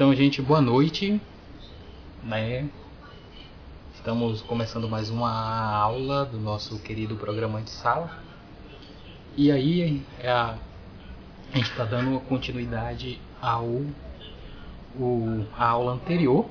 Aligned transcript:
Então, 0.00 0.14
gente, 0.14 0.40
boa 0.40 0.62
noite. 0.62 1.20
Né? 2.24 2.70
Estamos 3.94 4.40
começando 4.40 4.88
mais 4.88 5.10
uma 5.10 5.30
aula 5.30 6.24
do 6.24 6.38
nosso 6.38 6.78
querido 6.78 7.16
programa 7.16 7.60
de 7.60 7.68
sala. 7.68 8.10
E 9.36 9.52
aí, 9.52 10.02
é 10.18 10.30
a, 10.30 10.56
a 11.52 11.56
gente 11.58 11.70
está 11.70 11.84
dando 11.84 12.18
continuidade 12.20 13.20
ao 13.42 13.82
o, 14.98 15.44
aula 15.54 15.92
anterior, 15.92 16.48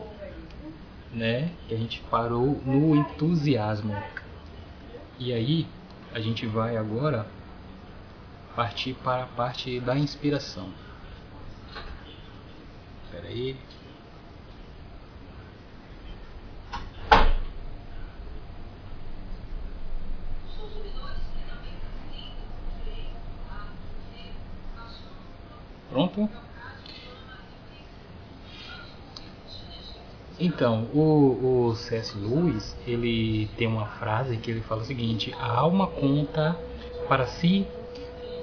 né? 1.12 1.50
Que 1.68 1.74
a 1.74 1.78
gente 1.78 2.02
parou 2.02 2.62
no 2.64 2.96
entusiasmo. 2.96 3.98
E 5.18 5.34
aí, 5.34 5.66
a 6.14 6.20
gente 6.20 6.46
vai 6.46 6.78
agora 6.78 7.26
partir 8.56 8.94
para 8.94 9.24
a 9.24 9.26
parte 9.26 9.80
da 9.80 9.98
inspiração. 9.98 10.70
Espera 13.10 13.28
aí. 13.28 13.56
Pronto? 25.90 26.30
Então, 30.40 30.84
o, 30.94 31.70
o 31.70 31.76
C.S. 31.76 32.16
Lewis, 32.16 32.78
ele 32.86 33.50
tem 33.58 33.68
uma 33.68 33.88
frase 33.88 34.38
que 34.38 34.52
ele 34.52 34.62
fala 34.62 34.84
o 34.84 34.86
seguinte: 34.86 35.34
a 35.40 35.52
alma 35.52 35.88
conta 35.88 36.56
para 37.08 37.26
si 37.26 37.66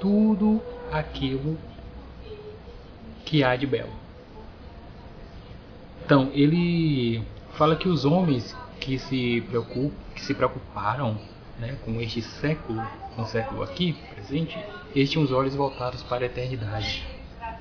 tudo 0.01 0.61
aquilo 0.91 1.57
que 3.25 3.45
há 3.45 3.55
de 3.55 3.67
belo. 3.67 4.06
Então, 6.07 6.31
ele 6.35 7.21
fala 7.55 7.75
que 7.75 7.89
os 7.89 8.05
homens 8.05 8.57
que 8.79 8.97
se, 8.97 9.43
que 10.15 10.23
se 10.23 10.35
preocuparam 10.35 11.19
né, 11.59 11.77
com 11.85 12.01
este 12.01 12.23
século, 12.23 12.81
com 13.17 13.23
o 13.23 13.27
século 13.27 13.65
aqui, 13.65 13.93
presente, 14.15 14.57
eles 14.95 15.11
tinham 15.11 15.25
os 15.25 15.33
olhos 15.33 15.57
voltados 15.57 16.05
para 16.05 16.23
a 16.23 16.27
eternidade. 16.27 17.05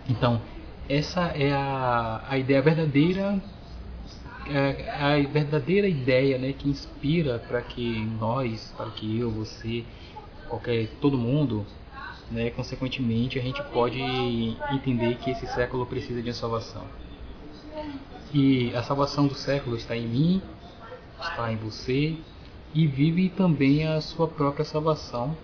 Então, 0.08 0.40
essa 0.88 1.22
é 1.30 1.52
a, 1.54 2.24
a 2.30 2.38
ideia 2.38 2.62
verdadeira 2.62 3.42
é, 4.48 4.92
a 4.92 5.28
verdadeira 5.28 5.88
ideia 5.88 6.38
né, 6.38 6.54
que 6.54 6.70
inspira 6.70 7.40
para 7.40 7.64
que 7.64 8.06
nós, 8.20 8.72
para 8.78 8.92
que 8.92 9.20
eu, 9.20 9.32
você, 9.32 9.84
qualquer 10.48 10.88
todo 11.02 11.18
mundo, 11.18 11.66
né, 12.30 12.52
consequentemente 12.52 13.40
a 13.40 13.42
gente 13.42 13.64
pode 13.74 14.00
entender 14.72 15.16
que 15.16 15.32
esse 15.32 15.48
século 15.48 15.84
precisa 15.88 16.22
de 16.22 16.30
uma 16.30 16.36
salvação. 16.36 16.84
E 18.34 18.76
a 18.76 18.84
salvação 18.84 19.28
do 19.28 19.36
século 19.36 19.76
está 19.76 19.96
em 19.96 20.08
mim, 20.08 20.42
está 21.20 21.52
em 21.52 21.56
você 21.56 22.18
e 22.74 22.86
vive 22.86 23.30
também 23.30 23.88
a 23.88 24.02
sua 24.02 24.28
própria 24.28 24.66
salvação, 24.66 25.36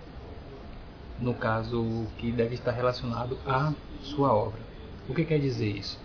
no 1.18 1.32
caso 1.32 2.06
que 2.18 2.30
deve 2.30 2.54
estar 2.54 2.72
relacionado 2.72 3.38
à 3.46 3.72
sua 4.02 4.34
obra. 4.34 4.60
O 5.08 5.14
que 5.14 5.24
quer 5.24 5.38
dizer 5.38 5.76
isso? 5.76 5.98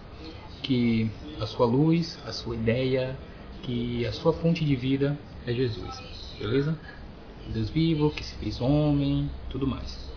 Que 0.64 1.12
a 1.42 1.46
sua 1.46 1.66
luz, 1.66 2.18
a 2.26 2.32
sua 2.32 2.56
ideia, 2.56 3.18
que 3.64 4.06
a 4.06 4.14
sua 4.14 4.32
fonte 4.32 4.64
de 4.64 4.76
vida 4.76 5.18
é 5.46 5.54
Jesus, 5.54 6.02
beleza? 6.40 6.78
Deus 7.50 7.70
vivo, 7.70 8.12
que 8.12 8.24
se 8.24 8.36
fez 8.36 8.62
homem, 8.62 9.30
tudo 9.50 9.68
mais. 9.68 10.10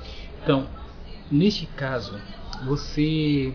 Então, 0.43 0.69
neste 1.31 1.67
caso, 1.67 2.21
você 2.65 3.55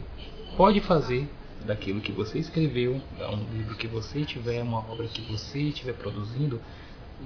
pode 0.55 0.79
fazer 0.79 1.29
daquilo 1.65 2.01
que 2.01 2.11
você 2.11 2.39
escreveu, 2.39 3.01
um 3.19 3.57
livro 3.57 3.75
que 3.75 3.87
você 3.87 4.23
tiver, 4.23 4.61
uma 4.61 4.79
obra 4.79 5.07
que 5.07 5.21
você 5.21 5.59
estiver 5.59 5.93
produzindo, 5.93 6.61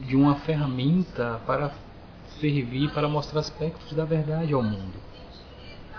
de 0.07 0.15
uma 0.15 0.35
ferramenta 0.35 1.41
para 1.45 1.71
servir 2.39 2.89
para 2.91 3.07
mostrar 3.07 3.39
aspectos 3.41 3.93
da 3.93 4.05
verdade 4.05 4.53
ao 4.53 4.63
mundo. 4.63 4.97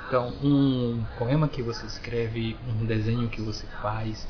Então, 0.07 0.33
um 0.43 1.05
poema 1.19 1.47
que 1.47 1.63
você 1.63 1.87
escreve, 1.87 2.57
um 2.81 2.85
desenho 2.85 3.29
que 3.29 3.41
você 3.41 3.67
faz, 3.81 4.27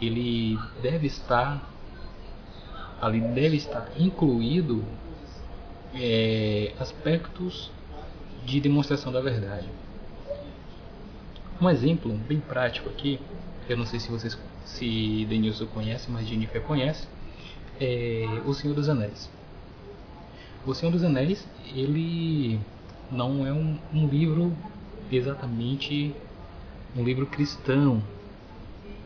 ele 0.00 0.58
deve 0.82 1.06
estar 1.06 1.70
ali 3.00 3.20
deve 3.20 3.56
estar 3.56 3.88
incluído 3.96 4.84
é, 5.94 6.74
aspectos 6.78 7.70
de 8.44 8.60
demonstração 8.60 9.10
da 9.10 9.20
verdade. 9.20 9.68
Um 11.60 11.68
exemplo 11.68 12.12
bem 12.12 12.40
prático 12.40 12.88
aqui, 12.88 13.18
eu 13.72 13.76
não 13.76 13.86
sei 13.86 14.00
se 14.00 14.10
vocês 14.10 14.36
se 14.64 15.26
Denilson 15.28 15.66
conhece, 15.66 16.10
mas 16.10 16.26
Jennifer 16.26 16.60
conhece, 16.62 17.06
é 17.80 18.26
O 18.44 18.52
Senhor 18.52 18.74
dos 18.74 18.88
Anéis. 18.88 19.30
O 20.66 20.74
Senhor 20.74 20.90
dos 20.90 21.04
Anéis, 21.04 21.46
ele 21.74 22.58
não 23.10 23.46
é 23.46 23.52
um, 23.52 23.78
um 23.94 24.08
livro 24.08 24.52
exatamente 25.10 26.14
um 26.96 27.04
livro 27.04 27.26
cristão. 27.26 28.02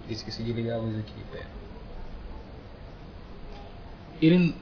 Esqueci 0.08 0.42
de 0.42 0.52
ligar 0.52 0.76
a 0.76 0.78
luz 0.78 0.98
aqui, 0.98 1.12
pera. 1.30 1.46
Ele. 4.20 4.54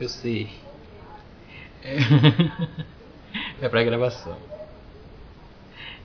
Eu 0.00 0.08
sei. 0.08 0.50
É, 1.82 1.96
é 3.62 3.68
para 3.68 3.84
gravação. 3.84 4.51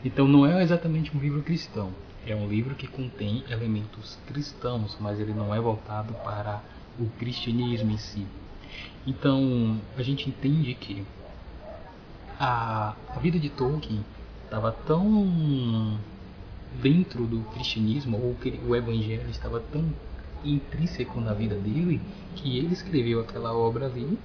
Então 0.04 0.28
não 0.28 0.46
é 0.46 0.62
exatamente 0.62 1.16
um 1.16 1.20
livro 1.20 1.42
cristão. 1.42 1.92
É 2.26 2.36
um 2.36 2.48
livro 2.48 2.76
que 2.76 2.88
contém 2.88 3.44
elementos 3.50 4.18
cristãos, 4.28 4.98
mas 5.00 5.20
ele 5.20 5.34
não 5.34 5.54
é 5.54 5.60
voltado 5.60 6.14
para 6.26 6.62
o 7.00 7.06
cristianismo 7.18 7.92
em 7.92 7.98
si. 7.98 8.26
Então 9.06 9.80
a 9.98 10.02
gente 10.02 10.30
entende 10.30 10.74
que 10.74 11.06
a, 12.40 12.96
a 13.10 13.20
vida 13.20 13.40
de 13.40 13.50
Tolkien 13.50 14.04
estava 14.44 14.72
tão 14.72 15.98
dentro 16.82 17.26
do 17.26 17.40
cristianismo, 17.52 18.18
ou 18.18 18.36
que 18.36 18.60
o 18.66 18.76
evangelho 18.76 19.30
estava 19.30 19.60
tão 19.60 19.86
intrínseco 20.44 21.20
na 21.20 21.34
vida 21.34 21.56
dele, 21.56 22.02
que 22.36 22.58
ele 22.58 22.74
escreveu 22.74 23.22
aquela 23.22 23.54
obra 23.54 23.86
ali, 23.86 24.18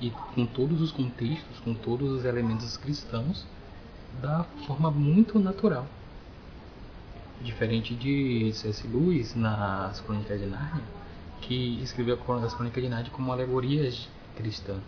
e 0.00 0.10
com 0.34 0.46
todos 0.46 0.80
os 0.80 0.92
contextos, 0.92 1.58
com 1.64 1.74
todos 1.74 2.10
os 2.10 2.24
elementos 2.24 2.76
cristãos, 2.76 3.46
da 4.20 4.44
forma 4.66 4.90
muito 4.90 5.38
natural. 5.38 5.86
Diferente 7.42 7.94
de 7.94 8.52
C.S. 8.54 8.86
Lewis 8.86 9.34
nas 9.34 10.00
Crônicas 10.00 10.40
de 10.40 10.46
Nárnia, 10.46 10.84
que 11.40 11.82
escreveu 11.82 12.18
as 12.42 12.54
Crônicas 12.54 12.82
de 12.82 12.88
Nárnia 12.88 13.10
como 13.10 13.32
alegorias 13.32 14.08
cristãs, 14.36 14.80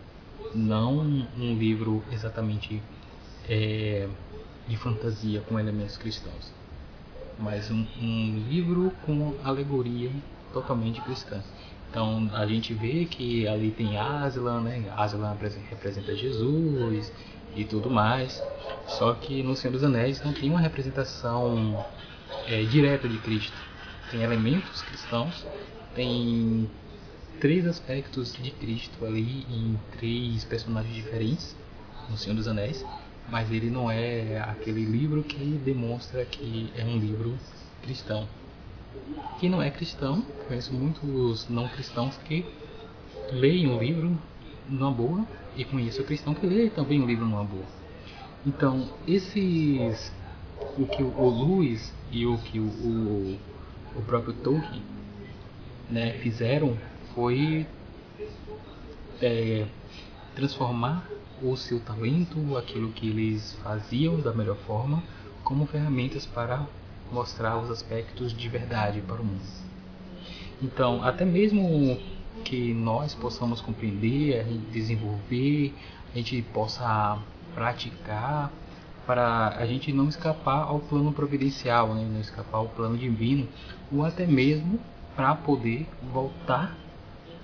não 0.54 0.98
um 0.98 1.54
livro 1.59 2.03
exatamente 2.10 2.82
é, 3.48 4.09
de 4.66 4.76
fantasia 4.76 5.41
com 5.43 5.58
elementos 5.58 5.97
cristãos, 5.97 6.53
mas 7.38 7.70
um, 7.70 7.87
um 8.00 8.44
livro 8.48 8.93
com 9.04 9.34
alegoria 9.44 10.10
totalmente 10.53 11.00
cristã. 11.03 11.43
Então 11.91 12.28
a 12.34 12.47
gente 12.47 12.75
vê 12.75 13.04
que 13.04 13.47
ali 13.47 13.70
tem 13.70 13.98
Aslan, 13.98 14.60
né? 14.62 14.93
Aslan 14.97 15.37
representa 15.70 16.14
Jesus 16.14 17.12
e 17.56 17.65
tudo 17.65 17.91
mais. 17.91 18.43
Só 18.87 19.15
que 19.15 19.43
no 19.43 19.56
Senhor 19.56 19.72
dos 19.72 19.83
Anéis 19.83 20.22
não 20.22 20.33
tem 20.33 20.50
uma 20.50 20.61
representação 20.61 21.84
é, 22.47 22.62
direta 22.65 23.09
de 23.09 23.19
Cristo. 23.19 23.56
Tem 24.11 24.22
elementos 24.22 24.83
cristãos, 24.83 25.44
tem 25.94 26.71
três 27.41 27.67
aspectos 27.67 28.34
de 28.41 28.50
Cristo 28.50 29.05
ali 29.05 29.44
em 29.50 29.78
três 29.99 30.44
personagens 30.44 30.94
diferentes 30.94 31.56
no 32.09 32.17
Senhor 32.17 32.37
dos 32.37 32.47
Anéis, 32.47 32.84
mas 33.28 33.50
ele 33.50 33.69
não 33.71 33.91
é 33.91 34.38
aquele 34.38 34.84
livro 34.84 35.23
que 35.25 35.61
demonstra 35.65 36.25
que 36.25 36.71
é 36.77 36.84
um 36.84 36.99
livro 36.99 37.37
cristão. 37.83 38.28
Quem 39.41 39.50
não 39.50 39.61
é 39.61 39.70
cristão, 39.70 40.23
conheço 40.47 40.73
muitos 40.73 41.49
não 41.49 41.69
cristãos 41.69 42.17
que 42.19 42.44
leem 43.32 43.69
um 43.69 43.79
livro 43.79 44.17
numa 44.69 44.91
boa 44.91 45.27
e 45.57 45.65
conheço 45.65 46.03
o 46.03 46.05
cristão 46.05 46.35
que 46.35 46.47
lê 46.47 46.69
também 46.71 47.01
um 47.01 47.07
livro 47.07 47.25
numa 47.25 47.45
boa. 47.45 47.65
Então, 48.45 48.89
esses 49.07 50.13
o 50.79 50.87
que 50.87 51.03
o 51.03 51.31
Lewis 51.31 51.93
e 52.11 52.27
o 52.27 52.39
que 52.39 52.59
o, 52.59 52.67
o, 52.67 53.39
o 53.97 54.03
próprio 54.03 54.35
Tolkien 54.35 54.83
né, 55.91 56.13
fizeram 56.19 56.77
foi 57.15 57.67
é, 59.21 59.67
transformar 60.35 61.09
o 61.43 61.57
seu 61.57 61.81
talento, 61.81 62.57
aquilo 62.57 62.93
que 62.93 63.09
eles 63.09 63.55
faziam 63.63 64.21
da 64.21 64.33
melhor 64.33 64.57
forma, 64.57 65.03
como 65.45 65.67
ferramentas 65.67 66.27
para 66.27 66.67
mostrar 67.13 67.59
os 67.59 67.71
aspectos 67.71 68.37
de 68.37 68.49
verdade 68.49 69.01
para 69.03 69.21
o 69.21 69.25
mundo. 69.25 69.67
Então, 70.63 71.03
até 71.03 71.25
mesmo 71.25 71.99
que 72.46 72.72
nós 72.72 73.12
possamos 73.12 73.60
compreender, 73.60 74.44
desenvolver, 74.70 75.75
a 76.14 76.16
gente 76.16 76.40
possa 76.43 77.19
praticar 77.54 78.52
para 79.04 79.48
a 79.48 79.66
gente 79.66 79.93
não 79.93 80.08
escapar 80.08 80.62
ao 80.62 80.78
plano 80.78 81.12
providencial, 81.12 81.93
né? 81.94 82.08
não 82.08 82.20
escapar 82.20 82.58
ao 82.58 82.69
plano 82.69 82.96
divino, 82.96 83.48
ou 83.93 84.04
até 84.04 84.26
mesmo 84.26 84.78
para 85.16 85.34
poder 85.34 85.88
voltar 86.12 86.76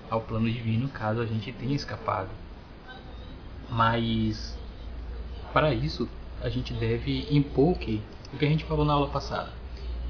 ao 0.09 0.21
plano 0.21 0.49
divino 0.49 0.87
caso 0.87 1.19
a 1.21 1.25
gente 1.25 1.51
tenha 1.51 1.75
escapado. 1.75 2.29
Mas 3.69 4.57
para 5.51 5.73
isso 5.73 6.07
a 6.41 6.47
gente 6.47 6.73
deve 6.73 7.27
impor 7.29 7.77
que? 7.77 8.01
O 8.33 8.37
que 8.37 8.45
a 8.45 8.49
gente 8.49 8.63
falou 8.63 8.85
na 8.85 8.93
aula 8.93 9.09
passada. 9.09 9.51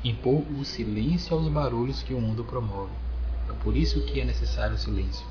Impor 0.04 0.44
o 0.60 0.64
silêncio 0.64 1.36
aos 1.36 1.48
barulhos 1.48 2.04
que 2.04 2.14
o 2.14 2.22
mundo 2.22 2.44
promove. 2.44 3.03
É 3.50 3.54
por 3.64 3.76
isso 3.76 4.02
que 4.06 4.20
é 4.20 4.26
necessário 4.26 4.76
o 4.76 4.78
silêncio. 4.78 5.26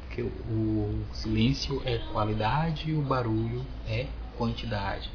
Porque 0.00 0.22
o 0.22 1.04
silêncio 1.12 1.82
é 1.84 1.98
qualidade 2.12 2.90
e 2.90 2.94
o 2.94 3.02
barulho 3.02 3.64
é 3.86 4.06
quantidade. 4.36 5.10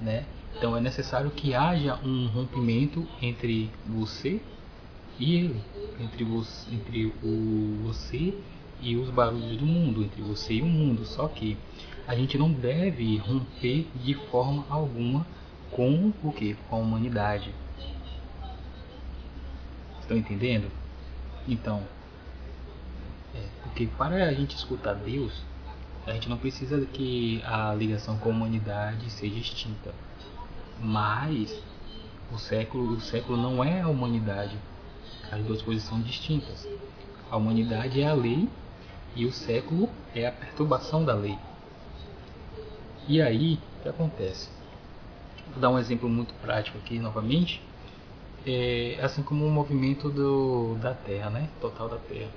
Né? 0.00 0.24
Então 0.56 0.76
é 0.76 0.80
necessário 0.80 1.30
que 1.30 1.54
haja 1.54 1.98
um 2.04 2.28
rompimento 2.28 3.06
entre 3.20 3.70
você 3.86 4.40
e 5.18 5.34
ele, 5.36 5.62
entre 6.00 6.24
você, 6.24 6.74
entre 6.74 7.12
o 7.22 7.78
você 7.84 8.34
e 8.80 8.96
os 8.96 9.10
barulhos 9.10 9.56
do 9.56 9.66
mundo, 9.66 10.02
entre 10.02 10.22
você 10.22 10.54
e 10.54 10.62
o 10.62 10.66
mundo. 10.66 11.04
Só 11.04 11.28
que 11.28 11.56
a 12.06 12.14
gente 12.14 12.38
não 12.38 12.50
deve 12.52 13.16
romper 13.18 13.86
de 14.02 14.14
forma 14.30 14.64
alguma 14.68 15.26
com 15.70 16.12
o 16.22 16.32
que? 16.32 16.54
Com 16.68 16.76
a 16.76 16.78
humanidade. 16.78 17.52
Estão 20.00 20.16
entendendo? 20.16 20.70
Então, 21.48 21.82
é, 23.34 23.42
porque 23.62 23.86
para 23.86 24.24
a 24.24 24.32
gente 24.32 24.56
escutar 24.56 24.94
Deus, 24.94 25.32
a 26.06 26.12
gente 26.12 26.28
não 26.28 26.38
precisa 26.38 26.84
que 26.86 27.42
a 27.44 27.74
ligação 27.74 28.16
com 28.18 28.30
a 28.30 28.32
humanidade 28.32 29.10
seja 29.10 29.38
extinta. 29.38 29.92
Mas 30.80 31.60
o 32.32 32.38
século, 32.38 32.94
o 32.94 33.00
século 33.00 33.36
não 33.36 33.62
é 33.62 33.80
a 33.80 33.88
humanidade. 33.88 34.56
As 35.30 35.42
duas 35.44 35.62
coisas 35.62 35.82
são 35.84 36.00
distintas. 36.00 36.68
A 37.30 37.36
humanidade 37.36 38.00
é 38.00 38.06
a 38.06 38.14
lei 38.14 38.48
e 39.14 39.26
o 39.26 39.32
século 39.32 39.88
é 40.14 40.26
a 40.26 40.32
perturbação 40.32 41.04
da 41.04 41.14
lei. 41.14 41.38
E 43.08 43.20
aí, 43.20 43.58
o 43.78 43.82
que 43.82 43.88
acontece? 43.88 44.48
Vou 45.50 45.60
dar 45.60 45.70
um 45.70 45.78
exemplo 45.78 46.08
muito 46.08 46.34
prático 46.34 46.78
aqui 46.78 46.98
novamente. 46.98 47.62
É, 48.46 48.96
assim 49.02 49.24
como 49.24 49.44
o 49.44 49.50
movimento 49.50 50.08
do, 50.08 50.76
da 50.80 50.94
Terra, 50.94 51.30
né? 51.30 51.48
Total 51.60 51.88
da 51.88 51.96
Terra. 51.96 52.30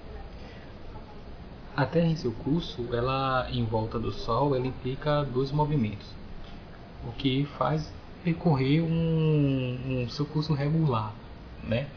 A 1.77 1.85
Terra 1.85 2.07
em 2.07 2.15
seu 2.15 2.31
curso, 2.31 2.87
ela 2.91 3.47
em 3.51 3.63
volta 3.63 3.99
do 3.99 4.11
Sol, 4.11 4.55
ela 4.55 4.65
implica 4.65 5.23
dois 5.23 5.51
movimentos, 5.51 6.07
o 7.07 7.11
que 7.11 7.45
faz 7.57 7.93
percorrer 8.23 8.81
um, 8.81 10.01
um 10.03 10.09
seu 10.09 10.25
curso 10.25 10.53
regular, 10.53 11.13
né? 11.63 11.87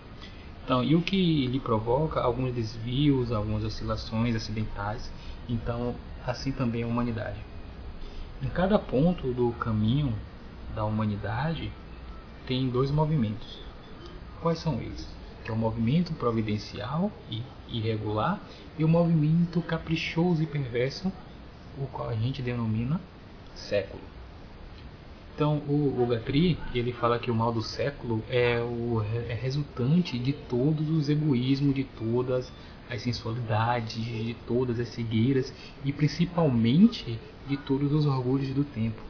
Então, 0.64 0.84
e 0.84 0.94
o 0.94 1.02
que 1.02 1.46
lhe 1.46 1.58
provoca 1.58 2.20
alguns 2.20 2.54
desvios, 2.54 3.32
algumas 3.32 3.64
oscilações 3.64 4.36
acidentais. 4.36 5.10
Então, 5.48 5.94
assim 6.24 6.52
também 6.52 6.84
a 6.84 6.86
humanidade. 6.86 7.40
Em 8.42 8.48
cada 8.48 8.78
ponto 8.78 9.32
do 9.32 9.52
caminho 9.52 10.14
da 10.74 10.84
humanidade 10.84 11.72
tem 12.46 12.68
dois 12.68 12.90
movimentos. 12.90 13.61
Quais 14.42 14.58
são 14.58 14.74
eles? 14.80 15.08
Que 15.44 15.50
é 15.50 15.54
o 15.54 15.56
movimento 15.56 16.12
providencial 16.14 17.12
e 17.30 17.42
irregular 17.68 18.40
e 18.76 18.84
o 18.84 18.88
movimento 18.88 19.62
caprichoso 19.62 20.42
e 20.42 20.46
perverso, 20.46 21.12
o 21.78 21.86
qual 21.86 22.08
a 22.08 22.14
gente 22.14 22.42
denomina 22.42 23.00
século. 23.54 24.02
Então, 25.34 25.58
o, 25.68 26.02
o 26.02 26.06
Gatri, 26.06 26.58
ele 26.74 26.92
fala 26.92 27.18
que 27.18 27.30
o 27.30 27.34
mal 27.34 27.52
do 27.52 27.62
século 27.62 28.22
é 28.28 28.60
o 28.60 29.02
é 29.28 29.34
resultante 29.34 30.18
de 30.18 30.32
todos 30.32 30.90
os 30.90 31.08
egoísmos, 31.08 31.74
de 31.74 31.84
todas 31.84 32.52
as 32.90 33.00
sensualidades, 33.00 34.04
de 34.04 34.36
todas 34.46 34.78
as 34.78 34.88
cegueiras 34.88 35.54
e 35.84 35.92
principalmente 35.92 37.18
de 37.48 37.56
todos 37.56 37.92
os 37.92 38.06
orgulhos 38.06 38.52
do 38.54 38.64
tempo. 38.64 39.00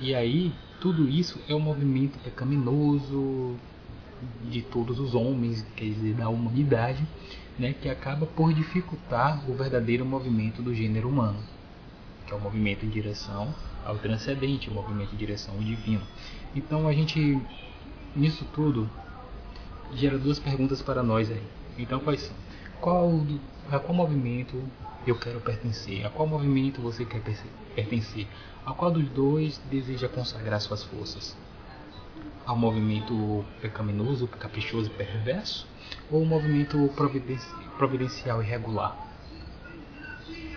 E 0.00 0.14
aí, 0.14 0.52
tudo 0.82 1.08
isso 1.08 1.38
é 1.48 1.54
um 1.54 1.60
movimento 1.60 2.18
pecaminoso 2.18 3.54
de 4.50 4.62
todos 4.62 4.98
os 4.98 5.14
homens, 5.14 5.64
quer 5.76 5.84
dizer, 5.84 6.14
da 6.14 6.28
humanidade, 6.28 7.06
né, 7.56 7.72
que 7.72 7.88
acaba 7.88 8.26
por 8.26 8.52
dificultar 8.52 9.48
o 9.48 9.54
verdadeiro 9.54 10.04
movimento 10.04 10.60
do 10.60 10.74
gênero 10.74 11.08
humano, 11.08 11.38
que 12.26 12.32
é 12.32 12.36
o 12.36 12.40
movimento 12.40 12.84
em 12.84 12.88
direção 12.88 13.54
ao 13.86 13.96
transcendente, 13.98 14.70
o 14.70 14.74
movimento 14.74 15.14
em 15.14 15.16
direção 15.16 15.54
ao 15.54 15.60
divino. 15.60 16.02
Então 16.52 16.88
a 16.88 16.92
gente, 16.92 17.40
nisso 18.16 18.44
tudo, 18.52 18.90
gera 19.94 20.18
duas 20.18 20.40
perguntas 20.40 20.82
para 20.82 21.00
nós 21.00 21.30
aí. 21.30 21.42
Então 21.78 22.00
quais 22.00 22.22
são? 22.22 22.34
Qual, 22.80 23.24
a 23.70 23.78
qual 23.78 23.94
movimento 23.94 24.60
eu 25.06 25.16
quero 25.16 25.40
pertencer? 25.40 26.04
A 26.04 26.10
qual 26.10 26.26
movimento 26.26 26.80
você 26.80 27.04
quer 27.04 27.22
pertencer? 27.76 28.26
A 28.64 28.72
qual 28.72 28.92
dos 28.92 29.08
dois 29.08 29.58
deseja 29.70 30.08
consagrar 30.08 30.60
suas 30.60 30.84
forças? 30.84 31.36
Ao 32.46 32.56
movimento 32.56 33.44
pecaminoso, 33.60 34.28
caprichoso 34.28 34.88
e 34.88 34.94
perverso? 34.94 35.66
Ou 36.10 36.20
ao 36.20 36.26
movimento 36.26 36.88
providencial 37.76 38.40
e 38.40 38.46
regular? 38.46 38.96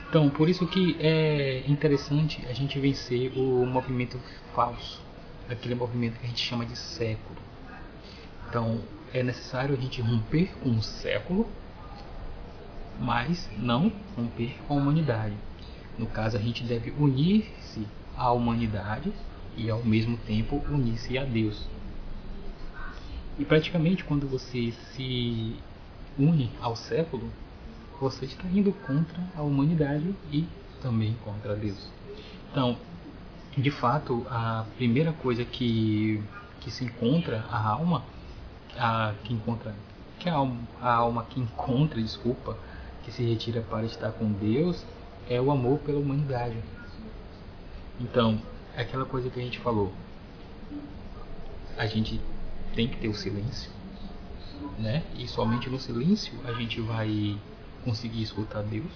Então, 0.08 0.30
por 0.30 0.48
isso 0.48 0.68
que 0.68 0.96
é 1.00 1.64
interessante 1.68 2.46
a 2.48 2.54
gente 2.54 2.80
vencer 2.80 3.34
o 3.36 3.66
movimento 3.66 4.20
falso, 4.54 5.02
aquele 5.50 5.74
movimento 5.74 6.20
que 6.20 6.26
a 6.26 6.30
gente 6.30 6.42
chama 6.42 6.66
de 6.66 6.78
século. 6.78 7.40
Então, 8.48 8.82
é 9.14 9.24
necessário 9.24 9.76
a 9.76 9.82
gente 9.82 10.00
romper 10.02 10.54
com 10.62 10.70
o 10.70 10.82
século, 10.82 11.50
mas 13.00 13.50
não 13.58 13.92
romper 14.16 14.56
com 14.68 14.76
a 14.76 14.78
humanidade. 14.78 15.36
No 15.98 16.06
caso, 16.06 16.38
a 16.38 16.40
gente 16.40 16.64
deve 16.64 16.92
unir-se 16.92 17.65
à 18.18 18.32
humanidade 18.32 19.12
e 19.58 19.70
ao 19.70 19.84
mesmo 19.84 20.18
tempo 20.18 20.62
unir-se 20.70 21.18
a 21.18 21.24
Deus. 21.24 21.68
E 23.38 23.46
praticamente 23.46 24.04
quando 24.04 24.28
você 24.28 24.72
se 24.72 25.56
une 26.18 26.50
ao 26.62 26.76
século, 26.76 27.30
você 28.00 28.26
está 28.26 28.46
indo 28.48 28.72
contra 28.72 29.22
a 29.36 29.42
humanidade 29.42 30.14
e 30.32 30.48
também 30.82 31.16
contra 31.24 31.56
Deus. 31.56 31.90
Então, 32.52 32.78
de 33.58 33.72
fato, 33.72 34.26
a 34.30 34.66
primeira 34.78 35.14
coisa 35.14 35.44
que, 35.46 36.22
que 36.62 36.72
se 36.72 36.86
encontra 36.86 37.46
a 37.50 37.70
alma, 37.70 38.04
a, 38.78 39.14
que 39.24 39.34
encontra, 39.34 39.74
que 40.20 40.30
a 40.30 40.36
alma, 40.36 40.58
a 40.82 40.94
alma 40.94 41.26
que 41.30 41.40
encontra, 41.40 42.02
desculpa, 42.02 42.58
que 43.04 43.12
se 43.12 43.24
retira 43.24 43.62
para 43.62 43.86
estar 43.86 44.12
com 44.12 44.32
Deus, 44.32 44.84
é 45.30 45.40
o 45.40 45.52
amor 45.52 45.80
pela 45.80 46.00
humanidade. 46.00 46.58
Então, 48.00 48.42
é 48.76 48.82
aquela 48.82 49.06
coisa 49.06 49.30
que 49.30 49.40
a 49.40 49.44
gente 49.44 49.60
falou. 49.60 49.94
A 51.78 51.86
gente 51.86 52.20
tem 52.76 52.88
que 52.88 52.98
ter 52.98 53.08
o 53.08 53.14
silêncio, 53.14 53.72
né? 54.78 55.04
E 55.16 55.28
somente 55.28 55.70
no 55.70 55.80
silêncio 55.80 56.34
a 56.46 56.54
gente 56.54 56.82
vai 56.82 57.38
conseguir 57.84 58.22
escutar 58.22 58.64
Deus. 58.64 58.92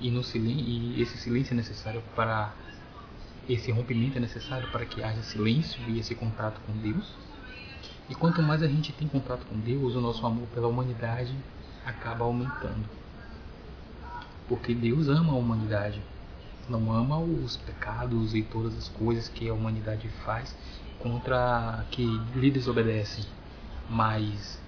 E, 0.00 0.10
no 0.10 0.22
silêncio, 0.22 0.64
e 0.64 1.02
esse 1.02 1.18
silêncio 1.18 1.54
é 1.54 1.56
necessário 1.56 2.02
para. 2.14 2.52
Esse 3.48 3.70
rompimento 3.70 4.16
é 4.16 4.20
necessário 4.20 4.70
para 4.70 4.86
que 4.86 5.02
haja 5.02 5.22
silêncio 5.22 5.80
e 5.88 5.98
esse 5.98 6.14
contato 6.14 6.60
com 6.66 6.72
Deus. 6.72 7.12
E 8.08 8.14
quanto 8.14 8.42
mais 8.42 8.62
a 8.62 8.66
gente 8.66 8.92
tem 8.92 9.08
contato 9.08 9.44
com 9.46 9.58
Deus, 9.58 9.94
o 9.94 10.00
nosso 10.00 10.26
amor 10.26 10.46
pela 10.48 10.68
humanidade 10.68 11.34
acaba 11.84 12.24
aumentando. 12.24 12.88
Porque 14.48 14.74
Deus 14.74 15.08
ama 15.08 15.32
a 15.32 15.36
humanidade. 15.36 16.00
Não 16.68 16.92
ama 16.92 17.18
os 17.18 17.56
pecados 17.56 18.34
e 18.34 18.42
todas 18.42 18.76
as 18.76 18.88
coisas 18.88 19.28
que 19.28 19.48
a 19.48 19.54
humanidade 19.54 20.08
faz 20.24 20.56
contra 20.98 21.84
que 21.90 22.04
lhe 22.34 22.50
desobedecem. 22.50 23.24
Mas 23.88 24.60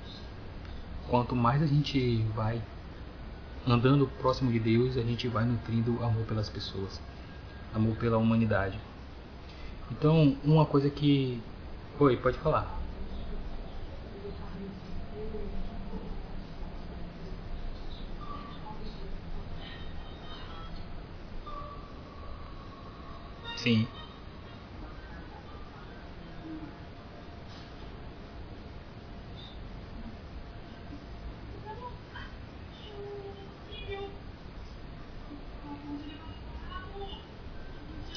quanto 1.09 1.35
mais 1.35 1.63
a 1.63 1.67
gente 1.67 2.23
vai 2.35 2.63
andando 3.67 4.07
próximo 4.19 4.53
de 4.53 4.59
Deus, 4.59 4.97
a 4.97 5.03
gente 5.03 5.27
vai 5.29 5.45
nutrindo 5.45 6.03
amor 6.05 6.25
pelas 6.27 6.49
pessoas, 6.49 7.01
amor 7.75 7.97
pela 7.97 8.19
humanidade. 8.19 8.79
Então, 9.91 10.37
uma 10.45 10.67
coisa 10.67 10.91
que. 10.91 11.41
Oi, 11.99 12.17
pode 12.17 12.39
falar. 12.39 12.76
Sim. 23.67 23.89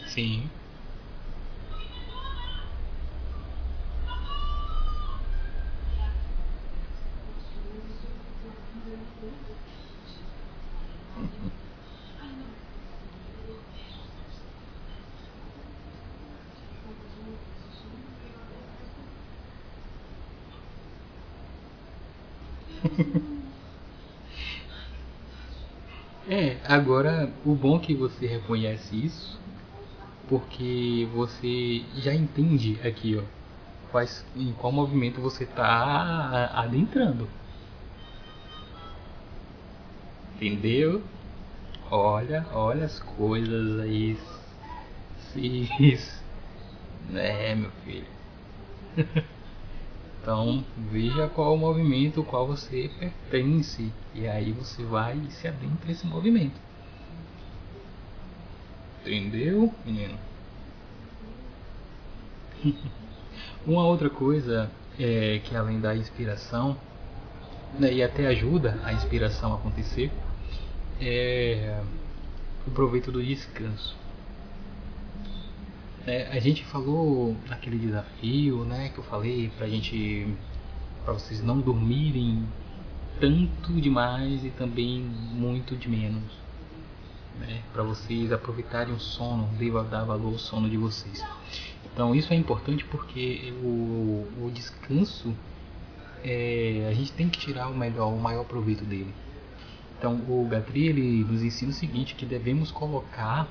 Sim. 0.06 0.51
É, 26.28 26.58
agora 26.68 27.32
o 27.44 27.56
bom 27.56 27.78
é 27.78 27.80
que 27.80 27.96
você 27.96 28.28
reconhece 28.28 28.96
isso, 28.96 29.40
porque 30.28 31.08
você 31.14 31.84
já 31.98 32.14
entende 32.14 32.80
aqui, 32.88 33.18
ó, 33.18 33.24
quais, 33.92 34.24
em 34.36 34.54
qual 34.54 34.72
movimento 34.72 35.20
você 35.20 35.44
está 35.44 36.52
adentrando. 36.54 37.28
Entendeu? 40.36 41.04
Olha, 41.92 42.46
olha 42.54 42.86
as 42.86 43.00
coisas 43.00 43.80
aí. 43.80 44.18
Cis. 45.34 46.24
É, 47.14 47.56
meu 47.56 47.72
filho. 47.84 48.08
Então 50.30 50.64
veja 50.92 51.28
qual 51.28 51.56
o 51.56 51.58
movimento 51.58 52.24
qual 52.24 52.46
você 52.46 52.88
pertence 53.00 53.92
e 54.14 54.28
aí 54.28 54.52
você 54.52 54.84
vai 54.84 55.18
e 55.18 55.32
se 55.32 55.48
adentra 55.48 55.92
esse 55.92 56.06
movimento. 56.06 56.62
Entendeu, 59.02 59.74
menino? 59.84 60.16
Uma 63.66 63.84
outra 63.88 64.08
coisa 64.08 64.70
é 65.00 65.42
que 65.44 65.56
além 65.56 65.80
da 65.80 65.96
inspiração 65.96 66.78
né, 67.80 67.92
e 67.92 68.04
até 68.04 68.28
ajuda 68.28 68.80
a 68.84 68.94
inspiração 68.94 69.54
a 69.54 69.56
acontecer 69.56 70.12
é 71.02 71.82
o 72.68 72.70
proveito 72.70 73.12
do 73.12 73.24
descanso. 73.24 73.98
É, 76.10 76.28
a 76.32 76.39
gente 76.39 76.66
falou 76.66 77.38
naquele 77.48 77.78
desafio, 77.78 78.66
né, 78.66 78.89
que 78.89 78.98
eu 78.98 79.04
falei 79.04 79.51
pra 79.56 79.68
gente, 79.68 80.28
para 81.06 81.13
vocês 81.13 81.44
não 81.44 81.60
dormirem 81.60 82.48
tanto 83.20 83.80
demais 83.80 84.44
e 84.44 84.50
também 84.50 85.01
muito 85.04 85.75
de 85.75 85.88
menos, 85.88 86.24
né, 87.39 87.62
para 87.72 87.84
vocês 87.84 88.32
aproveitarem 88.32 88.92
o 88.92 89.00
sono, 89.00 89.48
dar 89.88 90.04
valor 90.04 90.34
ao 90.34 90.39
sono 90.39 90.68
de 90.68 90.78
vocês. 90.78 91.24
Então 91.94 92.16
isso 92.16 92.34
é 92.34 92.36
importante 92.36 92.84
porque 92.86 93.54
o, 93.62 94.25
o 94.46 94.51
descanso 94.51 95.32
é, 96.24 96.88
a 96.89 96.94
gente 96.96 97.12
tem 97.12 97.30
que 97.30 97.38
tirar 97.38 97.68
o 97.68 97.78
melhor, 97.78 98.12
o 98.12 98.20
maior 98.20 98.46
proveito 98.46 98.84
dele. 98.84 99.13
Então 100.00 100.16
o 100.28 100.48
Gatri 100.50 100.88
ele 100.88 101.24
nos 101.24 101.44
ensina 101.44 101.70
o 101.70 101.74
seguinte 101.75 102.16
que 102.16 102.25
devemos 102.25 102.72
colocar 102.72 103.48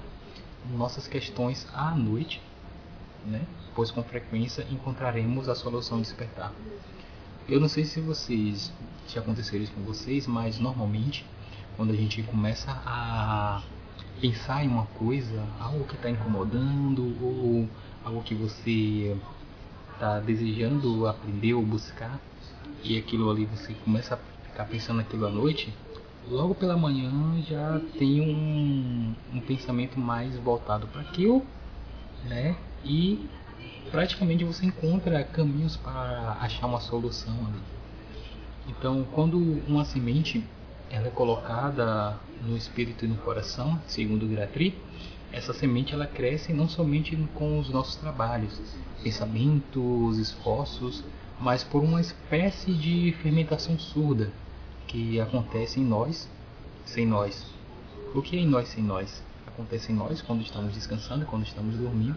nossas 0.76 1.06
questões 1.06 1.64
à 1.72 1.92
noite 1.94 2.47
né? 3.26 3.46
pois 3.74 3.90
com 3.90 4.02
frequência 4.02 4.66
encontraremos 4.70 5.48
a 5.48 5.54
solução 5.54 6.00
despertar. 6.00 6.52
Eu 7.48 7.60
não 7.60 7.68
sei 7.68 7.84
se 7.84 8.00
vocês 8.00 8.72
aconteceu 9.16 9.62
isso 9.62 9.72
com 9.72 9.82
vocês, 9.82 10.26
mas 10.26 10.58
normalmente 10.58 11.24
quando 11.76 11.92
a 11.92 11.96
gente 11.96 12.22
começa 12.24 12.70
a 12.84 13.62
pensar 14.20 14.64
em 14.64 14.68
uma 14.68 14.86
coisa, 14.86 15.46
algo 15.60 15.84
que 15.84 15.94
está 15.94 16.10
incomodando 16.10 17.16
ou 17.22 17.68
algo 18.04 18.22
que 18.22 18.34
você 18.34 19.16
está 19.92 20.18
desejando 20.20 21.06
aprender 21.06 21.54
ou 21.54 21.62
buscar 21.62 22.20
e 22.82 22.98
aquilo 22.98 23.30
ali 23.30 23.46
você 23.46 23.74
começa 23.84 24.14
a 24.14 24.18
ficar 24.48 24.64
pensando 24.64 24.98
naquilo 24.98 25.26
à 25.26 25.30
noite, 25.30 25.72
logo 26.28 26.54
pela 26.54 26.76
manhã 26.76 27.10
já 27.42 27.80
tem 27.98 28.20
um, 28.20 29.14
um 29.32 29.40
pensamento 29.40 29.98
mais 29.98 30.36
voltado 30.36 30.86
para 30.88 31.00
aquilo, 31.00 31.44
né? 32.24 32.56
E 32.84 33.28
praticamente 33.90 34.44
você 34.44 34.66
encontra 34.66 35.24
caminhos 35.24 35.76
para 35.76 36.36
achar 36.40 36.66
uma 36.66 36.80
solução 36.80 37.34
ali. 37.46 37.62
Então, 38.68 39.06
quando 39.12 39.38
uma 39.66 39.84
semente 39.84 40.44
ela 40.90 41.08
é 41.08 41.10
colocada 41.10 42.18
no 42.42 42.56
espírito 42.56 43.04
e 43.04 43.08
no 43.08 43.16
coração, 43.16 43.80
segundo 43.86 44.26
Gratri, 44.26 44.74
essa 45.30 45.52
semente 45.52 45.92
ela 45.92 46.06
cresce 46.06 46.52
não 46.52 46.68
somente 46.68 47.14
com 47.34 47.58
os 47.58 47.68
nossos 47.68 47.96
trabalhos, 47.96 48.58
pensamentos, 49.02 50.18
esforços, 50.18 51.04
mas 51.38 51.62
por 51.62 51.82
uma 51.82 52.00
espécie 52.00 52.72
de 52.72 53.14
fermentação 53.22 53.78
surda 53.78 54.32
que 54.86 55.20
acontece 55.20 55.78
em 55.80 55.84
nós, 55.84 56.28
sem 56.84 57.06
nós. 57.06 57.46
O 58.14 58.22
que 58.22 58.36
é 58.36 58.40
em 58.40 58.46
nós 58.46 58.68
sem 58.68 58.82
nós? 58.82 59.22
Acontece 59.46 59.92
em 59.92 59.94
nós 59.94 60.22
quando 60.22 60.40
estamos 60.40 60.72
descansando, 60.72 61.26
quando 61.26 61.44
estamos 61.44 61.76
dormindo, 61.76 62.16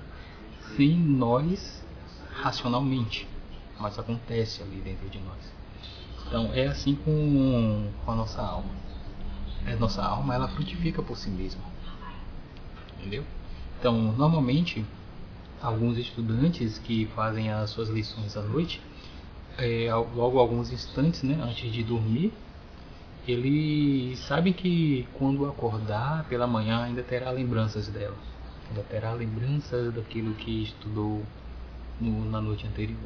sem 0.75 0.97
nós 0.97 1.83
racionalmente, 2.33 3.27
mas 3.79 3.97
acontece 3.97 4.61
ali 4.61 4.77
dentro 4.77 5.09
de 5.09 5.19
nós. 5.19 5.53
Então 6.27 6.49
é 6.53 6.67
assim 6.67 6.95
com, 6.95 7.91
com 8.05 8.11
a 8.11 8.15
nossa 8.15 8.41
alma. 8.41 8.69
A 9.65 9.75
nossa 9.75 10.03
alma 10.03 10.33
ela 10.33 10.47
frutifica 10.47 11.01
por 11.01 11.17
si 11.17 11.29
mesma, 11.29 11.61
entendeu? 12.97 13.23
Então 13.79 13.93
normalmente 14.13 14.85
alguns 15.61 15.97
estudantes 15.97 16.79
que 16.79 17.05
fazem 17.07 17.51
as 17.51 17.69
suas 17.69 17.89
lições 17.89 18.35
à 18.35 18.41
noite, 18.41 18.81
é, 19.57 19.93
logo 20.15 20.39
alguns 20.39 20.71
instantes, 20.71 21.21
né, 21.21 21.39
antes 21.43 21.71
de 21.71 21.83
dormir, 21.83 22.33
eles 23.27 24.17
sabem 24.19 24.51
que 24.51 25.07
quando 25.13 25.45
acordar 25.45 26.25
pela 26.27 26.47
manhã 26.47 26.81
ainda 26.81 27.03
terá 27.03 27.29
lembranças 27.29 27.87
dela 27.87 28.17
ainda 28.71 28.83
terá 28.83 29.11
lembranças 29.13 29.93
daquilo 29.93 30.33
que 30.35 30.63
estudou 30.63 31.21
no, 31.99 32.25
na 32.29 32.41
noite 32.41 32.65
anterior. 32.65 32.97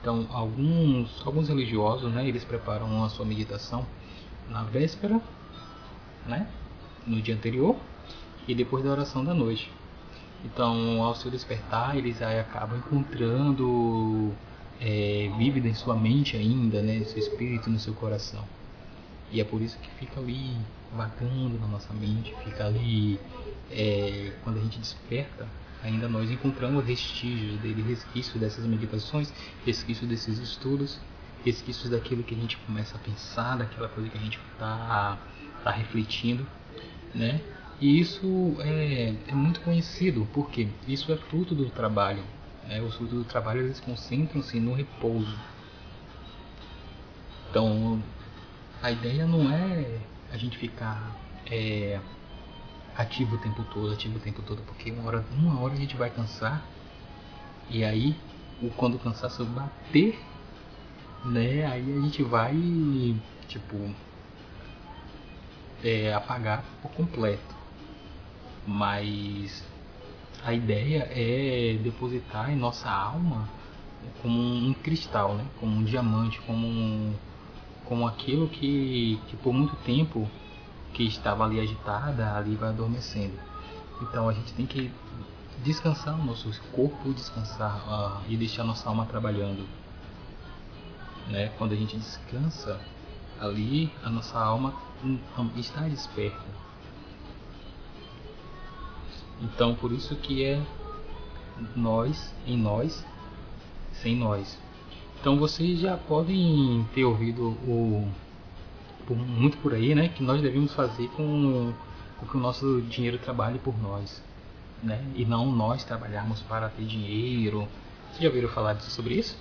Então, 0.00 0.26
alguns, 0.30 1.24
alguns 1.24 1.48
religiosos, 1.48 2.12
né, 2.12 2.28
eles 2.28 2.44
preparam 2.44 3.02
a 3.04 3.08
sua 3.08 3.24
meditação 3.24 3.86
na 4.48 4.62
véspera, 4.64 5.20
né, 6.26 6.46
no 7.06 7.20
dia 7.22 7.34
anterior, 7.34 7.76
e 8.46 8.54
depois 8.54 8.84
da 8.84 8.90
oração 8.90 9.24
da 9.24 9.34
noite. 9.34 9.70
Então, 10.44 11.02
ao 11.02 11.14
seu 11.14 11.30
despertar, 11.30 11.96
eles 11.96 12.22
aí 12.22 12.38
acabam 12.38 12.78
encontrando 12.78 14.32
é, 14.80 15.30
vívida 15.36 15.68
em 15.68 15.74
sua 15.74 15.96
mente 15.96 16.36
ainda, 16.36 16.80
né, 16.80 17.02
seu 17.04 17.18
espírito, 17.18 17.68
no 17.70 17.78
seu 17.78 17.94
coração. 17.94 18.44
E 19.30 19.40
é 19.40 19.44
por 19.44 19.60
isso 19.60 19.78
que 19.78 19.90
fica 19.90 20.20
ali 20.20 20.56
vagando 20.92 21.58
na 21.58 21.66
nossa 21.66 21.92
mente, 21.92 22.34
fica 22.44 22.66
ali 22.66 23.20
é, 23.70 24.32
quando 24.42 24.58
a 24.58 24.60
gente 24.60 24.78
desperta, 24.78 25.46
ainda 25.82 26.08
nós 26.08 26.30
encontramos 26.30 26.84
vestígios 26.84 27.60
dele, 27.60 27.82
resquícios 27.82 28.40
dessas 28.40 28.64
meditações, 28.64 29.32
resquícios 29.66 30.08
desses 30.08 30.38
estudos, 30.38 30.98
resquícios 31.44 31.90
daquilo 31.90 32.22
que 32.22 32.34
a 32.34 32.38
gente 32.38 32.56
começa 32.58 32.96
a 32.96 33.00
pensar, 33.00 33.56
daquela 33.56 33.88
coisa 33.88 34.08
que 34.08 34.16
a 34.16 34.20
gente 34.20 34.38
está 34.52 35.18
tá 35.62 35.70
refletindo, 35.70 36.46
né? 37.14 37.40
E 37.80 38.00
isso 38.00 38.56
é, 38.58 39.14
é 39.28 39.34
muito 39.34 39.60
conhecido, 39.60 40.26
porque 40.32 40.68
isso 40.86 41.12
é 41.12 41.16
fruto 41.16 41.54
do 41.54 41.70
trabalho. 41.70 42.24
Né? 42.66 42.82
Os 42.82 42.96
frutos 42.96 43.18
do 43.18 43.24
trabalho 43.24 43.60
eles 43.60 43.78
concentram-se 43.78 44.58
no 44.58 44.74
repouso. 44.74 45.36
Então, 47.48 48.02
a 48.82 48.90
ideia 48.90 49.26
não 49.26 49.50
é 49.52 50.00
a 50.32 50.36
gente 50.36 50.56
ficar 50.58 51.16
é, 51.50 52.00
ativo 52.96 53.36
o 53.36 53.38
tempo 53.38 53.64
todo, 53.64 53.92
ativo 53.92 54.16
o 54.18 54.20
tempo 54.20 54.42
todo, 54.42 54.62
porque 54.62 54.90
uma 54.90 55.06
hora, 55.06 55.24
uma 55.32 55.60
hora 55.60 55.74
a 55.74 55.76
gente 55.76 55.96
vai 55.96 56.10
cansar 56.10 56.64
e 57.70 57.84
aí 57.84 58.16
quando 58.76 58.96
o 58.96 58.98
cansaço 58.98 59.44
bater, 59.44 60.18
né, 61.24 61.64
aí 61.66 61.96
a 61.96 62.00
gente 62.00 62.22
vai 62.22 62.54
tipo 63.46 63.94
é, 65.82 66.12
apagar 66.12 66.64
por 66.82 66.90
completo. 66.92 67.56
Mas 68.66 69.64
a 70.44 70.52
ideia 70.52 71.08
é 71.10 71.78
depositar 71.82 72.50
em 72.50 72.56
nossa 72.56 72.90
alma 72.90 73.48
como 74.22 74.38
um, 74.38 74.74
cristal, 74.74 75.34
né? 75.34 75.44
como 75.58 75.76
um 75.76 75.84
diamante, 75.84 76.40
como, 76.42 76.66
um, 76.66 77.14
como 77.88 78.06
aquilo 78.06 78.48
que, 78.48 79.18
que 79.28 79.36
por 79.38 79.52
muito 79.52 79.74
tempo 79.76 80.28
que 80.92 81.04
estava 81.04 81.44
ali 81.44 81.58
agitada, 81.58 82.36
ali 82.36 82.54
vai 82.54 82.68
adormecendo. 82.68 83.38
Então 84.02 84.28
a 84.28 84.32
gente 84.32 84.52
tem 84.52 84.66
que 84.66 84.92
descansar 85.64 86.20
o 86.20 86.24
nosso 86.24 86.48
corpo, 86.72 87.12
descansar 87.12 87.76
uh, 87.88 88.22
e 88.28 88.36
deixar 88.36 88.62
nossa 88.62 88.88
alma 88.88 89.06
trabalhando. 89.06 89.66
Né? 91.28 91.50
Quando 91.56 91.72
a 91.72 91.76
gente 91.76 91.96
descansa, 91.96 92.78
ali 93.40 93.90
a 94.04 94.10
nossa 94.10 94.38
alma 94.38 94.74
está 95.56 95.82
desperta. 95.82 96.46
Então, 99.40 99.74
por 99.74 99.92
isso 99.92 100.16
que 100.16 100.44
é 100.44 100.60
nós 101.74 102.34
em 102.46 102.56
nós, 102.56 103.04
sem 103.92 104.16
nós. 104.16 104.58
Então, 105.20 105.36
vocês 105.36 105.80
já 105.80 105.96
podem 105.96 106.86
ter 106.94 107.04
ouvido 107.04 107.48
o 107.66 108.08
muito 109.14 109.56
por 109.58 109.74
aí, 109.74 109.94
né, 109.94 110.08
que 110.08 110.22
nós 110.22 110.40
devemos 110.40 110.72
fazer 110.74 111.08
com, 111.16 111.72
com 112.18 112.26
que 112.26 112.36
o 112.36 112.40
nosso 112.40 112.82
dinheiro 112.82 113.18
trabalhe 113.18 113.58
por 113.58 113.76
nós, 113.80 114.22
né, 114.82 115.02
e 115.14 115.24
não 115.24 115.50
nós 115.50 115.82
trabalharmos 115.84 116.42
para 116.42 116.68
ter 116.68 116.84
dinheiro. 116.84 117.66
Vocês 118.10 118.22
já 118.22 118.28
ouviram 118.28 118.48
falar 118.48 118.78
sobre 118.80 119.14
isso? 119.14 119.36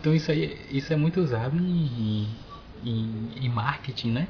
Então 0.00 0.14
isso 0.14 0.30
aí, 0.30 0.58
isso 0.70 0.92
é 0.92 0.96
muito 0.96 1.20
usado 1.20 1.56
em, 1.56 2.28
em, 2.84 3.30
em 3.42 3.48
marketing, 3.48 4.12
né? 4.12 4.28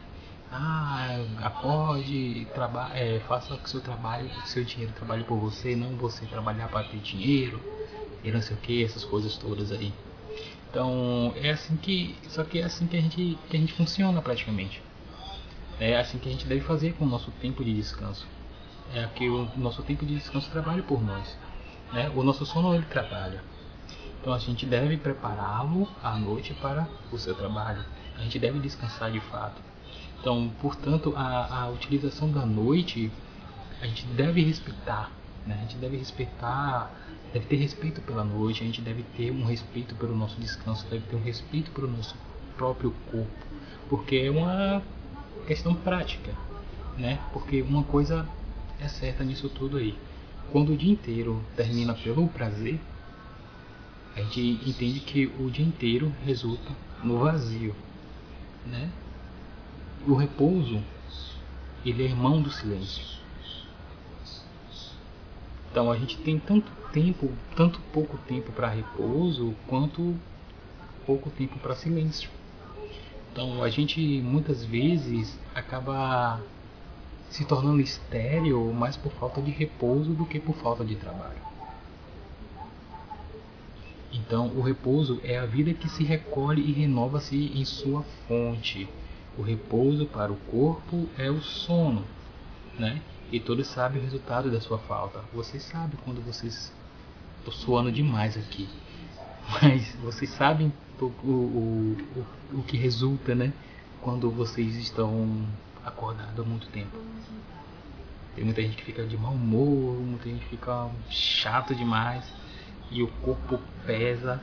Ah, 0.51 1.19
acorde, 1.43 2.47
traba 2.55 2.91
é, 2.95 3.21
faça 3.29 3.55
o 3.55 3.69
seu 3.69 3.81
trabalho, 3.81 4.31
o 4.43 4.47
seu 4.47 4.65
dinheiro 4.65 4.93
trabalhe 4.95 5.25
por 5.25 5.37
você, 5.37 5.77
não 5.77 5.91
você 5.97 6.25
trabalhar 6.25 6.69
para 6.69 6.85
ter 6.85 6.99
dinheiro 6.99 7.76
e 8.27 8.33
não 8.33 8.43
sei 8.43 8.57
o 8.57 8.61
que, 8.61 8.83
essas 8.83 9.05
coisas 9.05 9.37
todas 9.37 9.71
aí. 9.71 9.93
Então 10.69 11.33
é 11.37 11.51
assim 11.51 11.77
que, 11.77 12.17
só 12.29 12.43
que 12.43 12.59
é 12.59 12.65
assim 12.65 12.87
que 12.87 12.97
a 12.97 13.01
gente, 13.01 13.39
que 13.49 13.57
a 13.57 13.61
gente 13.61 13.73
funciona 13.73 14.21
praticamente. 14.21 14.83
É 15.79 15.97
assim 15.97 16.19
que 16.19 16.29
a 16.29 16.33
gente 16.33 16.47
deve 16.47 16.63
fazer 16.63 16.95
com 16.95 17.05
o 17.05 17.09
nosso 17.09 17.31
tempo 17.41 17.65
de 17.65 17.73
descanso. 17.73 18.27
É 18.93 19.07
que 19.15 19.29
o 19.29 19.49
nosso 19.57 19.83
tempo 19.85 20.05
de 20.05 20.17
descanso 20.17 20.51
trabalha 20.51 20.83
por 20.83 21.03
nós. 21.03 21.39
Né? 21.93 22.11
O 22.17 22.23
nosso 22.25 22.45
sono 22.45 22.75
ele 22.75 22.85
trabalha. 22.87 23.43
Então 24.21 24.33
a 24.33 24.39
gente 24.39 24.67
deve 24.67 24.97
prepará-lo 24.97 25.89
à 26.03 26.17
noite 26.17 26.53
para 26.55 26.89
o 27.13 27.19
seu 27.19 27.35
trabalho. 27.35 27.85
A 28.17 28.23
gente 28.23 28.39
deve 28.39 28.59
descansar 28.59 29.11
de 29.13 29.21
fato. 29.21 29.63
Então, 30.19 30.51
portanto, 30.61 31.15
a, 31.17 31.63
a 31.63 31.69
utilização 31.69 32.31
da 32.31 32.45
noite 32.45 33.13
a 33.81 33.87
gente 33.87 34.05
deve 34.07 34.43
respeitar. 34.43 35.13
Né? 35.47 35.55
A 35.59 35.63
gente 35.63 35.77
deve 35.77 35.97
respeitar, 35.97 36.91
deve 37.33 37.47
ter 37.47 37.57
respeito 37.57 38.01
pela 38.03 38.25
noite, 38.25 38.63
a 38.63 38.67
gente 38.67 38.81
deve 38.81 39.03
ter 39.17 39.31
um 39.31 39.45
respeito 39.45 39.95
pelo 39.95 40.17
nosso 40.17 40.41
descanso, 40.41 40.87
deve 40.89 41.07
ter 41.07 41.17
um 41.17 41.23
respeito 41.23 41.71
pelo 41.71 41.89
nosso 41.89 42.17
próprio 42.57 42.93
corpo, 43.11 43.47
porque 43.89 44.17
é 44.17 44.31
uma 44.31 44.83
questão 45.47 45.75
prática, 45.75 46.33
né? 46.97 47.21
Porque 47.33 47.63
uma 47.63 47.85
coisa 47.85 48.27
é 48.81 48.89
certa 48.89 49.25
nisso 49.25 49.49
tudo 49.49 49.77
aí. 49.77 49.97
Quando 50.51 50.73
o 50.73 50.77
dia 50.77 50.93
inteiro 50.93 51.43
termina 51.57 51.95
pelo 51.95 52.29
prazer, 52.29 52.81
a 54.15 54.21
gente 54.23 54.41
entende 54.67 55.01
que 55.01 55.27
o 55.39 55.51
dia 55.51 55.65
inteiro 55.65 56.13
resulta 56.25 56.73
no 57.03 57.19
vazio, 57.19 57.75
né? 58.65 58.91
O 60.07 60.15
repouso, 60.15 60.83
ele 61.85 62.03
é 62.03 62.07
irmão 62.07 62.41
do 62.41 62.51
silêncio. 62.51 63.05
Então 65.71 65.91
a 65.91 65.99
gente 65.99 66.17
tem 66.19 66.39
tanto 66.39 66.71
tempo, 66.93 67.31
tanto 67.55 67.81
pouco 67.93 68.19
tempo 68.27 68.53
para 68.53 68.69
repouso, 68.69 69.55
quanto 69.67 70.15
pouco 71.05 71.31
tempo 71.31 71.59
para 71.59 71.75
silêncio. 71.75 72.31
Então 73.33 73.63
a 73.63 73.69
gente 73.69 74.01
muitas 74.23 74.65
vezes 74.65 75.39
acaba 75.55 76.41
se 77.31 77.45
tornando 77.45 77.81
estéreo 77.81 78.73
mais 78.73 78.97
por 78.97 79.13
falta 79.13 79.43
de 79.43 79.51
repouso 79.51 80.13
do 80.13 80.25
que 80.25 80.41
por 80.41 80.55
falta 80.57 80.85
de 80.85 80.97
trabalho. 80.97 81.47
Então, 84.13 84.49
o 84.57 84.63
repouso 84.63 85.21
é 85.23 85.39
a 85.39 85.45
vida 85.45 85.75
que 85.75 85.89
se 85.89 86.03
recolhe 86.03 86.63
e 86.63 86.73
renova-se 86.73 87.53
em 87.55 87.65
sua 87.65 88.03
fonte. 88.27 88.89
O 89.37 89.43
repouso 89.43 90.07
para 90.07 90.33
o 90.33 90.37
corpo 90.51 91.07
é 91.19 91.31
o 91.31 91.43
sono, 91.43 92.03
né? 92.79 93.03
E 93.31 93.41
todos 93.41 93.67
sabem 93.67 94.01
o 94.01 94.05
resultado 94.05 94.51
da 94.51 94.61
sua 94.61 94.79
falta. 94.79 95.21
Vocês 95.33 95.63
sabem 95.65 95.99
quando 96.05 96.25
vocês. 96.25 96.73
Estou 97.39 97.53
suando 97.53 97.91
demais 97.91 98.37
aqui. 98.37 98.69
Mas 99.63 99.95
vocês 99.97 100.31
sabem 100.31 100.73
o, 101.01 101.05
o, 101.05 101.97
o, 102.17 102.59
o 102.59 102.63
que 102.63 102.77
resulta, 102.77 103.35
né? 103.35 103.53
Quando 104.01 104.31
vocês 104.31 104.77
estão 104.77 105.47
acordados 105.85 106.39
há 106.39 106.49
muito 106.49 106.69
tempo. 106.69 106.97
Tem 108.35 108.45
muita 108.45 108.63
gente 108.63 108.77
que 108.77 108.85
fica 108.85 109.05
de 109.05 109.17
mau 109.17 109.33
humor, 109.33 109.99
muita 109.99 110.29
gente 110.29 110.45
fica 110.47 110.89
chato 111.09 111.75
demais 111.75 112.25
e 112.91 113.03
o 113.03 113.09
corpo 113.23 113.59
pesa. 113.87 114.41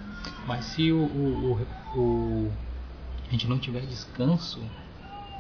Mas 0.47 0.65
se 0.65 0.91
o, 0.91 1.03
o, 1.03 1.60
o, 1.95 1.99
o 1.99 2.53
a 3.27 3.31
gente 3.31 3.47
não 3.47 3.57
tiver 3.57 3.81
descanso, 3.81 4.62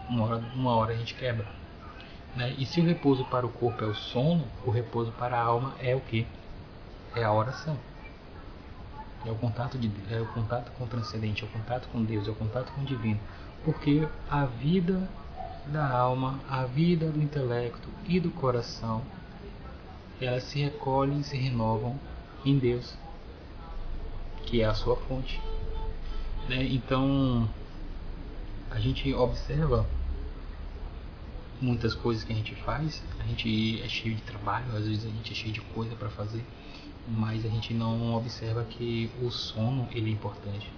uma 0.09 0.23
hora, 0.23 0.43
uma 0.55 0.75
hora 0.75 0.93
a 0.93 0.97
gente 0.97 1.13
quebra. 1.15 1.62
Né? 2.35 2.55
E 2.57 2.65
se 2.65 2.81
o 2.81 2.85
repouso 2.85 3.25
para 3.25 3.45
o 3.45 3.49
corpo 3.49 3.83
é 3.83 3.87
o 3.87 3.93
sono, 3.93 4.45
o 4.65 4.71
repouso 4.71 5.11
para 5.11 5.37
a 5.37 5.43
alma 5.43 5.75
é 5.79 5.95
o 5.95 6.01
que? 6.01 6.25
É 7.15 7.23
a 7.23 7.31
oração. 7.31 7.77
É 9.25 9.31
o 9.31 9.35
contato 9.35 9.77
de 9.77 9.89
é 10.13 10.19
o 10.19 10.25
contato 10.27 10.71
com 10.71 10.83
o 10.83 10.87
transcendente, 10.87 11.43
é 11.43 11.47
o 11.47 11.49
contato 11.49 11.87
com 11.89 12.03
Deus, 12.03 12.27
é 12.27 12.31
o 12.31 12.35
contato 12.35 12.71
com 12.73 12.81
o 12.81 12.85
divino. 12.85 13.19
Porque 13.63 14.07
a 14.29 14.45
vida 14.45 15.07
da 15.67 15.87
alma, 15.87 16.39
a 16.49 16.65
vida 16.65 17.09
do 17.09 17.21
intelecto 17.21 17.87
e 18.05 18.19
do 18.19 18.29
coração, 18.31 19.01
elas 20.19 20.43
se 20.43 20.59
recolhem 20.59 21.19
e 21.19 21.23
se 21.23 21.37
renovam 21.37 21.97
em 22.45 22.57
Deus, 22.57 22.97
que 24.45 24.61
é 24.61 24.65
a 24.65 24.73
sua 24.73 24.97
fonte. 24.97 25.41
Né? 26.49 26.63
Então, 26.63 27.47
a 28.69 28.79
gente 28.79 29.13
observa 29.13 29.85
muitas 31.63 31.95
coisas 31.95 32.23
que 32.23 32.33
a 32.33 32.35
gente 32.35 32.53
faz, 32.55 33.01
a 33.19 33.23
gente 33.23 33.81
é 33.81 33.87
cheio 33.87 34.15
de 34.15 34.21
trabalho, 34.23 34.75
às 34.75 34.85
vezes 34.85 35.05
a 35.05 35.09
gente 35.09 35.31
é 35.31 35.35
cheio 35.35 35.53
de 35.53 35.61
coisa 35.61 35.95
para 35.95 36.09
fazer, 36.09 36.43
mas 37.07 37.45
a 37.45 37.49
gente 37.49 37.73
não 37.73 38.15
observa 38.15 38.63
que 38.65 39.09
o 39.21 39.31
sono 39.31 39.87
ele 39.91 40.09
é 40.09 40.13
importante. 40.13 40.69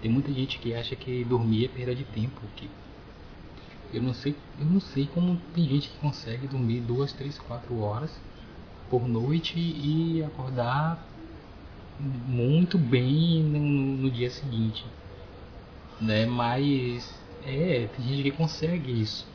Tem 0.00 0.10
muita 0.10 0.32
gente 0.32 0.58
que 0.58 0.72
acha 0.72 0.94
que 0.94 1.24
dormir 1.24 1.64
é 1.64 1.68
perda 1.68 1.94
de 1.94 2.04
tempo, 2.04 2.40
que 2.56 2.70
eu 3.92 4.00
não 4.00 4.14
sei, 4.14 4.36
eu 4.58 4.66
não 4.66 4.80
sei 4.80 5.06
como 5.06 5.36
tem 5.52 5.68
gente 5.68 5.88
que 5.88 5.98
consegue 5.98 6.46
dormir 6.46 6.80
duas, 6.80 7.12
três, 7.12 7.36
quatro 7.38 7.80
horas 7.80 8.16
por 8.88 9.06
noite 9.08 9.58
e 9.58 10.22
acordar 10.22 11.08
muito 11.98 12.78
bem 12.78 13.42
no, 13.42 13.58
no 13.58 14.10
dia 14.10 14.30
seguinte, 14.30 14.86
né? 16.00 16.24
Mas 16.24 17.12
é, 17.44 17.88
tem 17.96 18.06
gente 18.06 18.22
que 18.22 18.30
consegue 18.30 18.90
isso. 19.02 19.29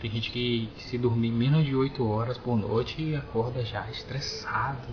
Tem 0.00 0.10
gente 0.10 0.30
que, 0.30 0.70
se 0.78 0.98
dormir 0.98 1.30
menos 1.30 1.64
de 1.64 1.74
8 1.74 2.06
horas 2.06 2.36
por 2.36 2.56
noite 2.56 3.14
acorda 3.14 3.64
já 3.64 3.88
estressado, 3.90 4.88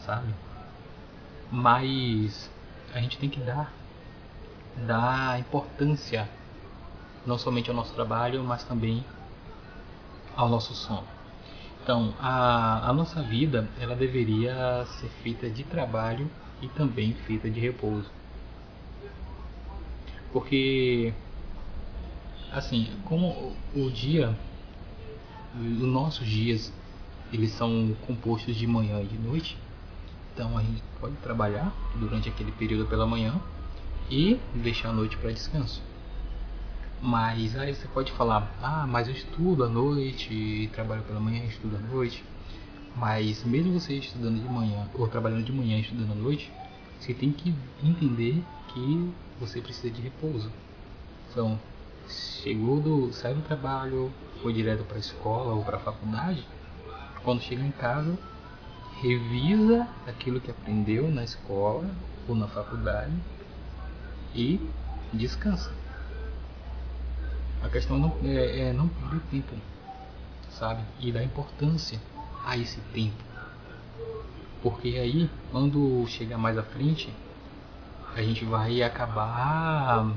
sabe? 0.00 0.34
Mas 1.50 2.50
a 2.94 3.00
gente 3.00 3.18
tem 3.18 3.28
que 3.28 3.40
dar 3.40 3.72
dar 4.86 5.40
importância 5.40 6.28
não 7.26 7.36
somente 7.36 7.68
ao 7.68 7.76
nosso 7.76 7.92
trabalho, 7.94 8.42
mas 8.44 8.64
também 8.64 9.04
ao 10.36 10.48
nosso 10.48 10.74
sono. 10.74 11.06
Então, 11.82 12.14
a, 12.20 12.88
a 12.88 12.92
nossa 12.92 13.22
vida 13.22 13.68
ela 13.80 13.94
deveria 13.94 14.86
ser 14.86 15.08
feita 15.22 15.48
de 15.50 15.64
trabalho 15.64 16.30
e 16.62 16.68
também 16.68 17.14
feita 17.26 17.50
de 17.50 17.60
repouso. 17.60 18.10
Porque, 20.32 21.12
assim, 22.52 22.88
como 23.04 23.52
o 23.74 23.90
dia, 23.90 24.36
os 25.54 25.80
nossos 25.80 26.26
dias, 26.26 26.72
eles 27.32 27.52
são 27.52 27.94
compostos 28.06 28.56
de 28.56 28.66
manhã 28.66 29.00
e 29.02 29.06
de 29.06 29.18
noite, 29.18 29.56
então 30.32 30.56
a 30.56 30.62
gente 30.62 30.82
pode 31.00 31.16
trabalhar 31.16 31.72
durante 31.96 32.28
aquele 32.28 32.52
período 32.52 32.86
pela 32.86 33.06
manhã 33.06 33.40
e 34.10 34.38
deixar 34.54 34.90
a 34.90 34.92
noite 34.92 35.16
para 35.16 35.32
descanso. 35.32 35.82
Mas 37.00 37.56
aí 37.56 37.74
você 37.74 37.86
pode 37.88 38.10
falar, 38.12 38.52
ah, 38.60 38.86
mas 38.86 39.06
eu 39.06 39.14
estudo 39.14 39.64
à 39.64 39.68
noite, 39.68 40.68
trabalho 40.72 41.02
pela 41.02 41.20
manhã, 41.20 41.44
estudo 41.44 41.76
à 41.76 41.78
noite. 41.78 42.24
Mas 42.96 43.44
mesmo 43.44 43.78
você 43.78 43.94
estudando 43.94 44.40
de 44.40 44.48
manhã 44.48 44.88
ou 44.94 45.06
trabalhando 45.06 45.44
de 45.44 45.52
manhã 45.52 45.76
e 45.76 45.82
estudando 45.82 46.12
à 46.12 46.14
noite, 46.16 46.50
você 46.98 47.14
tem 47.14 47.30
que 47.30 47.54
entender 47.82 48.42
que 48.68 49.12
você 49.38 49.60
precisa 49.60 49.90
de 49.90 50.02
repouso. 50.02 50.50
Então, 51.30 51.60
chegou 52.08 52.80
do, 52.80 53.12
saiu 53.12 53.36
do 53.36 53.42
trabalho, 53.42 54.12
foi 54.42 54.52
direto 54.52 54.84
para 54.84 54.96
a 54.96 55.00
escola 55.00 55.54
ou 55.54 55.64
para 55.64 55.76
a 55.76 55.80
faculdade, 55.80 56.46
quando 57.22 57.42
chega 57.42 57.62
em 57.62 57.70
casa, 57.70 58.18
revisa 59.00 59.86
aquilo 60.06 60.40
que 60.40 60.50
aprendeu 60.50 61.10
na 61.10 61.22
escola 61.22 61.88
ou 62.26 62.34
na 62.34 62.48
faculdade 62.48 63.12
e 64.34 64.60
descansa. 65.12 65.72
A 67.62 67.68
questão 67.68 67.98
não, 67.98 68.16
é, 68.22 68.68
é 68.68 68.72
não 68.72 68.88
perder 68.88 69.20
tempo, 69.30 69.54
sabe? 70.50 70.82
E 71.00 71.10
dar 71.10 71.22
importância 71.22 72.00
a 72.44 72.56
esse 72.56 72.80
tempo. 72.92 73.22
Porque 74.62 74.88
aí, 74.88 75.30
quando 75.50 76.06
chegar 76.06 76.38
mais 76.38 76.56
à 76.56 76.62
frente, 76.62 77.12
a 78.14 78.22
gente 78.22 78.44
vai 78.44 78.82
acabar 78.82 80.12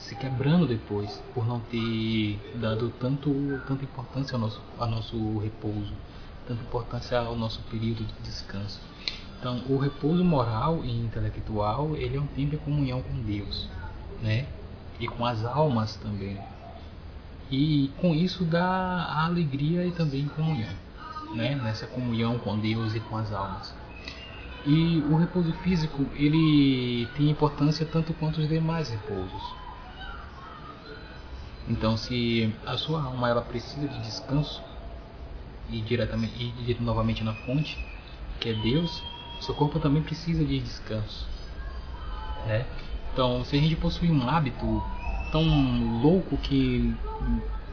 se 0.00 0.14
quebrando 0.14 0.66
depois 0.66 1.22
por 1.34 1.46
não 1.46 1.60
ter 1.60 2.38
dado 2.54 2.92
tanto 2.98 3.30
tanta 3.66 3.84
importância 3.84 4.34
ao 4.34 4.40
nosso 4.40 4.60
ao 4.78 4.88
nosso 4.88 5.38
repouso, 5.38 5.92
tanta 6.46 6.62
importância 6.62 7.18
ao 7.18 7.36
nosso 7.36 7.60
período 7.70 8.04
de 8.04 8.22
descanso. 8.22 8.80
Então, 9.38 9.62
o 9.68 9.78
repouso 9.78 10.22
moral 10.24 10.84
e 10.84 10.90
intelectual, 10.90 11.96
ele 11.96 12.16
é 12.16 12.20
um 12.20 12.26
tempo 12.26 12.50
de 12.50 12.56
comunhão 12.58 13.02
com 13.02 13.22
Deus, 13.22 13.68
né? 14.22 14.46
E 14.98 15.08
com 15.08 15.24
as 15.24 15.44
almas 15.44 15.96
também. 15.96 16.38
E 17.50 17.90
com 18.00 18.14
isso 18.14 18.44
dá 18.44 19.24
alegria 19.24 19.86
e 19.86 19.92
também 19.92 20.28
comunhão, 20.28 20.72
né? 21.34 21.54
Nessa 21.54 21.86
comunhão 21.86 22.38
com 22.38 22.58
Deus 22.58 22.94
e 22.94 23.00
com 23.00 23.16
as 23.16 23.32
almas. 23.32 23.74
E 24.66 25.02
o 25.10 25.16
repouso 25.16 25.52
físico, 25.62 26.04
ele 26.14 27.08
tem 27.16 27.30
importância 27.30 27.86
tanto 27.86 28.12
quanto 28.14 28.40
os 28.40 28.48
demais 28.48 28.90
repousos. 28.90 29.59
Então, 31.70 31.96
se 31.96 32.52
a 32.66 32.76
sua 32.76 33.00
alma 33.00 33.28
ela 33.28 33.42
precisa 33.42 33.86
de 33.86 34.00
descanso 34.00 34.60
e 35.68 35.80
diretamente 35.80 36.34
e 36.36 36.76
novamente 36.80 37.22
na 37.22 37.32
fonte, 37.32 37.78
que 38.40 38.48
é 38.48 38.54
Deus, 38.54 39.00
seu 39.40 39.54
corpo 39.54 39.78
também 39.78 40.02
precisa 40.02 40.44
de 40.44 40.58
descanso, 40.58 41.28
né? 42.44 42.66
Então, 43.12 43.44
se 43.44 43.56
a 43.56 43.60
gente 43.60 43.76
possui 43.76 44.10
um 44.10 44.28
hábito 44.28 44.82
tão 45.30 46.00
louco 46.02 46.36
que 46.38 46.92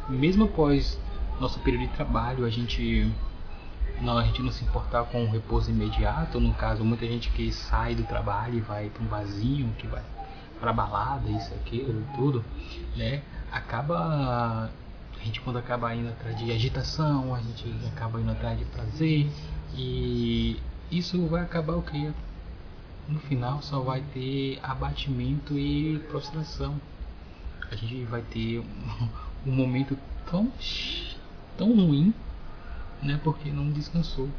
mesmo 0.07 0.45
após 0.45 0.99
nosso 1.39 1.60
período 1.60 1.88
de 1.88 1.93
trabalho 1.95 2.45
a 2.45 2.49
gente 2.51 3.12
não, 3.99 4.15
a 4.15 4.23
gente 4.23 4.43
não 4.43 4.51
se 4.51 4.63
importar 4.63 5.05
com 5.05 5.23
o 5.23 5.31
repouso 5.31 5.71
imediato, 5.71 6.39
no 6.39 6.53
caso, 6.53 6.83
muita 6.83 7.07
gente 7.07 7.31
que 7.31 7.51
sai 7.51 7.95
do 7.95 8.03
trabalho 8.03 8.57
e 8.57 8.62
vai 8.62 8.89
para 8.89 9.03
um 9.03 9.07
vasinho, 9.07 9.73
que 9.79 9.88
vai 9.88 10.03
para 10.60 10.71
balada, 10.71 11.27
isso, 11.29 11.51
aquilo, 11.55 12.05
tudo, 12.15 12.45
né? 12.95 13.23
Acaba 13.51 14.69
a 15.19 15.23
gente 15.23 15.41
quando 15.41 15.57
acaba 15.57 15.93
indo 15.95 16.10
atrás 16.10 16.38
de 16.38 16.51
agitação, 16.51 17.33
a 17.33 17.39
gente 17.39 17.73
acaba 17.88 18.19
indo 18.19 18.31
atrás 18.31 18.57
de 18.57 18.65
prazer 18.65 19.29
e 19.75 20.60
isso 20.91 21.25
vai 21.27 21.41
acabar 21.41 21.75
o 21.75 21.81
que? 21.81 22.13
No 23.07 23.19
final 23.19 23.62
só 23.62 23.79
vai 23.79 24.01
ter 24.13 24.60
abatimento 24.62 25.57
e 25.57 25.99
prostração. 26.10 26.79
A 27.71 27.75
gente 27.75 28.03
vai 28.05 28.21
ter 28.21 28.60
um, 28.60 29.10
um 29.51 29.55
momento 29.55 29.97
tão 30.29 30.51
tão 31.57 31.75
ruim 31.75 32.13
né, 33.01 33.19
porque 33.23 33.49
não 33.49 33.69
descansou. 33.71 34.29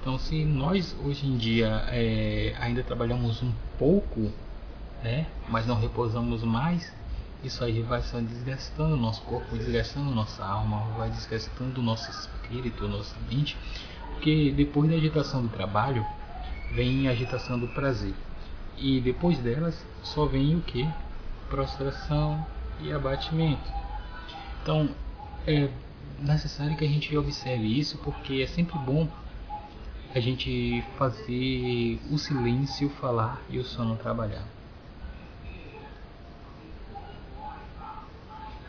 Então, 0.00 0.18
se 0.18 0.44
nós 0.44 0.96
hoje 1.04 1.26
em 1.26 1.36
dia 1.36 1.84
é, 1.88 2.54
ainda 2.58 2.82
trabalhamos 2.82 3.42
um 3.42 3.52
pouco, 3.78 4.32
né, 5.02 5.26
mas 5.48 5.66
não 5.66 5.78
repousamos 5.78 6.42
mais, 6.42 6.92
isso 7.42 7.62
aí 7.62 7.82
vai 7.82 8.02
só 8.02 8.18
desgastando 8.20 8.94
o 8.94 8.98
nosso 8.98 9.22
corpo, 9.22 9.56
desgastando 9.56 10.10
nossa 10.10 10.44
alma, 10.44 10.80
vai 10.96 11.08
desgastando 11.10 11.80
o 11.80 11.84
nosso 11.84 12.10
espírito, 12.10 12.88
nossa 12.88 13.14
mente, 13.30 13.56
porque 14.12 14.52
depois 14.56 14.90
da 14.90 14.96
agitação 14.96 15.42
do 15.42 15.48
trabalho 15.48 16.04
vem 16.72 17.08
a 17.08 17.12
agitação 17.12 17.58
do 17.58 17.68
prazer. 17.68 18.14
E 18.76 19.00
depois 19.00 19.38
delas 19.38 19.84
só 20.02 20.26
vem 20.26 20.56
o 20.56 20.60
que? 20.62 20.88
Prostração 21.48 22.44
e 22.80 22.92
abatimento. 22.92 23.72
Então, 24.62 24.90
é, 25.46 25.68
necessário 26.18 26.76
que 26.76 26.84
a 26.84 26.88
gente 26.88 27.16
observe 27.16 27.78
isso 27.78 27.98
porque 27.98 28.42
é 28.42 28.46
sempre 28.46 28.78
bom 28.78 29.08
a 30.14 30.20
gente 30.20 30.82
fazer 30.96 32.00
o 32.10 32.18
silêncio 32.18 32.88
falar 32.90 33.40
e 33.48 33.58
o 33.58 33.64
sono 33.64 33.96
trabalhar. 33.96 34.57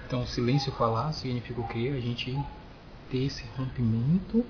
Então, 0.09 0.25
silêncio 0.25 0.71
falar 0.71 1.13
significa 1.13 1.61
o 1.61 1.67
que? 1.67 1.87
A 1.87 1.99
gente 1.99 2.35
ter 3.11 3.25
esse 3.25 3.45
rompimento, 3.55 4.43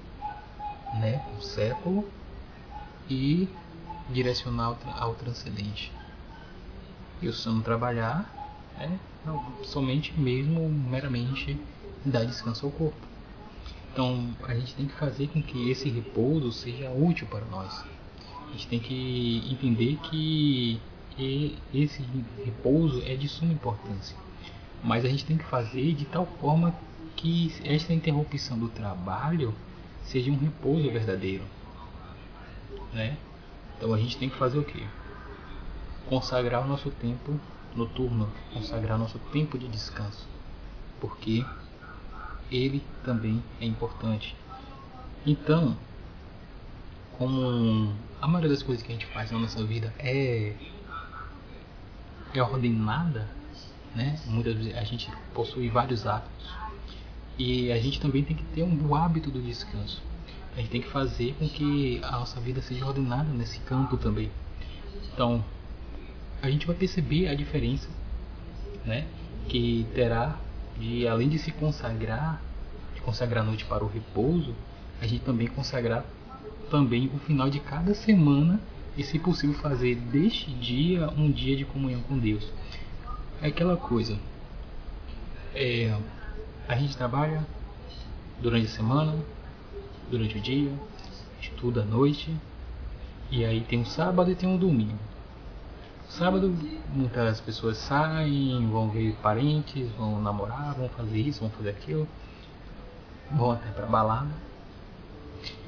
né, 0.94 1.18
com 1.18 1.36
o 1.36 1.42
século 1.42 2.10
e 3.10 3.46
direcionar 4.10 4.78
ao 4.98 5.16
transcendente. 5.16 5.92
E 7.22 7.28
o 7.28 7.34
sono 7.34 7.62
trabalhar 7.62 8.34
é 8.80 8.90
somente 9.66 10.18
mesmo 10.18 10.70
meramente 10.70 11.60
dar 12.06 12.24
descanso 12.24 12.66
ao 12.66 12.72
corpo. 12.72 13.06
Então 13.92 14.34
a 14.44 14.56
gente 14.56 14.74
tem 14.76 14.86
que 14.86 14.94
fazer 14.94 15.28
com 15.28 15.44
que 15.44 15.70
esse 15.70 15.90
repouso 15.90 16.54
seja 16.54 16.90
útil 16.90 17.28
para 17.28 17.44
nós. 17.48 17.84
A 18.48 18.52
gente 18.54 18.68
tem 18.70 18.80
que 18.80 19.46
entender 19.52 19.98
que 20.04 20.80
esse 21.74 22.02
repouso 22.46 23.04
é 23.06 23.14
de 23.18 23.28
suma 23.28 23.52
importância. 23.52 24.16
Mas 24.84 25.04
a 25.06 25.10
gente 25.10 25.26
tem 25.26 25.38
que 25.38 25.46
fazer 25.46 25.94
de 25.94 26.06
tal 26.06 26.26
forma 26.40 26.74
que 27.16 27.54
esta 27.66 27.94
interrupção 27.94 28.58
do 28.58 28.70
trabalho 28.70 29.54
seja 30.04 30.32
um 30.32 30.38
repouso 30.38 30.90
verdadeiro. 30.90 31.44
Né? 32.94 33.18
Então 33.78 33.94
a 33.94 33.98
gente 33.98 34.18
tem 34.18 34.30
que 34.30 34.38
fazer 34.38 34.58
o 34.58 34.64
quê? 34.64 34.84
Consagrar 36.08 36.64
o 36.64 36.68
nosso 36.68 36.90
tempo 36.92 37.40
noturno, 37.76 38.30
consagrar 38.54 38.98
nosso 38.98 39.20
tempo 39.32 39.58
de 39.58 39.68
descanso. 39.68 40.28
Porque 41.00 41.46
ele 42.52 42.84
também 43.04 43.44
é 43.62 43.66
importante. 43.66 44.36
Então, 45.26 45.78
como 47.18 47.94
a 48.22 48.28
maioria 48.28 48.50
das 48.50 48.64
coisas 48.64 48.84
que 48.84 48.92
a 48.92 48.96
gente 48.96 49.06
faz 49.08 49.32
na 49.32 49.40
nossa 49.40 49.64
vida 49.64 49.94
é 50.00 50.56
é 52.34 52.42
ordenada, 52.44 53.28
né? 54.00 54.18
Muitas 54.28 54.56
vezes 54.56 54.78
a 54.78 54.84
gente 54.86 55.12
possui 55.34 55.68
vários 55.70 56.08
hábitos 56.08 56.48
e 57.38 57.70
a 57.70 57.78
gente 57.78 58.00
também 58.00 58.24
tem 58.24 58.36
que 58.36 58.44
ter 58.46 58.64
um 58.64 58.96
hábito 58.96 59.30
do 59.30 59.42
descanso. 59.42 60.02
A 60.56 60.62
gente 60.62 60.70
tem 60.70 60.82
que 60.82 60.90
fazer 60.90 61.36
com 61.38 61.48
que 61.48 62.00
a 62.02 62.12
nossa 62.12 62.40
vida 62.40 62.62
seja 62.62 62.86
ordenada 62.86 63.30
nesse 63.34 63.60
campo 63.60 63.98
também. 63.98 64.32
Então, 65.14 65.44
a 66.42 66.50
gente 66.50 66.66
vai 66.66 66.76
perceber 66.76 67.28
a 67.28 67.36
diferença, 67.36 67.90
né? 68.86 69.06
Que 69.50 69.86
terá 69.94 70.38
de 70.80 71.06
além 71.06 71.28
de 71.28 71.38
se 71.38 71.52
consagrar, 71.52 72.42
de 72.96 73.02
consagrar 73.02 73.44
a 73.44 73.48
noite 73.48 73.66
para 73.66 73.84
o 73.84 73.88
repouso, 73.88 74.56
a 75.02 75.08
gente 75.08 75.24
também 75.24 75.48
consagrar 75.48 76.06
também 76.70 77.12
o 77.14 77.20
final 77.20 77.50
de 77.50 77.60
cada 77.60 77.94
semana 77.94 78.60
e 78.98 79.04
se 79.04 79.20
possível 79.20 79.56
fazer 79.56 79.96
deste 79.96 80.52
dia 80.52 81.10
um 81.18 81.30
dia 81.30 81.56
de 81.56 81.66
comunhão 81.66 82.02
com 82.02 82.18
Deus. 82.18 82.50
É 83.42 83.48
aquela 83.48 83.78
coisa. 83.78 84.18
É, 85.56 85.98
a 86.68 86.76
gente 86.76 86.98
trabalha 86.98 87.46
durante 88.42 88.66
a 88.66 88.70
semana, 88.70 89.16
durante 90.12 90.38
o 90.38 90.42
dia, 90.42 90.74
estuda 91.40 91.84
à 91.84 91.86
noite, 91.86 92.36
e 93.32 93.46
aí 93.46 93.62
tem 93.62 93.80
um 93.80 93.86
sábado 93.86 94.30
e 94.30 94.36
tem 94.36 94.50
um 94.50 94.58
domingo. 94.58 95.00
Sábado, 96.10 96.54
muitas 96.94 97.40
pessoas 97.40 97.78
saem, 97.78 98.68
vão 98.70 98.90
ver 98.90 99.16
parentes, 99.22 99.90
vão 99.92 100.22
namorar, 100.22 100.74
vão 100.74 100.90
fazer 100.90 101.20
isso, 101.20 101.40
vão 101.40 101.50
fazer 101.52 101.70
aquilo, 101.70 102.06
vão 103.32 103.52
até 103.52 103.70
pra 103.72 103.86
balada. 103.86 104.34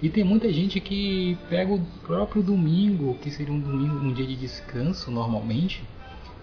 E 0.02 0.10
tem 0.10 0.26
muita 0.26 0.52
gente 0.52 0.82
que 0.82 1.38
pega 1.50 1.72
o 1.72 1.80
próprio 2.06 2.44
domingo, 2.44 3.18
que 3.20 3.32
seria 3.32 3.54
um 3.54 3.60
domingo, 3.60 3.96
um 3.96 4.12
dia 4.12 4.28
de 4.28 4.36
descanso 4.36 5.10
normalmente, 5.10 5.82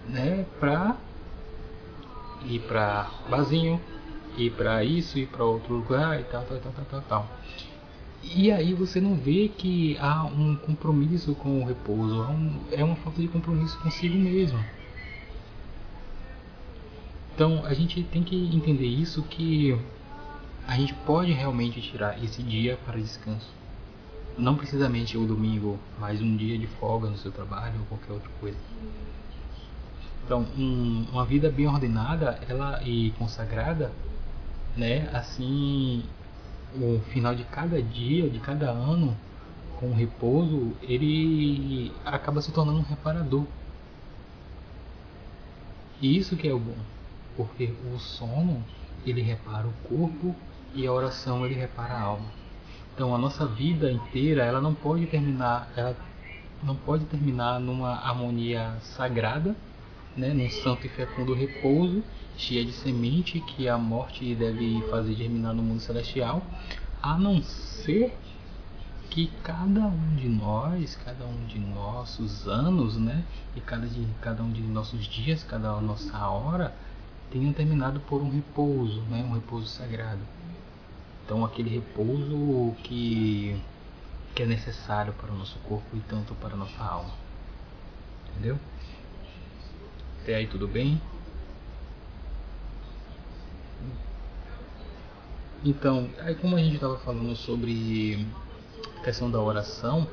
né, 0.07 0.43
pra 0.59 0.97
ir 2.45 2.59
pra 2.61 3.11
barzinho, 3.29 3.81
ir 4.37 4.51
pra 4.51 4.83
isso, 4.83 5.17
ir 5.17 5.27
pra 5.27 5.43
outro 5.43 5.73
lugar 5.73 6.19
e 6.19 6.23
tal, 6.23 6.43
tal, 6.43 6.59
tal, 6.59 6.71
tal, 6.71 6.85
tal. 6.85 7.01
tal. 7.01 7.39
E 8.21 8.51
aí 8.51 8.73
você 8.73 8.99
não 8.99 9.15
vê 9.15 9.47
que 9.47 9.97
há 9.97 10.23
um 10.25 10.55
compromisso 10.55 11.33
com 11.35 11.61
o 11.61 11.65
repouso, 11.65 12.25
é 12.71 12.83
uma 12.83 12.95
falta 12.97 13.21
de 13.21 13.27
compromisso 13.27 13.77
consigo 13.79 14.17
mesmo. 14.17 14.59
Então 17.33 17.65
a 17.65 17.73
gente 17.73 18.03
tem 18.03 18.21
que 18.21 18.35
entender 18.53 18.85
isso 18.85 19.23
que 19.23 19.73
a 20.67 20.75
gente 20.75 20.93
pode 20.93 21.31
realmente 21.31 21.81
tirar 21.81 22.21
esse 22.21 22.43
dia 22.43 22.77
para 22.85 22.99
descanso. 22.99 23.47
Não 24.37 24.55
precisamente 24.55 25.17
o 25.17 25.25
domingo, 25.25 25.79
mas 25.97 26.21
um 26.21 26.35
dia 26.35 26.57
de 26.57 26.67
folga 26.67 27.09
no 27.09 27.17
seu 27.17 27.31
trabalho 27.31 27.79
ou 27.79 27.85
qualquer 27.85 28.13
outra 28.13 28.29
coisa. 28.39 28.57
Então, 30.29 30.45
um, 30.55 31.07
uma 31.11 31.25
vida 31.25 31.49
bem 31.49 31.65
ordenada, 31.65 32.39
ela 32.47 32.79
e 32.83 33.09
consagrada, 33.17 33.91
né? 34.77 35.09
Assim, 35.11 36.03
o 36.75 36.99
final 37.11 37.33
de 37.33 37.43
cada 37.45 37.81
dia, 37.81 38.29
de 38.29 38.37
cada 38.37 38.69
ano, 38.69 39.17
com 39.79 39.91
repouso, 39.91 40.71
ele 40.83 41.91
acaba 42.05 42.43
se 42.43 42.51
tornando 42.51 42.77
um 42.77 42.83
reparador. 42.83 43.43
E 45.99 46.15
isso 46.15 46.35
que 46.35 46.47
é 46.47 46.53
o 46.53 46.59
bom, 46.59 46.77
porque 47.35 47.73
o 47.91 47.97
sono 47.97 48.63
ele 49.07 49.23
repara 49.23 49.65
o 49.65 49.73
corpo 49.89 50.35
e 50.75 50.85
a 50.85 50.93
oração 50.93 51.43
ele 51.43 51.55
repara 51.55 51.95
a 51.95 52.01
alma. 52.01 52.27
Então 52.93 53.15
a 53.15 53.17
nossa 53.17 53.47
vida 53.47 53.91
inteira 53.91 54.43
ela 54.43 54.61
não 54.61 54.75
pode 54.75 55.07
terminar, 55.07 55.67
ela 55.75 55.95
não 56.61 56.75
pode 56.75 57.05
terminar 57.05 57.59
numa 57.59 57.95
harmonia 57.95 58.75
sagrada, 58.81 59.55
né, 60.19 60.33
num 60.33 60.49
santo 60.49 60.85
e 60.85 60.89
fecundo 60.89 61.33
repouso, 61.33 62.03
cheia 62.37 62.63
de 62.63 62.73
semente 62.73 63.39
que 63.39 63.67
a 63.67 63.77
morte 63.77 64.35
deve 64.35 64.81
fazer 64.89 65.13
germinar 65.13 65.53
no 65.53 65.63
mundo 65.63 65.79
celestial, 65.79 66.43
a 67.01 67.17
não 67.17 67.41
ser 67.41 68.13
que 69.09 69.27
cada 69.43 69.87
um 69.87 70.15
de 70.15 70.27
nós, 70.27 70.95
cada 71.03 71.25
um 71.25 71.45
de 71.47 71.57
nossos 71.57 72.47
anos, 72.47 72.97
né, 72.97 73.23
e 73.55 73.61
cada, 73.61 73.87
de, 73.87 74.05
cada 74.21 74.43
um 74.43 74.51
de 74.51 74.61
nossos 74.61 75.05
dias, 75.07 75.43
cada 75.43 75.79
nossa 75.81 76.27
hora, 76.27 76.75
tenham 77.31 77.53
terminado 77.53 77.99
por 78.01 78.21
um 78.21 78.29
repouso, 78.29 79.01
né, 79.03 79.25
um 79.27 79.33
repouso 79.33 79.67
sagrado. 79.67 80.21
Então 81.25 81.45
aquele 81.45 81.69
repouso 81.69 82.75
que, 82.83 83.59
que 84.35 84.43
é 84.43 84.45
necessário 84.45 85.13
para 85.13 85.31
o 85.31 85.37
nosso 85.37 85.57
corpo 85.59 85.95
e 85.95 85.99
tanto 86.01 86.33
para 86.35 86.53
a 86.53 86.57
nossa 86.57 86.83
alma. 86.83 87.13
Entendeu? 88.31 88.57
Até 90.29 90.35
aí 90.35 90.45
tudo 90.45 90.67
bem? 90.67 91.01
Então, 95.65 96.07
aí 96.19 96.35
como 96.35 96.55
a 96.55 96.59
gente 96.59 96.75
estava 96.75 96.99
falando 96.99 97.35
sobre 97.35 98.27
a 98.99 99.03
questão 99.03 99.31
da 99.31 99.41
oração, 99.41 100.07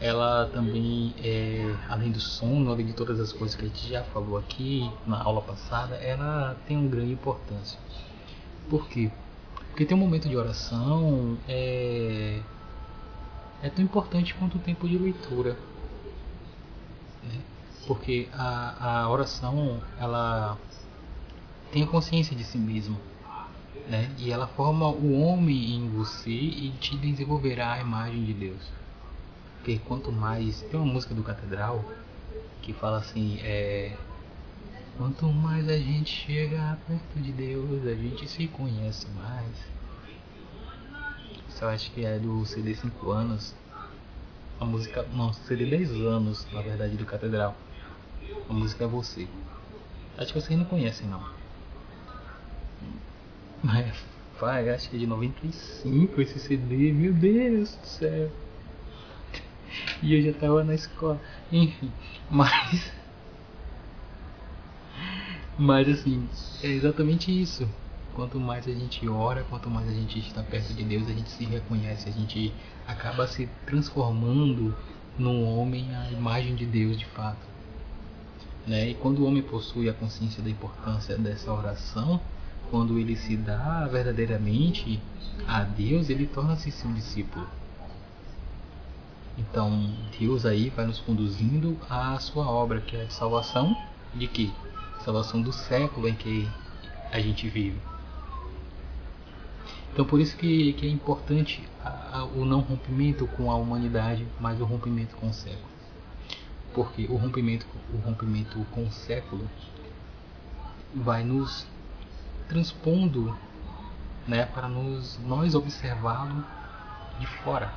ela 0.00 0.48
também, 0.50 1.12
é, 1.24 1.74
além 1.88 2.12
do 2.12 2.20
sono, 2.20 2.70
além 2.70 2.86
de 2.86 2.92
todas 2.92 3.18
as 3.18 3.32
coisas 3.32 3.56
que 3.56 3.64
a 3.64 3.68
gente 3.68 3.88
já 3.88 4.04
falou 4.04 4.38
aqui 4.38 4.88
na 5.04 5.20
aula 5.20 5.42
passada, 5.42 5.96
ela 5.96 6.56
tem 6.68 6.76
uma 6.76 6.88
grande 6.88 7.14
importância. 7.14 7.80
Por 8.70 8.86
quê? 8.88 9.10
Porque 9.70 9.84
ter 9.84 9.94
um 9.94 9.98
momento 9.98 10.28
de 10.28 10.36
oração 10.36 11.36
é, 11.48 12.40
é 13.60 13.68
tão 13.70 13.84
importante 13.84 14.36
quanto 14.36 14.56
o 14.56 14.60
tempo 14.60 14.88
de 14.88 14.96
leitura. 14.96 15.56
Né? 17.24 17.40
Porque 17.86 18.28
a, 18.32 19.02
a 19.02 19.10
oração, 19.10 19.80
ela 19.98 20.58
tem 21.72 21.82
a 21.82 21.86
consciência 21.86 22.34
de 22.36 22.44
si 22.44 22.58
mesmo 22.58 22.98
né? 23.88 24.10
E 24.18 24.30
ela 24.30 24.46
forma 24.46 24.88
o 24.88 25.20
homem 25.20 25.76
em 25.76 25.88
você 25.88 26.30
e 26.30 26.70
te 26.80 26.96
desenvolverá 26.96 27.74
a 27.74 27.80
imagem 27.80 28.24
de 28.24 28.34
Deus. 28.34 28.62
Porque 29.56 29.78
quanto 29.86 30.12
mais 30.12 30.60
tem 30.62 30.78
uma 30.78 30.92
música 30.92 31.14
do 31.14 31.22
Catedral 31.22 31.84
que 32.62 32.72
fala 32.72 32.98
assim, 32.98 33.38
é 33.42 33.96
quanto 34.96 35.26
mais 35.26 35.68
a 35.68 35.76
gente 35.76 36.10
chega 36.10 36.78
perto 36.86 37.20
de 37.20 37.32
Deus, 37.32 37.86
a 37.86 37.94
gente 37.94 38.28
se 38.28 38.48
conhece 38.48 39.06
mais. 39.10 39.56
Isso 41.48 41.64
eu 41.64 41.68
acho 41.68 41.90
que 41.92 42.04
é 42.04 42.18
do 42.18 42.44
CD 42.44 42.74
5 42.74 43.10
anos. 43.10 43.54
A 44.58 44.64
música, 44.64 45.06
não, 45.12 45.32
CD 45.32 45.66
10 45.66 45.90
anos, 45.92 46.46
na 46.52 46.62
verdade, 46.62 46.96
do 46.96 47.04
Catedral. 47.04 47.54
A 48.48 48.52
música 48.52 48.84
é 48.84 48.86
você. 48.86 49.26
Acho 50.16 50.32
que 50.32 50.40
vocês 50.40 50.58
não 50.58 50.64
conhecem 50.64 51.06
não. 51.08 51.22
Mas 53.62 54.04
vai, 54.40 54.68
acho 54.70 54.88
que 54.88 54.96
é 54.96 54.98
de 54.98 55.06
95 55.06 56.20
esse 56.20 56.38
CD, 56.38 56.92
meu 56.92 57.12
Deus 57.12 57.74
do 57.76 57.86
céu. 57.86 58.30
E 60.02 60.14
eu 60.14 60.22
já 60.22 60.38
tava 60.38 60.64
na 60.64 60.74
escola. 60.74 61.20
Enfim, 61.50 61.90
mas. 62.30 62.92
Mas 65.58 65.88
assim, 65.88 66.28
é 66.62 66.68
exatamente 66.68 67.30
isso. 67.30 67.68
Quanto 68.14 68.38
mais 68.38 68.66
a 68.66 68.72
gente 68.72 69.06
ora, 69.08 69.44
quanto 69.44 69.68
mais 69.68 69.88
a 69.88 69.92
gente 69.92 70.18
está 70.18 70.42
perto 70.42 70.72
de 70.72 70.84
Deus, 70.84 71.08
a 71.08 71.12
gente 71.12 71.28
se 71.30 71.44
reconhece, 71.44 72.08
a 72.08 72.12
gente 72.12 72.52
acaba 72.86 73.26
se 73.26 73.46
transformando 73.66 74.74
num 75.18 75.44
homem 75.44 75.94
à 75.94 76.10
imagem 76.10 76.54
de 76.54 76.64
Deus 76.64 76.98
de 76.98 77.04
fato. 77.06 77.55
Né? 78.66 78.90
E 78.90 78.94
quando 78.94 79.20
o 79.20 79.26
homem 79.26 79.42
possui 79.42 79.88
a 79.88 79.94
consciência 79.94 80.42
da 80.42 80.50
importância 80.50 81.16
dessa 81.16 81.52
oração, 81.52 82.20
quando 82.70 82.98
ele 82.98 83.14
se 83.14 83.36
dá 83.36 83.86
verdadeiramente 83.86 85.00
a 85.46 85.62
Deus, 85.62 86.10
ele 86.10 86.26
torna-se 86.26 86.70
seu 86.72 86.92
discípulo. 86.92 87.46
Então, 89.38 89.92
Deus 90.18 90.46
aí 90.46 90.70
vai 90.70 90.86
nos 90.86 90.98
conduzindo 90.98 91.78
à 91.88 92.18
sua 92.18 92.48
obra, 92.48 92.80
que 92.80 92.96
é 92.96 93.02
a 93.02 93.10
salvação 93.10 93.76
de 94.14 94.26
quê? 94.26 94.50
Salvação 95.04 95.40
do 95.42 95.52
século 95.52 96.08
em 96.08 96.14
que 96.14 96.48
a 97.12 97.20
gente 97.20 97.48
vive. 97.48 97.78
Então, 99.92 100.04
por 100.04 100.20
isso 100.20 100.36
que, 100.36 100.72
que 100.74 100.86
é 100.86 100.90
importante 100.90 101.62
a, 101.84 102.18
a, 102.18 102.24
o 102.24 102.44
não 102.44 102.60
rompimento 102.60 103.26
com 103.28 103.50
a 103.50 103.54
humanidade, 103.54 104.26
mas 104.40 104.60
o 104.60 104.64
rompimento 104.64 105.14
com 105.16 105.28
o 105.28 105.32
século. 105.32 105.75
Porque 106.76 107.06
o 107.06 107.16
rompimento, 107.16 107.66
o 107.94 107.96
rompimento 107.96 108.62
com 108.70 108.84
o 108.84 108.92
século 108.92 109.48
vai 110.94 111.24
nos 111.24 111.66
transpondo 112.48 113.34
né, 114.28 114.44
para 114.44 114.68
nos, 114.68 115.18
nós 115.24 115.54
observá-lo 115.54 116.44
de 117.18 117.26
fora. 117.26 117.72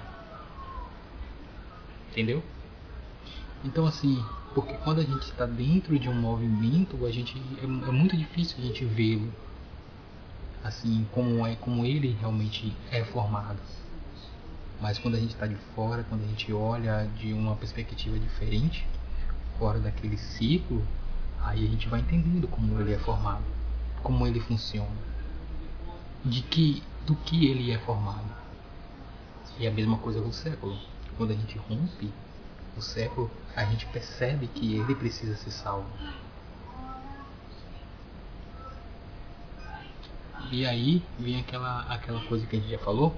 Entendeu? 2.12 2.44
Então 3.64 3.88
assim, 3.88 4.22
porque 4.54 4.74
quando 4.84 5.00
a 5.00 5.04
gente 5.04 5.24
está 5.24 5.46
dentro 5.46 5.98
de 5.98 6.10
um 6.10 6.14
movimento, 6.14 7.06
a 7.06 7.12
gente 7.12 7.42
é, 7.62 7.64
é 7.64 7.92
muito 7.92 8.18
difícil 8.18 8.58
a 8.60 8.62
gente 8.62 8.84
vê-lo 8.84 9.34
assim 10.62 11.08
como 11.14 11.48
é 11.48 11.56
como 11.56 11.86
ele 11.86 12.18
realmente 12.20 12.76
é 12.92 13.06
formado. 13.06 13.60
Mas 14.82 14.98
quando 14.98 15.16
a 15.16 15.20
gente 15.20 15.32
está 15.32 15.46
de 15.46 15.56
fora, 15.76 16.06
quando 16.08 16.24
a 16.24 16.28
gente 16.28 16.52
olha 16.54 17.10
de 17.18 17.34
uma 17.34 17.56
perspectiva 17.56 18.18
diferente, 18.18 18.88
fora 19.60 19.80
daquele 19.80 20.18
ciclo, 20.18 20.84
aí 21.42 21.68
a 21.68 21.70
gente 21.70 21.88
vai 21.88 22.00
entendendo 22.00 22.48
como 22.48 22.80
ele 22.82 22.94
é 22.94 22.98
formado 22.98 23.60
como 24.04 24.26
ele 24.26 24.40
funciona, 24.40 24.90
de 26.24 26.42
que 26.42 26.84
do 27.06 27.16
que 27.16 27.48
ele 27.48 27.72
é 27.72 27.78
formado. 27.80 28.30
E 29.58 29.68
a 29.68 29.72
mesma 29.72 29.98
coisa 29.98 30.22
com 30.22 30.30
o 30.30 30.34
século. 30.34 30.78
Quando 31.18 31.32
a 31.32 31.36
gente 31.36 31.58
rompe 31.58 32.12
o 32.78 32.82
século, 32.82 33.30
a 33.56 33.66
gente 33.66 33.86
percebe 33.88 34.48
que 34.48 34.76
ele 34.76 34.96
precisa 34.96 35.36
ser 35.36 35.52
salvo. 35.52 35.90
E 40.52 40.66
aí 40.66 41.04
vem 41.20 41.40
aquela, 41.40 41.82
aquela 41.82 42.22
coisa 42.26 42.46
que 42.46 42.56
a 42.56 42.60
gente 42.60 42.72
já 42.72 42.80
falou 42.80 43.16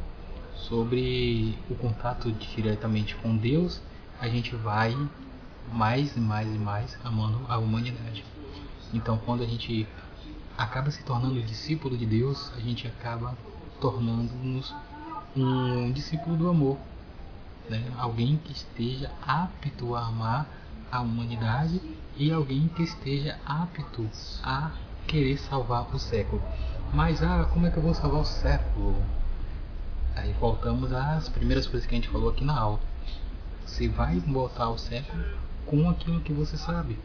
sobre 0.56 1.58
o 1.69 1.75
contato 1.75 2.32
diretamente 2.32 3.15
com 3.15 3.38
Deus. 3.38 3.82
A 4.19 4.27
gente 4.27 4.56
vai 4.56 4.95
mais 5.71 6.15
e 6.15 6.19
mais 6.19 6.47
e 6.47 6.57
mais 6.57 6.97
amando 7.03 7.39
a 7.47 7.57
humanidade. 7.57 8.23
Então, 8.93 9.17
quando 9.25 9.43
a 9.43 9.47
gente 9.47 9.88
acaba 10.57 10.91
se 10.91 11.03
tornando 11.03 11.41
discípulo 11.41 11.97
de 11.97 12.05
Deus, 12.05 12.51
a 12.55 12.60
gente 12.60 12.88
acaba 12.88 13.36
tornando-nos 13.79 14.73
um 15.36 15.91
discípulo 15.91 16.36
do 16.36 16.49
amor. 16.49 16.77
Né? 17.69 17.81
Alguém 17.97 18.38
que 18.43 18.51
esteja 18.51 19.10
apto 19.25 19.95
a 19.95 20.07
amar 20.07 20.45
a 20.91 20.99
humanidade 20.99 21.81
e 22.17 22.31
alguém 22.31 22.67
que 22.67 22.84
esteja 22.84 23.39
apto 23.45 24.10
a 24.43 24.71
querer 25.07 25.38
salvar 25.38 25.88
o 25.95 25.97
século. 25.97 26.41
Mas 26.93 27.23
ah, 27.23 27.47
como 27.51 27.65
é 27.65 27.71
que 27.71 27.77
eu 27.77 27.84
vou 27.84 27.93
salvar 27.93 28.21
o 28.21 28.25
século? 28.25 29.01
Aí 30.15 30.34
voltamos 30.34 30.91
às 30.91 31.29
primeiras 31.29 31.65
coisas 31.65 31.88
que 31.88 31.95
a 31.95 31.97
gente 31.97 32.10
falou 32.10 32.29
aqui 32.29 32.43
na 32.43 32.60
aula. 32.60 32.79
Você 33.65 33.88
vai 33.88 34.19
voltar 34.19 34.65
ao 34.65 34.77
século 34.77 35.23
com 35.71 35.89
aquilo 35.89 36.19
que 36.19 36.34
você 36.34 36.57
sabe. 36.57 36.99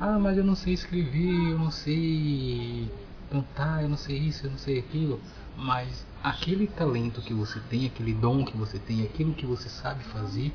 Ah, 0.00 0.18
mas 0.18 0.36
eu 0.36 0.42
não 0.42 0.56
sei 0.56 0.74
escrever, 0.74 1.52
eu 1.52 1.58
não 1.58 1.70
sei 1.70 2.90
cantar, 3.30 3.84
eu 3.84 3.88
não 3.88 3.96
sei 3.96 4.18
isso, 4.18 4.44
eu 4.44 4.50
não 4.50 4.58
sei 4.58 4.80
aquilo. 4.80 5.20
Mas 5.56 6.04
aquele 6.20 6.66
talento 6.66 7.22
que 7.22 7.32
você 7.32 7.60
tem, 7.70 7.86
aquele 7.86 8.12
dom 8.12 8.44
que 8.44 8.56
você 8.56 8.76
tem, 8.80 9.04
aquilo 9.04 9.34
que 9.34 9.46
você 9.46 9.68
sabe 9.68 10.02
fazer, 10.04 10.52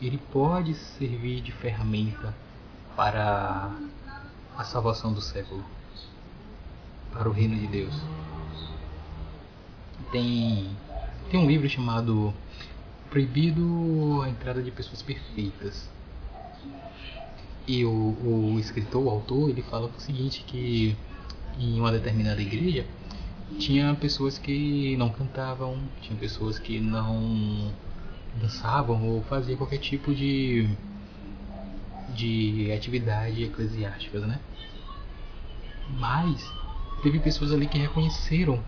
ele 0.00 0.18
pode 0.30 0.74
servir 0.74 1.40
de 1.40 1.50
ferramenta 1.50 2.32
para 2.94 3.74
a 4.56 4.62
salvação 4.62 5.12
do 5.12 5.20
século, 5.20 5.64
para 7.10 7.28
o 7.28 7.32
reino 7.32 7.56
de 7.56 7.66
Deus. 7.66 7.94
Tem, 10.12 10.70
tem 11.28 11.40
um 11.40 11.46
livro 11.48 11.68
chamado 11.68 12.32
Proibido 13.10 14.22
a 14.22 14.28
Entrada 14.28 14.62
de 14.62 14.70
Pessoas 14.70 15.02
Perfeitas 15.02 15.90
e 17.66 17.84
o, 17.84 17.90
o 17.90 18.58
escritor, 18.58 19.04
o 19.04 19.10
autor, 19.10 19.50
ele 19.50 19.62
fala 19.62 19.86
o 19.86 20.00
seguinte, 20.00 20.44
que 20.46 20.96
em 21.58 21.78
uma 21.78 21.92
determinada 21.92 22.40
igreja 22.40 22.86
tinha 23.58 23.94
pessoas 23.94 24.38
que 24.38 24.96
não 24.96 25.10
cantavam, 25.10 25.78
tinha 26.00 26.18
pessoas 26.18 26.58
que 26.58 26.80
não 26.80 27.72
dançavam 28.40 29.06
ou 29.06 29.22
faziam 29.22 29.56
qualquer 29.56 29.78
tipo 29.78 30.14
de 30.14 30.68
de 32.14 32.70
atividade 32.72 33.42
eclesiástica, 33.44 34.18
né? 34.20 34.38
Mas 35.98 36.52
teve 37.02 37.18
pessoas 37.18 37.52
ali 37.52 37.66
que 37.66 37.78
reconheceram 37.78 38.62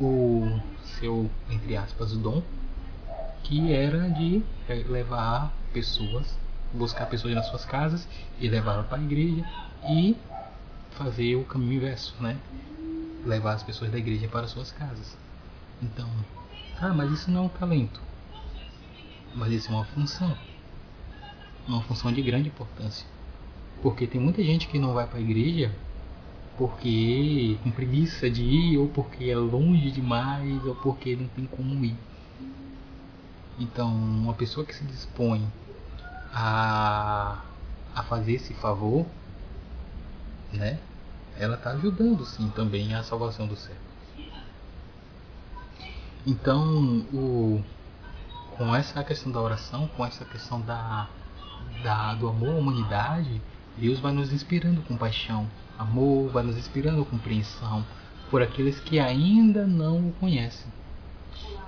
o 0.00 0.60
seu, 0.82 1.30
entre 1.50 1.76
aspas, 1.76 2.12
dom, 2.12 2.42
que 3.42 3.72
era 3.72 4.08
de 4.10 4.42
levar 4.88 5.52
pessoas 5.72 6.36
buscar 6.72 7.06
pessoas 7.06 7.34
nas 7.34 7.46
suas 7.46 7.64
casas 7.64 8.08
e 8.40 8.48
levá-las 8.48 8.86
para 8.86 8.98
a 8.98 9.02
igreja 9.02 9.44
e 9.88 10.16
fazer 10.92 11.36
o 11.36 11.44
caminho 11.44 11.74
inverso, 11.74 12.14
né? 12.20 12.38
Levar 13.24 13.54
as 13.54 13.62
pessoas 13.62 13.90
da 13.90 13.98
igreja 13.98 14.28
para 14.28 14.46
suas 14.46 14.72
casas. 14.72 15.16
Então, 15.80 16.08
ah, 16.80 16.92
mas 16.92 17.10
isso 17.10 17.30
não 17.30 17.42
é 17.42 17.46
um 17.46 17.48
talento. 17.48 18.00
Mas 19.34 19.52
isso 19.52 19.70
é 19.70 19.74
uma 19.74 19.84
função. 19.84 20.36
Uma 21.66 21.82
função 21.82 22.12
de 22.12 22.22
grande 22.22 22.48
importância. 22.48 23.06
Porque 23.80 24.06
tem 24.06 24.20
muita 24.20 24.42
gente 24.42 24.68
que 24.68 24.78
não 24.78 24.92
vai 24.92 25.06
para 25.06 25.18
a 25.18 25.22
igreja 25.22 25.72
porque 26.56 27.56
com 27.62 27.70
preguiça 27.70 28.30
de 28.30 28.42
ir, 28.42 28.78
ou 28.78 28.88
porque 28.88 29.24
é 29.24 29.36
longe 29.36 29.90
demais, 29.90 30.64
ou 30.64 30.74
porque 30.76 31.16
não 31.16 31.26
tem 31.28 31.46
como 31.46 31.84
ir. 31.84 31.96
Então, 33.58 33.88
uma 33.94 34.34
pessoa 34.34 34.64
que 34.64 34.74
se 34.74 34.84
dispõe 34.84 35.46
a, 36.32 37.42
a 37.94 38.02
fazer 38.04 38.34
esse 38.34 38.54
favor, 38.54 39.06
né? 40.52 40.78
Ela 41.36 41.54
está 41.54 41.70
ajudando 41.70 42.24
sim 42.24 42.50
também 42.50 42.94
a 42.94 43.02
salvação 43.02 43.46
do 43.46 43.56
céu. 43.56 43.76
Então, 46.26 47.04
o, 47.12 47.62
com 48.56 48.74
essa 48.74 49.02
questão 49.02 49.32
da 49.32 49.40
oração, 49.40 49.88
com 49.88 50.04
essa 50.04 50.24
questão 50.24 50.60
da, 50.60 51.08
da, 51.82 52.14
do 52.14 52.28
amor 52.28 52.54
à 52.54 52.58
humanidade, 52.58 53.42
Deus 53.76 53.98
vai 53.98 54.12
nos 54.12 54.32
inspirando 54.32 54.82
com 54.82 54.96
paixão, 54.96 55.48
amor, 55.78 56.30
vai 56.30 56.42
nos 56.42 56.56
inspirando 56.56 57.04
compreensão 57.04 57.84
por 58.30 58.40
aqueles 58.40 58.78
que 58.80 58.98
ainda 58.98 59.66
não 59.66 60.08
o 60.08 60.12
conhecem. 60.12 60.70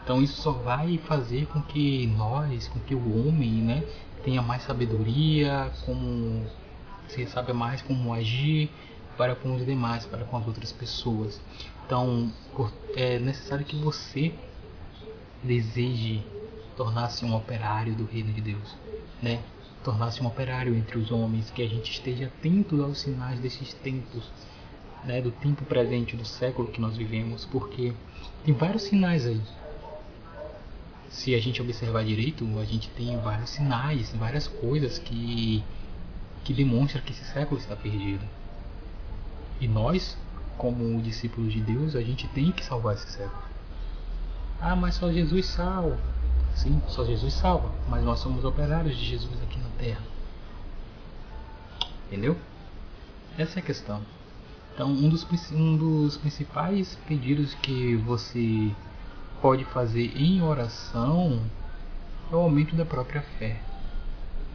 Então 0.04 0.22
isso 0.22 0.40
só 0.40 0.52
vai 0.52 0.98
fazer 0.98 1.46
com 1.46 1.62
que 1.62 2.06
nós, 2.08 2.68
com 2.68 2.78
que 2.80 2.94
o 2.94 3.26
homem, 3.26 3.52
né, 3.52 3.82
tenha 4.24 4.42
mais 4.42 4.62
sabedoria, 4.62 5.70
como 5.84 6.44
se 7.08 7.26
sabe 7.26 7.52
mais 7.52 7.82
como 7.82 8.12
agir 8.12 8.70
para 9.16 9.34
com 9.36 9.54
os 9.54 9.64
demais, 9.64 10.06
para 10.06 10.24
com 10.24 10.36
as 10.36 10.46
outras 10.46 10.72
pessoas. 10.72 11.40
Então 11.86 12.32
é 12.96 13.18
necessário 13.18 13.64
que 13.64 13.76
você 13.76 14.34
deseje 15.42 16.24
tornar-se 16.76 17.24
um 17.24 17.34
operário 17.36 17.94
do 17.94 18.04
reino 18.04 18.32
de 18.32 18.40
Deus, 18.40 18.74
né? 19.22 19.40
Tornar-se 19.84 20.22
um 20.22 20.26
operário 20.26 20.74
entre 20.74 20.98
os 20.98 21.12
homens, 21.12 21.50
que 21.50 21.62
a 21.62 21.68
gente 21.68 21.92
esteja 21.92 22.26
atento 22.26 22.82
aos 22.82 23.00
sinais 23.00 23.38
desses 23.38 23.74
tempos, 23.74 24.30
né? 25.04 25.20
Do 25.20 25.30
tempo 25.30 25.64
presente, 25.64 26.16
do 26.16 26.24
século 26.24 26.68
que 26.68 26.80
nós 26.80 26.96
vivemos, 26.96 27.44
porque 27.44 27.92
tem 28.44 28.54
vários 28.54 28.84
sinais 28.84 29.26
aí. 29.26 29.40
Se 31.08 31.34
a 31.34 31.40
gente 31.40 31.62
observar 31.62 32.04
direito, 32.04 32.44
a 32.58 32.64
gente 32.64 32.88
tem 32.90 33.16
vários 33.18 33.50
sinais, 33.50 34.12
várias 34.14 34.46
coisas 34.46 34.98
que 34.98 35.62
que 36.44 36.52
demonstram 36.52 37.02
que 37.02 37.12
esse 37.12 37.24
século 37.24 37.58
está 37.58 37.74
perdido. 37.74 38.24
E 39.60 39.66
nós, 39.66 40.16
como 40.58 41.00
discípulos 41.00 41.52
de 41.52 41.60
Deus, 41.60 41.96
a 41.96 42.02
gente 42.02 42.28
tem 42.28 42.52
que 42.52 42.62
salvar 42.62 42.94
esse 42.94 43.10
século. 43.10 43.42
Ah, 44.60 44.76
mas 44.76 44.96
só 44.96 45.10
Jesus 45.10 45.46
salva. 45.46 45.98
Sim, 46.54 46.80
só 46.86 47.04
Jesus 47.04 47.32
salva, 47.32 47.72
mas 47.88 48.04
nós 48.04 48.20
somos 48.20 48.44
operários 48.44 48.96
de 48.96 49.04
Jesus 49.04 49.42
aqui 49.42 49.58
na 49.58 49.68
terra. 49.78 50.02
Entendeu? 52.06 52.36
Essa 53.36 53.58
é 53.58 53.62
a 53.62 53.64
questão. 53.64 54.02
Então, 54.74 54.88
um 54.88 55.08
dos, 55.08 55.26
um 55.50 55.76
dos 55.76 56.16
principais 56.16 56.96
pedidos 57.08 57.54
que 57.54 57.96
você 57.96 58.70
pode 59.44 59.62
fazer 59.66 60.10
em 60.16 60.40
oração 60.40 61.38
é 62.32 62.34
o 62.34 62.38
aumento 62.38 62.74
da 62.74 62.86
própria 62.86 63.20
fé. 63.38 63.60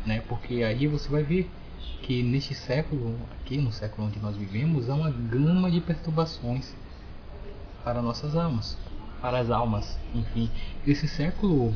Né? 0.03 0.19
Porque 0.27 0.63
aí 0.63 0.87
você 0.87 1.07
vai 1.07 1.21
ver 1.21 1.47
que 2.01 2.23
neste 2.23 2.55
século, 2.55 3.15
aqui 3.39 3.57
no 3.57 3.71
século 3.71 4.07
onde 4.07 4.17
nós 4.17 4.35
vivemos, 4.35 4.89
há 4.89 4.95
uma 4.95 5.11
gama 5.11 5.69
de 5.69 5.79
perturbações 5.79 6.73
para 7.83 8.01
nossas 8.01 8.35
almas, 8.35 8.75
para 9.21 9.37
as 9.37 9.51
almas. 9.51 9.95
Enfim, 10.15 10.49
esse 10.87 11.07
século 11.07 11.71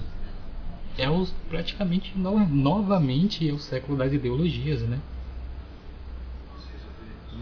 é 0.98 1.06
praticamente 1.50 2.18
no, 2.18 2.40
novamente 2.48 3.48
é 3.48 3.54
o 3.54 3.60
século 3.60 3.96
das 3.96 4.12
ideologias, 4.12 4.82
né? 4.82 5.00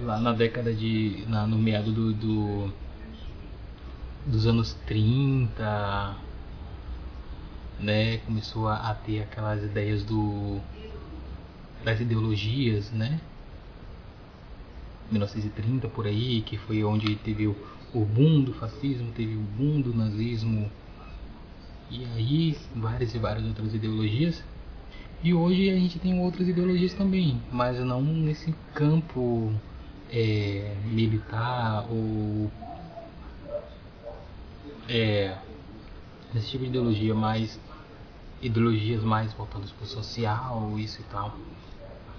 Lá 0.04 0.20
na 0.20 0.34
década 0.34 0.74
de. 0.74 1.24
Na, 1.30 1.48
no 1.48 1.58
meado 1.58 1.94
do, 1.94 2.14
do, 2.14 2.74
dos 4.26 4.46
anos 4.46 4.74
30, 4.86 6.16
né? 7.80 8.18
Começou 8.20 8.68
a, 8.68 8.76
a 8.90 8.96
ter 8.96 9.22
aquelas 9.22 9.64
ideias 9.64 10.04
do 10.04 10.60
das 11.84 12.00
ideologias, 12.00 12.92
né? 12.92 13.20
1930 15.12 15.88
por 15.90 16.06
aí, 16.06 16.42
que 16.42 16.58
foi 16.58 16.84
onde 16.84 17.16
teve 17.18 17.48
o, 17.48 17.56
o 17.94 18.06
boom 18.06 18.44
do 18.44 18.54
fascismo, 18.54 19.12
teve 19.12 19.36
o 19.36 19.42
boom 19.42 19.82
do 19.82 19.94
nazismo, 19.94 20.72
e 21.90 22.06
aí 22.06 22.58
várias 22.76 23.14
e 23.14 23.20
várias 23.20 23.46
outras 23.46 23.74
ideologias. 23.74 24.44
E 25.24 25.34
hoje 25.34 25.70
a 25.70 25.76
gente 25.76 26.00
tem 26.00 26.20
outras 26.20 26.48
ideologias 26.48 26.94
também, 26.94 27.42
mas 27.52 27.80
não 27.80 28.02
nesse 28.02 28.56
campo 28.74 29.54
é, 30.10 30.76
militar 30.86 31.86
ou 31.92 32.50
é, 34.88 35.38
nesse 36.34 36.50
tipo 36.50 36.64
de 36.64 36.70
ideologia 36.70 37.14
mais 37.14 37.60
ideologias 38.42 39.04
mais 39.04 39.32
voltadas 39.34 39.72
para 39.72 39.84
o 39.84 39.88
social, 39.88 40.78
isso 40.80 41.02
e 41.02 41.04
tal. 41.06 41.38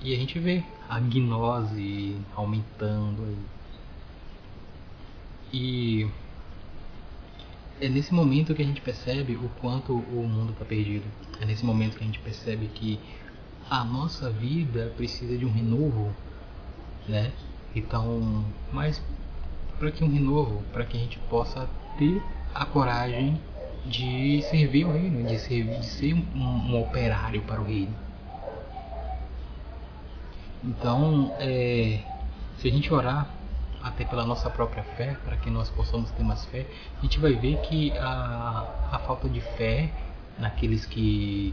E 0.01 0.15
a 0.15 0.17
gente 0.17 0.39
vê 0.39 0.63
a 0.89 0.99
gnose 1.01 2.17
aumentando 2.35 3.25
aí. 3.25 3.39
E 5.53 6.11
é 7.81 7.89
nesse 7.89 8.15
momento 8.15 8.55
que 8.55 8.63
a 8.63 8.65
gente 8.65 8.81
percebe 8.81 9.35
o 9.37 9.49
quanto 9.61 9.93
o 9.93 10.27
mundo 10.27 10.53
está 10.53 10.65
perdido. 10.65 11.05
É 11.41 11.45
nesse 11.45 11.65
momento 11.65 11.97
que 11.97 12.05
a 12.05 12.07
gente 12.07 12.21
percebe 12.21 12.67
que 12.69 12.99
a 13.69 13.85
nossa 13.85 14.31
vida 14.31 14.93
precisa 14.97 15.37
de 15.37 15.45
um 15.45 15.53
renovo, 15.53 16.15
né? 17.09 17.33
Então, 17.75 18.45
mas 18.73 19.03
para 19.79 19.91
que 19.91 20.05
um 20.05 20.13
renovo, 20.13 20.63
para 20.73 20.85
que 20.85 20.97
a 20.97 21.01
gente 21.01 21.19
possa 21.31 21.69
ter 21.99 22.23
a 22.55 22.65
coragem 22.65 23.41
de 23.85 24.43
servir 24.51 24.85
o 24.85 24.93
reino, 24.93 25.27
de, 25.27 25.39
servir, 25.39 25.79
de 25.81 25.87
ser 25.87 26.15
um, 26.15 26.39
um 26.39 26.81
operário 26.81 27.43
para 27.43 27.61
o 27.61 27.65
reino. 27.65 27.95
Então, 30.65 31.35
é, 31.41 32.01
se 32.59 32.69
a 32.69 32.71
gente 32.71 32.93
orar 32.93 33.29
até 33.83 34.05
pela 34.05 34.25
nossa 34.25 34.49
própria 34.49 34.85
fé, 34.85 35.17
para 35.25 35.37
que 35.37 35.51
nós 35.51 35.69
possamos 35.71 36.11
ter 36.13 36.23
mais 36.23 36.45
fé, 36.47 36.67
a 36.99 37.03
gente 37.03 37.19
vai 37.19 37.35
ver 37.35 37.59
que 37.63 37.91
a, 37.99 38.69
a 38.93 38.99
falta 39.01 39.29
de 39.29 39.41
fé 39.41 39.91
naqueles 40.39 40.87
que, 40.87 41.53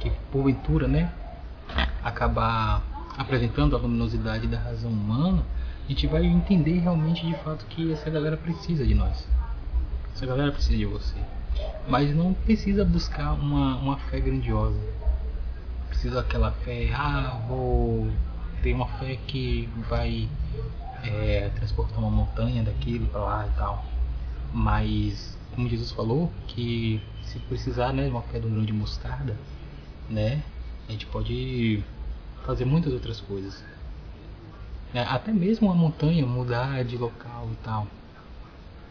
que 0.00 0.10
porventura, 0.30 0.88
né, 0.88 1.12
acabar 2.02 2.82
apresentando 3.18 3.76
a 3.76 3.78
luminosidade 3.78 4.46
da 4.46 4.58
razão 4.58 4.90
humana, 4.90 5.44
a 5.84 5.88
gente 5.88 6.06
vai 6.06 6.24
entender 6.24 6.78
realmente 6.78 7.26
de 7.26 7.34
fato 7.44 7.66
que 7.66 7.92
essa 7.92 8.08
galera 8.08 8.36
precisa 8.38 8.86
de 8.86 8.94
nós. 8.94 9.28
Essa 10.14 10.26
galera 10.26 10.52
precisa 10.52 10.76
de 10.76 10.86
você. 10.86 11.18
Mas 11.88 12.14
não 12.14 12.32
precisa 12.34 12.84
buscar 12.84 13.32
uma, 13.32 13.76
uma 13.76 13.98
fé 13.98 14.20
grandiosa 14.20 14.78
precisa 16.02 16.20
daquela 16.20 16.50
fé, 16.50 16.90
ah, 16.92 17.40
vou 17.46 18.10
ter 18.60 18.74
uma 18.74 18.88
fé 18.98 19.16
que 19.28 19.68
vai 19.88 20.28
é, 21.04 21.48
transportar 21.54 22.00
uma 22.00 22.10
montanha 22.10 22.64
daquilo 22.64 23.06
para 23.06 23.20
lá 23.20 23.46
e 23.46 23.56
tal. 23.56 23.84
Mas, 24.52 25.38
como 25.54 25.68
Jesus 25.68 25.92
falou, 25.92 26.32
que 26.48 27.00
se 27.22 27.38
precisar 27.40 27.92
né, 27.92 28.06
de 28.06 28.10
uma 28.10 28.22
fé 28.22 28.40
do 28.40 28.48
grão 28.48 28.64
de 28.64 28.72
mostarda, 28.72 29.36
né, 30.10 30.42
a 30.88 30.92
gente 30.92 31.06
pode 31.06 31.84
fazer 32.44 32.64
muitas 32.64 32.92
outras 32.92 33.20
coisas. 33.20 33.62
É, 34.92 35.02
até 35.02 35.30
mesmo 35.30 35.70
a 35.70 35.74
montanha 35.74 36.26
mudar 36.26 36.84
de 36.84 36.96
local 36.96 37.48
e 37.52 37.56
tal. 37.64 37.86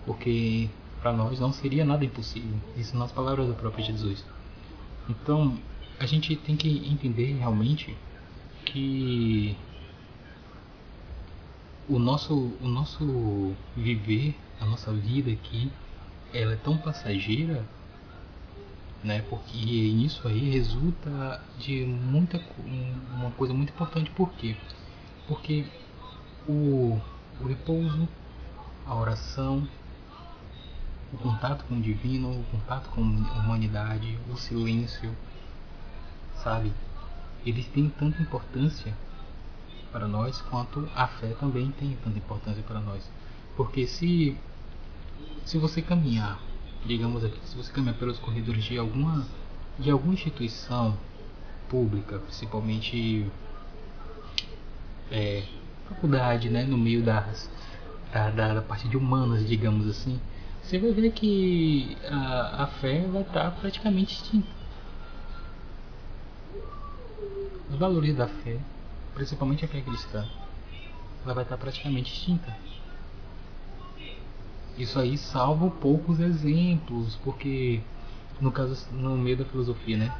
Porque 0.05 0.69
para 1.01 1.11
nós 1.11 1.39
não 1.39 1.51
seria 1.51 1.83
nada 1.83 2.05
impossível. 2.05 2.57
Isso 2.77 2.95
nas 2.95 3.11
palavras 3.11 3.47
do 3.47 3.55
próprio 3.55 3.83
Jesus. 3.83 4.23
Então, 5.09 5.57
a 5.99 6.05
gente 6.05 6.35
tem 6.35 6.55
que 6.55 6.69
entender 6.87 7.33
realmente 7.37 7.97
que 8.65 9.57
o 11.89 11.97
nosso, 11.97 12.53
o 12.61 12.67
nosso 12.67 13.53
viver, 13.75 14.35
a 14.59 14.65
nossa 14.65 14.93
vida 14.93 15.31
aqui, 15.31 15.71
ela 16.33 16.53
é 16.53 16.55
tão 16.55 16.77
passageira, 16.77 17.65
né? 19.03 19.23
Porque 19.29 19.57
isso 19.57 20.27
aí 20.27 20.51
resulta 20.51 21.43
de 21.57 21.83
muita 21.83 22.39
uma 23.13 23.31
coisa 23.31 23.53
muito 23.53 23.71
importante. 23.71 24.09
Por 24.11 24.31
quê? 24.33 24.55
Porque 25.27 25.65
o, 26.47 26.99
o 27.41 27.47
repouso, 27.47 28.07
a 28.85 28.95
oração, 28.95 29.67
o 31.13 31.17
contato 31.17 31.65
com 31.65 31.75
o 31.75 31.81
divino, 31.81 32.31
o 32.31 32.43
contato 32.51 32.89
com 32.89 33.01
a 33.01 33.39
humanidade, 33.39 34.17
o 34.29 34.37
silêncio, 34.37 35.15
sabe? 36.35 36.71
eles 37.45 37.67
têm 37.67 37.89
tanta 37.89 38.21
importância 38.21 38.95
para 39.91 40.07
nós 40.07 40.41
quanto 40.41 40.87
a 40.95 41.07
fé 41.07 41.29
também 41.39 41.71
tem 41.71 41.97
tanta 42.03 42.17
importância 42.17 42.63
para 42.63 42.79
nós. 42.79 43.09
Porque 43.55 43.85
se 43.85 44.37
se 45.43 45.57
você 45.57 45.81
caminhar, 45.81 46.39
digamos 46.85 47.23
aqui, 47.23 47.39
se 47.45 47.57
você 47.57 47.71
caminhar 47.71 47.97
pelos 47.97 48.19
corredores 48.19 48.63
de 48.63 48.77
alguma 48.77 49.25
de 49.79 49.89
alguma 49.89 50.13
instituição 50.13 50.97
pública, 51.67 52.19
principalmente 52.19 53.25
é, 55.09 55.43
faculdade, 55.89 56.49
né, 56.49 56.63
no 56.63 56.77
meio 56.77 57.03
das 57.03 57.49
da, 58.13 58.29
da, 58.29 58.53
da, 58.55 58.61
parte 58.61 58.87
de 58.87 58.97
humanas, 58.97 59.47
digamos 59.47 59.87
assim, 59.87 60.19
você 60.71 60.79
vai 60.79 60.91
ver 60.93 61.11
que 61.11 61.97
a, 62.09 62.63
a 62.63 62.67
fé 62.67 63.05
vai 63.11 63.23
estar 63.23 63.51
praticamente 63.59 64.13
extinta. 64.13 64.47
Os 67.69 67.75
valores 67.75 68.15
da 68.15 68.29
fé, 68.29 68.57
principalmente 69.13 69.65
a 69.65 69.67
fé 69.67 69.81
cristã, 69.81 70.25
ela 71.25 71.33
vai 71.33 71.43
estar 71.43 71.57
praticamente 71.57 72.13
extinta. 72.13 72.55
Isso 74.77 74.97
aí 74.97 75.17
salvo 75.17 75.71
poucos 75.71 76.21
exemplos, 76.21 77.17
porque 77.17 77.81
no 78.39 78.49
caso 78.49 78.89
no 78.93 79.17
meio 79.17 79.35
da 79.35 79.45
filosofia, 79.45 79.97
né? 79.97 80.17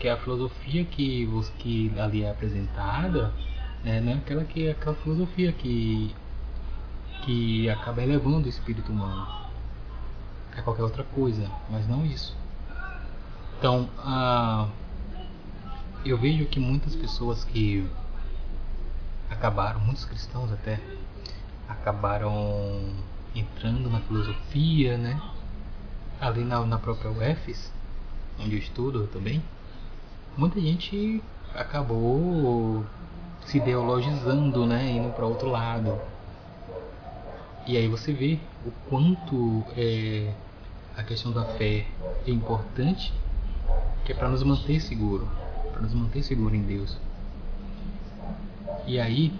Que 0.00 0.08
é 0.08 0.10
a 0.10 0.16
filosofia 0.16 0.84
que, 0.84 1.28
que 1.60 1.92
ali 1.96 2.24
é 2.24 2.30
apresentada, 2.30 3.32
né? 3.84 4.00
não 4.00 4.10
é 4.10 4.14
aquela 4.16 4.42
que 4.44 4.66
é 4.66 4.72
aquela 4.72 4.96
filosofia 4.96 5.52
que 5.52 6.12
que 7.22 7.68
acaba 7.70 8.02
elevando 8.02 8.46
o 8.46 8.48
espírito 8.48 8.92
humano. 8.92 9.26
É 10.56 10.60
qualquer 10.60 10.82
outra 10.82 11.04
coisa, 11.04 11.50
mas 11.70 11.88
não 11.88 12.04
isso. 12.04 12.36
Então, 13.58 13.88
eu 16.04 16.18
vejo 16.18 16.46
que 16.46 16.58
muitas 16.58 16.94
pessoas 16.94 17.44
que 17.44 17.88
acabaram, 19.30 19.80
muitos 19.80 20.04
cristãos 20.04 20.52
até, 20.52 20.80
acabaram 21.68 22.80
entrando 23.34 23.88
na 23.88 24.00
filosofia, 24.00 24.98
né? 24.98 25.20
Ali 26.20 26.44
na, 26.44 26.64
na 26.66 26.78
própria 26.78 27.10
UFES, 27.10 27.72
onde 28.38 28.54
eu 28.54 28.58
estudo 28.58 29.06
também, 29.06 29.42
muita 30.36 30.60
gente 30.60 31.22
acabou 31.54 32.84
se 33.46 33.58
ideologizando, 33.58 34.66
né? 34.66 34.90
Indo 34.90 35.10
para 35.14 35.24
outro 35.24 35.48
lado. 35.48 35.98
E 37.64 37.76
aí 37.76 37.86
você 37.86 38.12
vê 38.12 38.40
o 38.66 38.72
quanto 38.88 39.64
é, 39.76 40.32
a 40.96 41.02
questão 41.04 41.30
da 41.30 41.44
fé 41.44 41.86
é 42.26 42.30
importante, 42.30 43.12
que 44.04 44.12
é 44.12 44.14
para 44.14 44.28
nos 44.28 44.42
manter 44.42 44.80
seguro, 44.80 45.28
para 45.72 45.82
nos 45.82 45.94
manter 45.94 46.22
seguro 46.22 46.54
em 46.56 46.62
Deus. 46.62 46.98
E 48.84 48.98
aí 48.98 49.32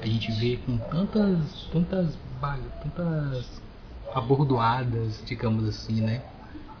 a 0.00 0.06
gente 0.06 0.30
vê 0.32 0.58
com 0.64 0.78
tantas, 0.78 1.68
tantas, 1.72 2.16
tantas 2.82 3.62
abordoadas, 4.14 5.22
digamos 5.26 5.68
assim, 5.68 6.00
né? 6.00 6.22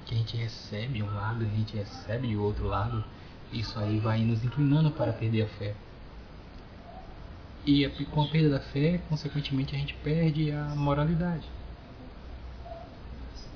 Que 0.06 0.14
a 0.14 0.18
gente 0.18 0.36
recebe 0.36 0.94
de 0.94 1.02
um 1.02 1.12
lado, 1.12 1.44
a 1.44 1.48
gente 1.48 1.76
recebe 1.76 2.28
de 2.28 2.36
outro 2.36 2.66
lado. 2.66 3.02
Isso 3.52 3.78
aí 3.78 3.98
vai 3.98 4.20
nos 4.22 4.44
inclinando 4.44 4.90
para 4.92 5.12
perder 5.12 5.42
a 5.42 5.48
fé. 5.48 5.74
E 7.64 7.88
com 8.10 8.22
a 8.22 8.28
perda 8.28 8.50
da 8.50 8.60
fé, 8.60 9.00
consequentemente, 9.08 9.74
a 9.74 9.78
gente 9.78 9.94
perde 9.94 10.50
a 10.50 10.74
moralidade. 10.74 11.48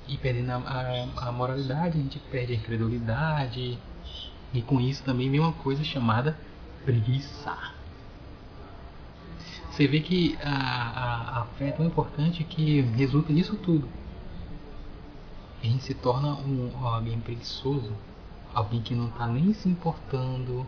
E 0.07 0.17
perdendo 0.17 0.51
a, 0.51 0.55
a, 0.55 1.27
a 1.27 1.31
moralidade, 1.31 1.97
a 1.97 2.01
gente 2.01 2.19
perde 2.31 2.53
a 2.53 2.55
incredulidade. 2.55 3.77
E 4.53 4.61
com 4.61 4.79
isso 4.79 5.03
também 5.03 5.29
vem 5.29 5.41
uma 5.41 5.51
coisa 5.51 5.83
chamada 5.83 6.37
preguiça. 6.85 7.55
Você 9.69 9.87
vê 9.87 9.99
que 9.99 10.37
a, 10.41 10.51
a, 10.51 11.41
a 11.41 11.45
fé 11.57 11.67
é 11.67 11.71
tão 11.71 11.85
importante 11.85 12.43
que 12.45 12.81
resulta 12.81 13.33
nisso 13.33 13.57
tudo. 13.57 13.87
A 15.61 15.65
gente 15.65 15.83
se 15.83 15.93
torna 15.93 16.33
um, 16.33 16.71
alguém 16.81 17.19
preguiçoso, 17.19 17.91
alguém 18.53 18.81
que 18.81 18.95
não 18.95 19.07
está 19.07 19.27
nem 19.27 19.53
se 19.53 19.67
importando 19.67 20.65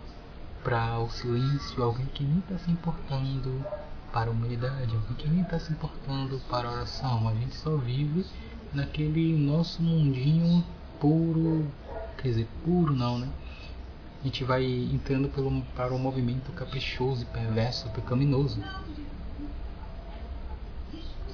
para 0.64 1.00
o 1.00 1.10
silêncio, 1.10 1.84
alguém 1.84 2.06
que 2.08 2.24
nem 2.24 2.40
está 2.40 2.58
se 2.58 2.70
importando 2.70 3.64
para 4.12 4.30
a 4.30 4.34
humanidade, 4.34 4.96
alguém 4.96 5.16
que 5.18 5.30
nem 5.30 5.42
está 5.42 5.60
se 5.60 5.72
importando 5.72 6.42
para 6.50 6.68
a 6.68 6.72
oração. 6.72 7.28
A 7.28 7.34
gente 7.34 7.56
só 7.56 7.76
vive 7.78 8.26
naquele 8.74 9.38
nosso 9.38 9.82
mundinho 9.82 10.64
puro, 11.00 11.68
quer 12.18 12.30
dizer, 12.30 12.48
puro 12.64 12.94
não, 12.94 13.20
né? 13.20 13.30
a 14.22 14.24
gente 14.26 14.44
vai 14.44 14.66
entrando 14.66 15.30
pelo, 15.30 15.62
para 15.76 15.94
um 15.94 15.98
movimento 15.98 16.52
caprichoso 16.52 17.26
perverso, 17.28 17.90
pecaminoso. 17.92 18.62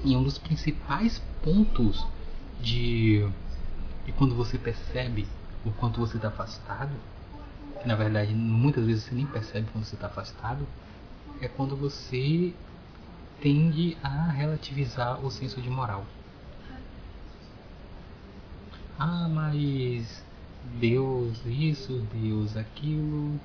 E 0.03 0.15
um 0.15 0.21
dos 0.21 0.37
principais 0.37 1.19
pontos 1.43 2.05
de, 2.61 3.27
de 4.05 4.11
quando 4.11 4.35
você 4.35 4.59
percebe 4.59 5.27
o 5.65 5.71
quanto 5.71 5.99
você 5.99 6.17
está 6.17 6.27
afastado, 6.27 6.91
que 7.85 7.87
na 7.87 7.95
verdade 7.95 8.33
muitas 8.33 8.83
vezes 8.83 9.03
você 9.03 9.13
nem 9.13 9.27
percebe 9.27 9.69
quando 9.71 9.85
você 9.85 9.93
está 9.93 10.07
afastado, 10.07 10.67
é 11.39 11.47
quando 11.47 11.77
você 11.77 12.51
tende 13.39 13.95
a 14.01 14.31
relativizar 14.31 15.23
o 15.23 15.29
senso 15.29 15.61
de 15.61 15.69
moral. 15.69 16.03
Ah, 18.97 19.29
mas 19.29 20.25
Deus 20.79 21.39
isso, 21.45 22.01
Deus 22.11 22.57
aquilo, 22.57 23.39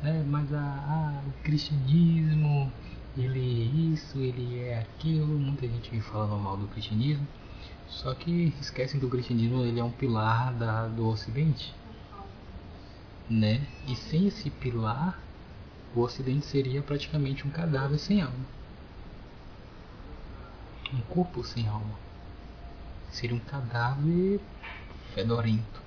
né? 0.00 0.24
mas 0.28 0.52
a, 0.52 0.60
a, 0.60 1.22
o 1.26 1.32
cristianismo, 1.42 2.70
ele 3.16 3.40
é 3.40 3.92
isso, 3.92 4.18
ele 4.18 4.60
é 4.60 4.78
aquilo, 4.78 5.26
muita 5.26 5.66
gente 5.66 5.90
vem 5.90 6.00
falando 6.00 6.40
mal 6.40 6.56
do 6.56 6.68
cristianismo, 6.68 7.26
só 7.88 8.14
que 8.14 8.54
esquecem 8.60 9.00
que 9.00 9.06
o 9.06 9.10
cristianismo 9.10 9.64
ele 9.64 9.80
é 9.80 9.84
um 9.84 9.90
pilar 9.90 10.52
da, 10.54 10.86
do 10.86 11.08
ocidente, 11.08 11.74
né? 13.28 13.66
E 13.86 13.96
sem 13.96 14.26
esse 14.28 14.50
pilar, 14.50 15.18
o 15.94 16.00
ocidente 16.00 16.46
seria 16.46 16.82
praticamente 16.82 17.46
um 17.46 17.50
cadáver 17.50 17.98
sem 17.98 18.22
alma. 18.22 18.46
Um 20.92 21.00
corpo 21.02 21.44
sem 21.44 21.66
alma. 21.66 21.98
Seria 23.10 23.36
um 23.36 23.40
cadáver 23.40 24.40
fedorento. 25.14 25.86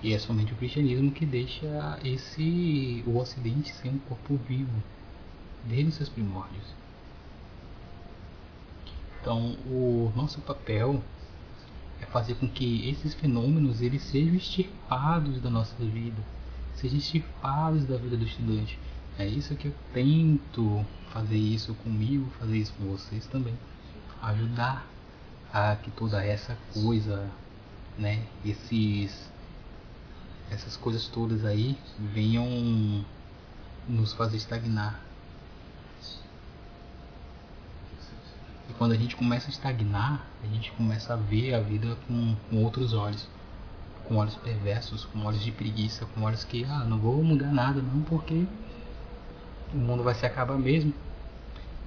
E 0.00 0.14
é 0.14 0.18
somente 0.18 0.52
o 0.52 0.56
cristianismo 0.56 1.10
que 1.10 1.26
deixa 1.26 1.98
esse 2.04 3.02
o 3.04 3.18
Ocidente 3.18 3.74
ser 3.74 3.88
um 3.88 3.98
corpo 3.98 4.36
vivo 4.36 4.82
desde 5.64 5.88
os 5.88 5.94
seus 5.96 6.08
primórdios. 6.08 6.72
Então, 9.20 9.56
o 9.66 10.12
nosso 10.14 10.40
papel 10.42 11.02
é 12.00 12.06
fazer 12.06 12.34
com 12.34 12.48
que 12.48 12.88
esses 12.88 13.14
fenômenos 13.14 13.80
eles 13.80 14.02
sejam 14.02 14.34
extirpados 14.34 15.40
da 15.40 15.50
nossa 15.50 15.74
vida, 15.76 16.22
sejam 16.74 16.98
extirpados 16.98 17.84
da 17.86 17.96
vida 17.96 18.16
do 18.16 18.24
estudante. 18.24 18.78
É 19.18 19.26
isso 19.26 19.56
que 19.56 19.68
eu 19.68 19.74
tento 19.92 20.84
fazer 21.12 21.36
isso 21.36 21.74
comigo, 21.74 22.30
fazer 22.38 22.58
isso 22.58 22.72
com 22.78 22.86
vocês 22.86 23.26
também, 23.26 23.54
ajudar 24.22 24.86
a 25.52 25.76
que 25.76 25.90
toda 25.90 26.24
essa 26.24 26.56
coisa, 26.72 27.28
né, 27.98 28.24
esses 28.44 29.28
essas 30.50 30.76
coisas 30.76 31.06
todas 31.08 31.44
aí 31.44 31.76
venham 32.14 33.04
nos 33.88 34.12
fazer 34.12 34.36
estagnar. 34.36 35.07
Quando 38.78 38.92
a 38.92 38.96
gente 38.96 39.16
começa 39.16 39.48
a 39.48 39.50
estagnar, 39.50 40.24
a 40.42 40.46
gente 40.46 40.70
começa 40.72 41.12
a 41.12 41.16
ver 41.16 41.52
a 41.52 41.60
vida 41.60 41.96
com, 42.06 42.36
com 42.48 42.62
outros 42.62 42.94
olhos. 42.94 43.28
Com 44.04 44.16
olhos 44.16 44.36
perversos, 44.36 45.04
com 45.04 45.26
olhos 45.26 45.42
de 45.42 45.50
preguiça, 45.50 46.06
com 46.06 46.22
olhos 46.22 46.44
que, 46.44 46.64
ah, 46.64 46.84
não 46.84 46.96
vou 46.96 47.22
mudar 47.22 47.52
nada 47.52 47.82
não, 47.82 48.00
porque 48.02 48.46
o 49.74 49.76
mundo 49.76 50.02
vai 50.02 50.14
se 50.14 50.24
acabar 50.24 50.56
mesmo. 50.56 50.94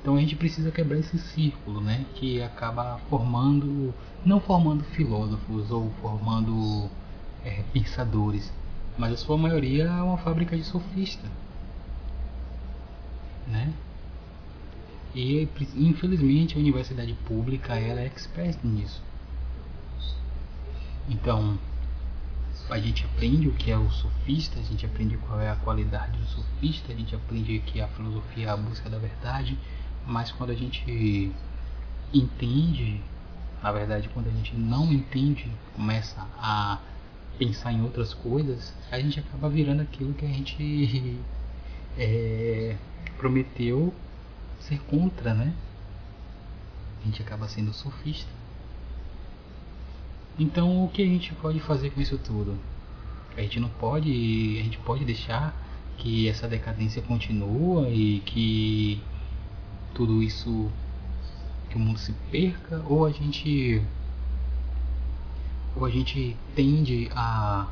Então 0.01 0.15
a 0.15 0.19
gente 0.19 0.35
precisa 0.35 0.69
quebrar 0.69 0.99
esse 0.99 1.17
círculo, 1.17 1.79
né? 1.79 2.05
Que 2.15 2.43
acaba 2.43 2.99
formando, 3.09 3.93
não 4.25 4.39
formando 4.39 4.83
filósofos 4.83 5.71
ou 5.71 5.89
formando 6.01 6.89
é, 7.43 7.63
pensadores, 7.71 8.51
mas 8.97 9.13
a 9.13 9.17
sua 9.17 9.37
maioria 9.37 9.85
é 9.85 10.01
uma 10.01 10.17
fábrica 10.17 10.55
de 10.55 10.63
sofista, 10.63 11.27
né? 13.47 13.73
E 15.13 15.47
infelizmente 15.75 16.55
a 16.55 16.59
universidade 16.59 17.13
pública 17.25 17.75
ela 17.75 17.99
é 17.99 18.05
expert 18.05 18.57
nisso. 18.63 19.01
Então 21.09 21.59
a 22.69 22.79
gente 22.79 23.03
aprende 23.03 23.49
o 23.49 23.53
que 23.53 23.69
é 23.69 23.77
o 23.77 23.89
sofista, 23.91 24.59
a 24.59 24.63
gente 24.63 24.85
aprende 24.85 25.17
qual 25.17 25.41
é 25.41 25.49
a 25.49 25.55
qualidade 25.55 26.17
do 26.17 26.25
sofista, 26.27 26.93
a 26.93 26.95
gente 26.95 27.13
aprende 27.13 27.59
que 27.59 27.81
a 27.81 27.87
filosofia 27.89 28.47
é 28.47 28.49
a 28.49 28.55
busca 28.55 28.89
da 28.89 28.97
verdade, 28.97 29.57
mas 30.07 30.31
quando 30.31 30.51
a 30.51 30.55
gente 30.55 31.31
entende, 32.13 33.01
na 33.61 33.71
verdade, 33.71 34.09
quando 34.13 34.27
a 34.27 34.31
gente 34.31 34.55
não 34.55 34.91
entende, 34.91 35.51
começa 35.75 36.25
a 36.37 36.79
pensar 37.37 37.73
em 37.73 37.81
outras 37.81 38.13
coisas, 38.13 38.73
a 38.89 38.99
gente 38.99 39.19
acaba 39.19 39.49
virando 39.49 39.81
aquilo 39.81 40.13
que 40.13 40.25
a 40.25 40.29
gente 40.29 41.19
é, 41.97 42.77
prometeu 43.17 43.93
ser 44.61 44.79
contra, 44.81 45.33
né? 45.33 45.53
A 47.01 47.05
gente 47.05 47.21
acaba 47.21 47.47
sendo 47.47 47.73
sofista. 47.73 48.29
Então, 50.39 50.85
o 50.85 50.89
que 50.89 51.01
a 51.01 51.05
gente 51.05 51.33
pode 51.35 51.59
fazer 51.59 51.89
com 51.91 52.01
isso 52.01 52.17
tudo? 52.17 52.57
A 53.35 53.41
gente 53.41 53.59
não 53.59 53.69
pode, 53.69 54.09
a 54.59 54.63
gente 54.63 54.77
pode 54.79 55.05
deixar 55.05 55.55
que 55.97 56.27
essa 56.27 56.47
decadência 56.47 57.01
continua 57.01 57.89
e 57.89 58.19
que 58.25 59.01
tudo 59.93 60.21
isso 60.23 60.71
que 61.69 61.77
o 61.77 61.79
mundo 61.79 61.99
se 61.99 62.11
perca 62.29 62.83
ou 62.87 63.05
a 63.05 63.11
gente 63.11 63.81
ou 65.75 65.85
a 65.85 65.89
gente 65.89 66.35
tende 66.55 67.09
a 67.15 67.67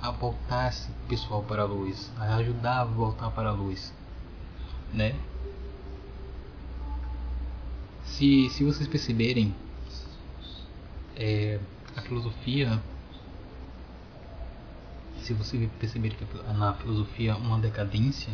a 0.00 0.10
voltar 0.10 0.68
esse 0.68 0.90
pessoal 1.08 1.44
para 1.44 1.62
a 1.62 1.64
luz, 1.64 2.10
a 2.18 2.34
ajudar 2.36 2.80
a 2.80 2.84
voltar 2.84 3.30
para 3.30 3.50
a 3.50 3.52
luz, 3.52 3.94
né? 4.92 5.14
Se, 8.12 8.50
se 8.50 8.62
vocês 8.62 8.86
perceberem, 8.86 9.54
é, 11.16 11.58
a 11.96 12.02
filosofia, 12.02 12.78
se 15.22 15.32
você 15.32 15.66
perceber 15.80 16.10
que 16.10 16.24
na 16.52 16.74
filosofia 16.74 17.34
uma 17.36 17.58
decadência, 17.58 18.32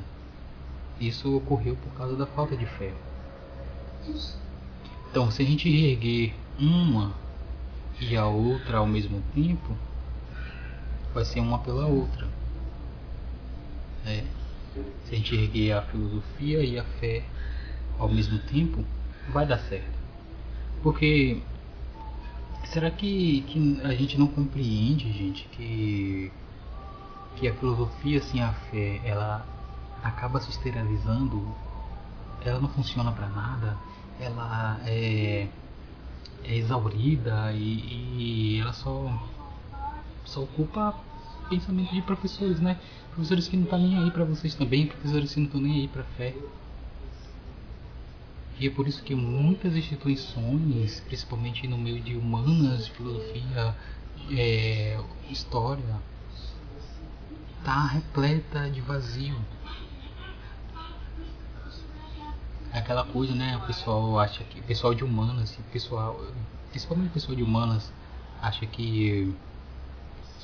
isso 1.01 1.37
ocorreu 1.37 1.77
por 1.77 1.93
causa 1.93 2.17
da 2.17 2.27
falta 2.27 2.57
de 2.57 2.67
fé. 2.67 2.93
Então, 5.11 5.31
se 5.31 5.43
a 5.43 5.47
gente 5.47 5.71
reerguer 5.71 6.35
uma 6.59 7.15
e 8.01 8.17
a 8.17 8.27
outra 8.27 8.79
ao 8.79 8.87
mesmo 8.87 9.23
tempo, 9.33 9.77
vai 11.15 11.25
ser 11.25 11.39
uma 11.39 11.61
pela 11.61 11.87
outra. 11.87 12.27
É. 14.05 14.25
Se 15.05 15.15
a 15.15 15.17
gente 15.17 15.37
erguer 15.37 15.73
a 15.73 15.83
filosofia 15.83 16.65
e 16.65 16.77
a 16.77 16.85
fé 16.85 17.23
ao 17.97 18.09
mesmo 18.09 18.41
tempo, 18.41 18.85
vai 19.33 19.47
dar 19.47 19.59
certo. 19.59 19.99
Porque 20.83 21.41
será 22.65 22.91
que, 22.91 23.43
que 23.43 23.81
a 23.83 23.95
gente 23.95 24.19
não 24.19 24.27
compreende, 24.27 25.13
gente, 25.13 25.49
que, 25.49 26.33
que 27.37 27.49
a 27.49 27.55
filosofia 27.55 28.21
sem 28.23 28.43
a 28.43 28.53
fé, 28.53 29.01
ela 29.05 29.47
acaba 30.03 30.41
se 30.41 30.51
esterilizando, 30.51 31.55
ela 32.45 32.61
não 32.61 32.69
funciona 32.69 33.11
para 33.13 33.29
nada, 33.29 33.77
ela 34.21 34.81
é, 34.87 35.49
é 36.45 36.57
exaurida 36.57 37.53
e, 37.53 38.57
e 38.57 38.61
ela 38.61 38.73
só, 38.73 39.11
só 40.25 40.43
ocupa 40.43 40.95
pensamento 41.49 41.93
de 41.93 42.03
professores, 42.03 42.61
né? 42.61 42.79
Professores 43.13 43.49
que 43.49 43.57
não 43.57 43.65
estão 43.65 43.79
tá 43.79 43.85
nem 43.85 43.99
aí 43.99 44.11
para 44.11 44.25
vocês 44.25 44.55
também, 44.55 44.87
professores 44.87 45.33
que 45.33 45.41
não 45.41 45.47
estão 45.47 45.61
nem 45.61 45.81
aí 45.81 45.89
para 45.89 46.05
fé. 46.05 46.35
E 48.59 48.67
é 48.67 48.71
por 48.71 48.89
isso 48.89 49.03
que 49.03 49.15
muitas 49.15 49.77
instituições, 49.77 51.01
principalmente 51.07 51.69
no 51.69 51.79
meio 51.79 52.01
de 52.01 52.17
humanas, 52.17 52.89
filosofia, 52.89 53.77
é, 54.33 54.99
história, 55.31 56.03
tá 57.65 57.87
repleta 57.87 58.69
de 58.69 58.81
vazio. 58.81 59.37
Aquela 62.73 63.05
coisa, 63.05 63.35
né? 63.35 63.57
O 63.57 63.67
pessoal 63.67 64.19
acha 64.19 64.43
que, 64.45 64.61
pessoal 64.63 64.93
de 64.93 65.05
humanas, 65.05 65.57
pessoal, 65.73 66.21
principalmente 66.71 67.11
o 67.11 67.13
pessoal 67.13 67.37
de 67.37 67.43
humanas, 67.43 67.93
acha 68.43 68.67
que 68.67 69.35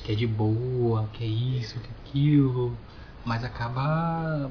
que 0.04 0.12
é 0.12 0.14
de 0.14 0.26
boa, 0.26 1.08
que 1.14 1.24
é 1.24 1.26
isso, 1.26 1.80
que 1.80 1.88
é 1.88 1.90
aquilo, 2.04 2.76
mas 3.24 3.42
acaba 3.42 4.50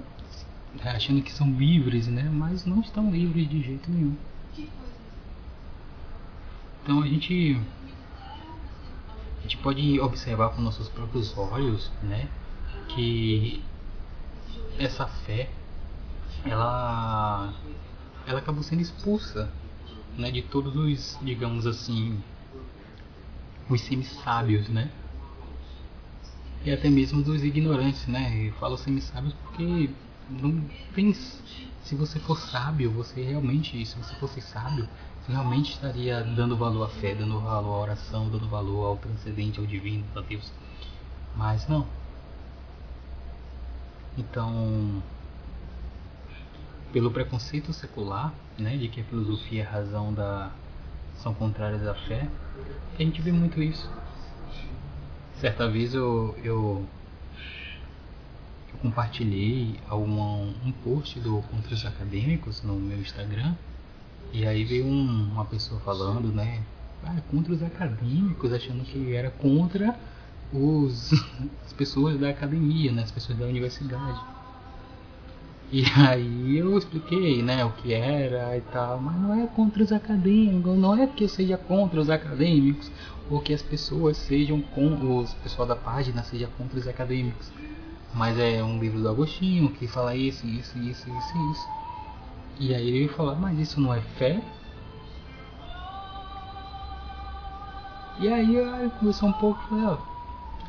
achando 0.81 1.21
que 1.21 1.31
são 1.31 1.51
livres, 1.51 2.07
né? 2.07 2.23
Mas 2.23 2.65
não 2.65 2.81
estão 2.81 3.11
livres 3.11 3.49
de 3.49 3.61
jeito 3.61 3.91
nenhum. 3.91 4.15
Então 6.83 7.01
a 7.01 7.07
gente 7.07 7.59
a 9.39 9.41
gente 9.43 9.57
pode 9.57 9.99
observar 9.99 10.49
com 10.49 10.61
nossos 10.61 10.89
próprios 10.89 11.37
olhos, 11.37 11.91
né, 12.01 12.29
que 12.89 13.61
essa 14.77 15.05
fé 15.05 15.49
ela 16.45 17.53
ela 18.25 18.39
acabou 18.39 18.63
sendo 18.63 18.81
expulsa, 18.81 19.51
né, 20.17 20.31
de 20.31 20.41
todos 20.41 20.75
os, 20.75 21.19
digamos 21.21 21.65
assim, 21.65 22.21
os 23.69 23.81
semi-sábios, 23.81 24.67
né? 24.69 24.89
E 26.65 26.71
até 26.71 26.89
mesmo 26.89 27.21
dos 27.21 27.43
ignorantes, 27.43 28.07
né? 28.07 28.47
Eu 28.47 28.53
falo 28.53 28.77
semi-sábios 28.77 29.33
porque 29.33 29.89
não 30.41 30.63
pense. 30.93 31.41
Se 31.83 31.95
você 31.95 32.19
for 32.19 32.37
sábio, 32.37 32.91
você 32.91 33.21
realmente, 33.21 33.85
se 33.85 33.95
você 33.97 34.15
fosse 34.15 34.41
sábio, 34.41 34.87
você 35.21 35.31
realmente 35.31 35.71
estaria 35.71 36.23
dando 36.23 36.55
valor 36.55 36.85
à 36.85 36.89
fé, 36.89 37.13
dando 37.13 37.39
valor 37.39 37.73
à 37.73 37.81
oração, 37.81 38.29
dando 38.29 38.47
valor 38.47 38.85
ao 38.85 38.97
transcendente, 38.97 39.59
ao 39.59 39.65
divino, 39.65 40.03
a 40.15 40.21
Deus. 40.21 40.51
Mas 41.35 41.67
não. 41.67 41.85
Então, 44.17 45.01
pelo 46.91 47.11
preconceito 47.11 47.73
secular, 47.73 48.33
né, 48.57 48.77
de 48.77 48.87
que 48.87 49.01
a 49.01 49.03
filosofia 49.03 49.63
e 49.63 49.65
a 49.65 49.69
razão 49.69 50.13
da 50.13 50.51
são 51.17 51.33
contrárias 51.33 51.87
à 51.87 51.93
fé, 51.93 52.27
a 52.93 53.01
gente 53.01 53.21
vê 53.21 53.31
muito 53.31 53.61
isso. 53.61 53.89
Certa 55.39 55.69
vez 55.69 55.93
eu, 55.93 56.37
eu 56.43 56.85
compartilhei 58.83 59.79
algum, 59.87 60.49
um 60.65 60.71
post 60.83 61.17
do 61.21 61.41
Contra 61.43 61.73
os 61.73 61.85
Acadêmicos 61.85 62.61
no 62.63 62.75
meu 62.75 62.99
Instagram 62.99 63.55
e 64.33 64.45
aí 64.45 64.65
veio 64.65 64.85
um, 64.85 65.31
uma 65.31 65.45
pessoa 65.45 65.79
falando, 65.79 66.27
né? 66.33 66.61
Ah, 67.05 67.21
contra 67.31 67.53
os 67.53 67.63
acadêmicos, 67.63 68.51
achando 68.51 68.83
que 68.83 69.13
era 69.13 69.29
contra 69.29 69.95
os, 70.51 71.13
as 71.65 71.71
pessoas 71.71 72.19
da 72.19 72.29
academia, 72.29 72.91
né? 72.91 73.03
As 73.03 73.11
pessoas 73.11 73.37
da 73.37 73.45
universidade. 73.45 74.19
E 75.71 75.85
aí 75.95 76.57
eu 76.57 76.77
expliquei, 76.77 77.41
né, 77.41 77.65
o 77.65 77.71
que 77.71 77.93
era 77.93 78.55
e 78.57 78.61
tal, 78.61 78.99
mas 78.99 79.19
não 79.19 79.43
é 79.43 79.47
contra 79.47 79.81
os 79.81 79.91
acadêmicos, 79.91 80.77
não 80.77 80.95
é 80.95 81.07
que 81.07 81.23
eu 81.23 81.29
seja 81.29 81.57
contra 81.57 81.99
os 81.99 82.09
acadêmicos, 82.09 82.91
ou 83.29 83.39
que 83.39 83.53
as 83.53 83.61
pessoas 83.61 84.17
sejam 84.17 84.61
com 84.61 85.19
os 85.19 85.33
pessoal 85.35 85.67
da 85.67 85.75
página 85.75 86.21
seja 86.23 86.47
contra 86.57 86.77
os 86.77 86.87
acadêmicos. 86.87 87.51
Mas 88.13 88.37
é 88.37 88.63
um 88.63 88.79
livro 88.79 89.01
do 89.01 89.09
Agostinho 89.09 89.69
que 89.71 89.87
fala 89.87 90.15
isso, 90.15 90.45
isso, 90.45 90.77
isso, 90.77 91.09
isso, 91.09 91.37
isso. 91.51 91.69
E 92.59 92.73
aí 92.73 92.87
ele 92.87 93.07
fala, 93.07 93.35
mas 93.35 93.57
isso 93.57 93.81
não 93.81 93.93
é 93.93 94.01
fé? 94.01 94.41
E 98.19 98.27
aí 98.31 98.55
eu 98.55 98.91
conversou 98.91 99.29
um 99.29 99.33
pouco 99.33 99.59
e 99.75 99.83
ó, 99.83 99.97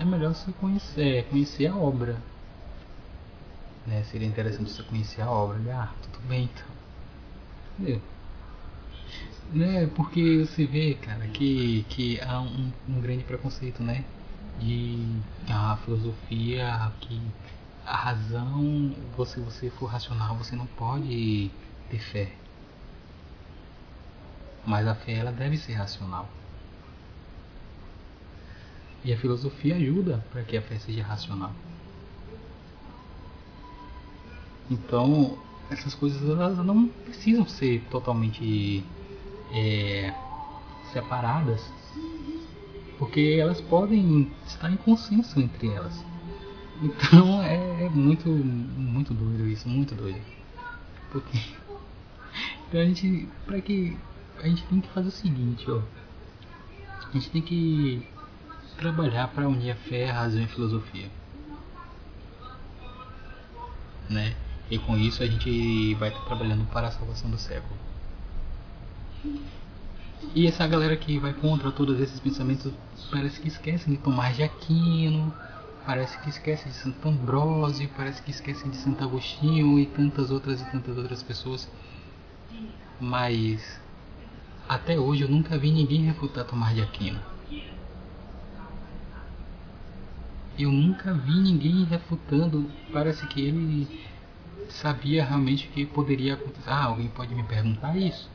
é 0.00 0.04
melhor 0.04 0.34
você 0.34 0.50
conhecer, 0.52 1.26
conhecer 1.28 1.66
a 1.66 1.76
obra. 1.76 2.20
Né? 3.86 4.02
Seria 4.04 4.26
interessante 4.26 4.70
você 4.70 4.82
conhecer 4.82 5.20
a 5.20 5.30
obra. 5.30 5.58
Ele, 5.58 5.70
ah, 5.70 5.92
tudo 6.02 6.26
bem 6.26 6.44
então. 6.44 6.66
Entendeu? 7.78 8.00
Né? 9.52 9.86
Porque 9.94 10.46
você 10.46 10.64
vê, 10.64 10.94
cara, 10.94 11.28
que, 11.28 11.84
que 11.90 12.18
há 12.22 12.40
um, 12.40 12.72
um 12.88 13.00
grande 13.00 13.24
preconceito, 13.24 13.82
né? 13.82 14.04
De 14.58 15.20
a 15.48 15.76
filosofia 15.84 16.92
que 17.00 17.20
a 17.86 17.96
razão, 17.96 18.94
se 19.26 19.40
você 19.40 19.70
for 19.70 19.86
racional, 19.86 20.36
você 20.36 20.56
não 20.56 20.66
pode 20.66 21.50
ter 21.90 21.98
fé. 21.98 22.32
Mas 24.66 24.86
a 24.86 24.94
fé 24.94 25.14
ela 25.14 25.30
deve 25.30 25.58
ser 25.58 25.74
racional. 25.74 26.28
E 29.04 29.12
a 29.12 29.18
filosofia 29.18 29.76
ajuda 29.76 30.24
para 30.32 30.42
que 30.42 30.56
a 30.56 30.62
fé 30.62 30.78
seja 30.78 31.02
racional. 31.02 31.52
Então, 34.70 35.38
essas 35.70 35.94
coisas 35.94 36.22
elas 36.22 36.56
não 36.58 36.88
precisam 36.88 37.46
ser 37.46 37.82
totalmente 37.90 38.82
é, 39.52 40.14
separadas 40.90 41.60
porque 42.98 43.38
elas 43.40 43.60
podem 43.60 44.30
estar 44.46 44.70
em 44.70 44.76
consenso 44.76 45.40
entre 45.40 45.68
elas. 45.68 46.04
Então 46.82 47.40
é, 47.42 47.84
é 47.84 47.88
muito, 47.88 48.28
muito 48.28 49.14
doido 49.14 49.48
isso, 49.48 49.68
muito 49.68 49.94
doido. 49.94 50.20
Porque 51.10 51.38
então 52.68 52.80
a 52.80 52.84
gente, 52.84 53.28
para 53.46 53.60
que 53.60 53.96
a 54.42 54.48
gente 54.48 54.62
tem 54.64 54.80
que 54.80 54.88
fazer 54.88 55.08
o 55.08 55.12
seguinte, 55.12 55.70
ó. 55.70 55.80
A 57.08 57.12
gente 57.12 57.30
tem 57.30 57.42
que 57.42 58.04
trabalhar 58.76 59.28
para 59.28 59.48
unir 59.48 59.70
a 59.70 59.76
fé, 59.76 60.10
a 60.10 60.14
razão 60.14 60.40
e 60.40 60.44
a 60.44 60.48
filosofia. 60.48 61.08
Né? 64.10 64.34
E 64.70 64.78
com 64.78 64.96
isso 64.96 65.22
a 65.22 65.26
gente 65.26 65.94
vai 65.94 66.08
estar 66.08 66.24
trabalhando 66.24 66.66
para 66.70 66.88
a 66.88 66.90
salvação 66.90 67.30
do 67.30 67.38
século. 67.38 67.76
E 70.32 70.46
essa 70.46 70.66
galera 70.66 70.96
que 70.96 71.18
vai 71.18 71.32
contra 71.32 71.70
todos 71.70 72.00
esses 72.00 72.20
pensamentos 72.20 72.72
parece 73.10 73.40
que 73.40 73.48
esquece 73.48 73.90
de 73.90 73.96
Tomás 73.96 74.36
de 74.36 74.42
Aquino, 74.42 75.32
parece 75.86 76.18
que 76.18 76.28
esquece 76.28 76.68
de 76.68 76.74
Santo 76.74 77.08
Ambrósio, 77.08 77.88
parece 77.96 78.22
que 78.22 78.30
esquece 78.30 78.68
de 78.68 78.76
Santo 78.76 79.02
Agostinho 79.02 79.78
e 79.78 79.86
tantas 79.86 80.30
outras 80.30 80.60
e 80.60 80.64
tantas 80.70 80.96
outras 80.96 81.22
pessoas. 81.22 81.68
Mas 83.00 83.80
até 84.68 84.98
hoje 84.98 85.22
eu 85.22 85.28
nunca 85.28 85.58
vi 85.58 85.70
ninguém 85.70 86.04
refutar 86.04 86.44
Tomás 86.44 86.74
de 86.74 86.82
Aquino. 86.82 87.20
Eu 90.58 90.70
nunca 90.70 91.12
vi 91.12 91.40
ninguém 91.40 91.84
refutando. 91.84 92.70
Parece 92.92 93.26
que 93.26 93.40
ele 93.40 93.88
sabia 94.68 95.24
realmente 95.24 95.68
que 95.68 95.84
poderia 95.84 96.34
acontecer. 96.34 96.70
Ah, 96.70 96.84
alguém 96.84 97.08
pode 97.08 97.34
me 97.34 97.42
perguntar 97.42 97.96
isso. 97.96 98.30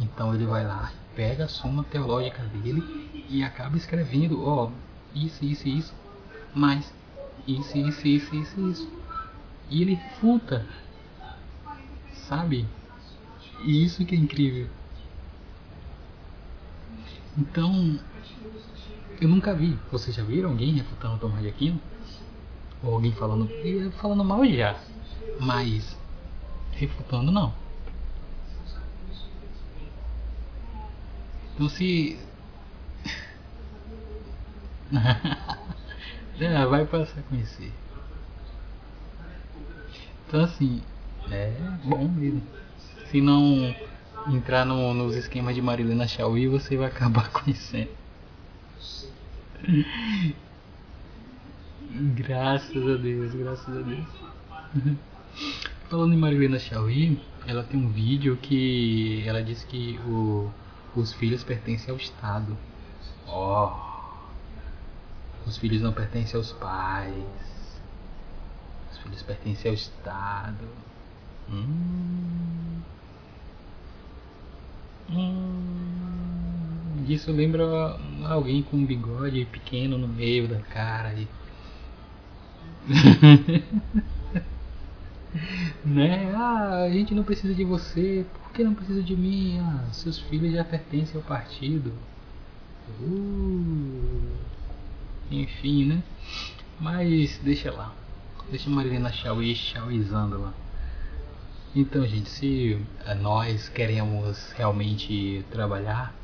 Então 0.00 0.32
ele 0.34 0.46
vai 0.46 0.64
lá, 0.64 0.92
pega 1.18 1.46
a 1.46 1.48
soma 1.48 1.82
teológica 1.82 2.44
dele 2.44 3.26
e 3.28 3.42
acaba 3.42 3.76
escrevendo, 3.76 4.46
ó, 4.46 4.70
isso, 5.12 5.44
isso, 5.44 5.68
isso, 5.68 5.92
mas 6.54 6.94
isso, 7.44 7.76
isso, 7.76 8.06
isso, 8.06 8.36
isso, 8.36 8.60
isso. 8.70 8.92
E 9.68 9.82
ele 9.82 9.94
refuta. 9.94 10.64
Sabe? 12.12 12.68
E 13.64 13.84
isso 13.84 14.04
que 14.04 14.14
é 14.14 14.18
incrível. 14.18 14.68
Então, 17.36 17.98
eu 19.20 19.28
nunca 19.28 19.52
vi. 19.52 19.76
Vocês 19.90 20.14
já 20.14 20.22
viram 20.22 20.50
alguém 20.50 20.74
refutando 20.74 21.18
Tomás 21.18 21.42
de 21.42 21.48
Aquino? 21.48 21.80
Ou 22.80 22.94
alguém 22.94 23.10
falando, 23.10 23.50
falando 24.00 24.24
mal 24.24 24.46
já, 24.46 24.78
mas 25.40 25.98
refutando 26.70 27.32
não. 27.32 27.52
Então 31.58 31.68
se. 31.68 32.16
é, 36.38 36.66
vai 36.66 36.86
passar 36.86 37.18
a 37.18 37.22
conhecer. 37.24 37.72
Então 40.28 40.44
assim, 40.44 40.80
é 41.28 41.52
bom 41.82 42.06
mesmo. 42.06 42.44
Se 43.10 43.20
não 43.20 43.74
entrar 44.28 44.64
no, 44.64 44.94
nos 44.94 45.16
esquemas 45.16 45.52
de 45.56 45.60
Marilena 45.60 46.06
Chauí, 46.06 46.46
você 46.46 46.76
vai 46.76 46.86
acabar 46.86 47.28
conhecendo. 47.34 47.90
graças 52.14 52.88
a 52.88 52.96
Deus, 52.98 53.34
graças 53.34 53.76
a 53.76 53.80
Deus. 53.80 54.06
Falando 55.90 56.14
em 56.14 56.18
Marilena 56.18 56.60
Chauí, 56.60 57.20
ela 57.48 57.64
tem 57.64 57.80
um 57.80 57.88
vídeo 57.88 58.38
que 58.40 59.24
ela 59.26 59.42
diz 59.42 59.64
que 59.64 59.98
o 60.06 60.52
os 60.98 61.12
filhos 61.12 61.44
pertencem 61.44 61.90
ao 61.90 61.96
Estado. 61.96 62.56
Oh. 63.26 63.70
Os 65.46 65.56
filhos 65.56 65.80
não 65.80 65.92
pertencem 65.92 66.36
aos 66.36 66.52
pais. 66.52 67.14
Os 68.90 68.98
filhos 68.98 69.22
pertencem 69.22 69.70
ao 69.70 69.74
Estado. 69.74 70.68
Hum. 71.50 72.82
Hum. 75.10 77.04
Isso 77.08 77.32
lembra 77.32 77.98
alguém 78.28 78.62
com 78.62 78.76
um 78.76 78.84
bigode 78.84 79.46
pequeno 79.46 79.96
no 79.96 80.08
meio 80.08 80.46
da 80.46 80.58
cara. 80.60 81.14
E... 81.14 81.26
né? 85.84 86.32
Ah, 86.34 86.82
a 86.82 86.90
gente 86.90 87.14
não 87.14 87.22
precisa 87.22 87.54
de 87.54 87.64
você. 87.64 88.26
Por 88.48 88.54
que 88.54 88.64
não 88.64 88.74
precisa 88.74 89.02
de 89.02 89.14
mim? 89.14 89.60
Ah, 89.60 89.84
seus 89.92 90.18
filhos 90.18 90.52
já 90.52 90.64
pertencem 90.64 91.16
ao 91.16 91.22
partido. 91.22 91.92
Uh, 93.00 94.32
enfim, 95.30 95.84
né? 95.84 96.02
Mas 96.80 97.38
deixa 97.44 97.70
lá. 97.70 97.94
Deixa 98.50 98.70
a 98.70 98.72
Marilena 98.72 99.12
Chauí 99.12 99.54
chauizando 99.54 100.40
lá. 100.40 100.54
Então, 101.76 102.04
gente, 102.06 102.30
se 102.30 102.82
eh, 103.04 103.14
nós 103.16 103.68
queremos 103.68 104.50
realmente 104.52 105.44
trabalhar, 105.50 106.14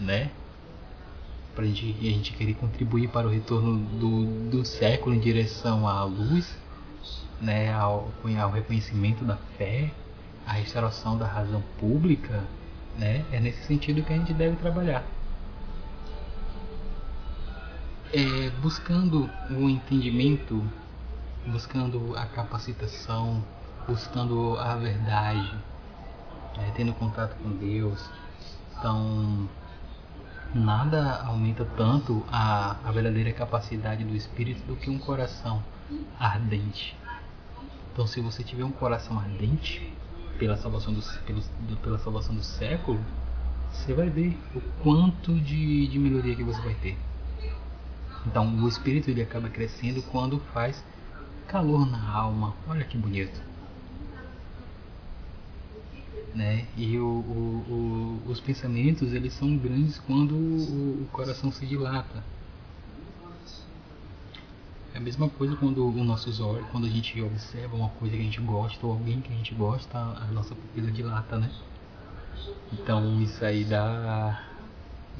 né? 0.00 0.32
Pra 1.54 1.64
gente, 1.64 1.96
a 2.00 2.10
gente 2.10 2.32
querer 2.32 2.54
contribuir 2.54 3.08
para 3.08 3.28
o 3.28 3.30
retorno 3.30 3.78
do, 3.98 4.50
do 4.50 4.64
século 4.64 5.14
em 5.14 5.20
direção 5.20 5.86
à 5.86 6.02
luz, 6.02 6.58
né, 7.40 7.72
ao, 7.72 8.12
ao 8.40 8.50
reconhecimento 8.50 9.24
da 9.24 9.36
fé, 9.56 9.92
a 10.46 10.52
restauração 10.52 11.16
da 11.16 11.26
razão 11.26 11.62
pública, 11.78 12.42
né, 12.98 13.24
é 13.32 13.40
nesse 13.40 13.62
sentido 13.64 14.02
que 14.02 14.12
a 14.12 14.16
gente 14.16 14.34
deve 14.34 14.56
trabalhar. 14.56 15.04
É, 18.12 18.50
buscando 18.60 19.30
o 19.50 19.68
entendimento, 19.68 20.62
buscando 21.46 22.14
a 22.16 22.26
capacitação, 22.26 23.42
buscando 23.88 24.58
a 24.58 24.76
verdade, 24.76 25.54
é, 26.58 26.70
tendo 26.74 26.92
contato 26.92 27.34
com 27.42 27.50
Deus. 27.56 28.10
Então, 28.78 29.48
nada 30.54 31.22
aumenta 31.24 31.64
tanto 31.76 32.22
a, 32.30 32.76
a 32.84 32.92
verdadeira 32.92 33.32
capacidade 33.32 34.04
do 34.04 34.14
espírito 34.14 34.60
do 34.66 34.76
que 34.76 34.90
um 34.90 34.98
coração 34.98 35.62
ardente. 36.18 36.96
Então, 37.92 38.06
se 38.06 38.20
você 38.20 38.42
tiver 38.42 38.64
um 38.64 38.72
coração 38.72 39.18
ardente 39.18 39.92
pela 40.38 40.56
salvação 40.56 40.92
do, 40.92 41.00
do, 41.00 41.76
pela 41.78 41.98
salvação 41.98 42.34
do 42.34 42.42
século, 42.42 43.00
você 43.70 43.94
vai 43.94 44.08
ver 44.08 44.36
o 44.54 44.60
quanto 44.82 45.32
de, 45.40 45.86
de 45.86 45.98
melhoria 45.98 46.34
que 46.34 46.42
você 46.42 46.60
vai 46.60 46.74
ter. 46.74 46.96
Então, 48.26 48.54
o 48.62 48.68
espírito 48.68 49.10
ele 49.10 49.22
acaba 49.22 49.48
crescendo 49.48 50.02
quando 50.02 50.38
faz 50.52 50.82
calor 51.48 51.90
na 51.90 52.10
alma. 52.10 52.54
Olha 52.68 52.84
que 52.84 52.96
bonito. 52.96 53.40
Né? 56.34 56.66
E 56.76 56.98
o, 56.98 57.04
o, 57.04 58.20
o, 58.26 58.30
os 58.30 58.40
pensamentos 58.40 59.12
eles 59.12 59.32
são 59.34 59.56
grandes 59.56 59.98
quando 59.98 60.34
o 60.34 61.06
coração 61.12 61.50
se 61.52 61.66
dilata. 61.66 62.24
É 64.94 64.98
a 64.98 65.00
mesma 65.00 65.28
coisa 65.28 65.56
quando 65.56 65.88
os 65.88 66.06
nossos 66.06 66.38
olhos, 66.38 66.66
quando 66.70 66.86
a 66.86 66.90
gente 66.90 67.18
observa 67.22 67.74
uma 67.74 67.88
coisa 67.88 68.14
que 68.14 68.20
a 68.20 68.24
gente 68.24 68.40
gosta 68.42 68.86
ou 68.86 68.92
alguém 68.92 69.22
que 69.22 69.32
a 69.32 69.36
gente 69.36 69.54
gosta, 69.54 69.98
a 69.98 70.26
nossa 70.32 70.54
pupila 70.54 70.90
dilata, 70.90 71.38
né? 71.38 71.50
Então 72.72 73.20
isso 73.22 73.42
aí 73.42 73.64
dá. 73.64 74.42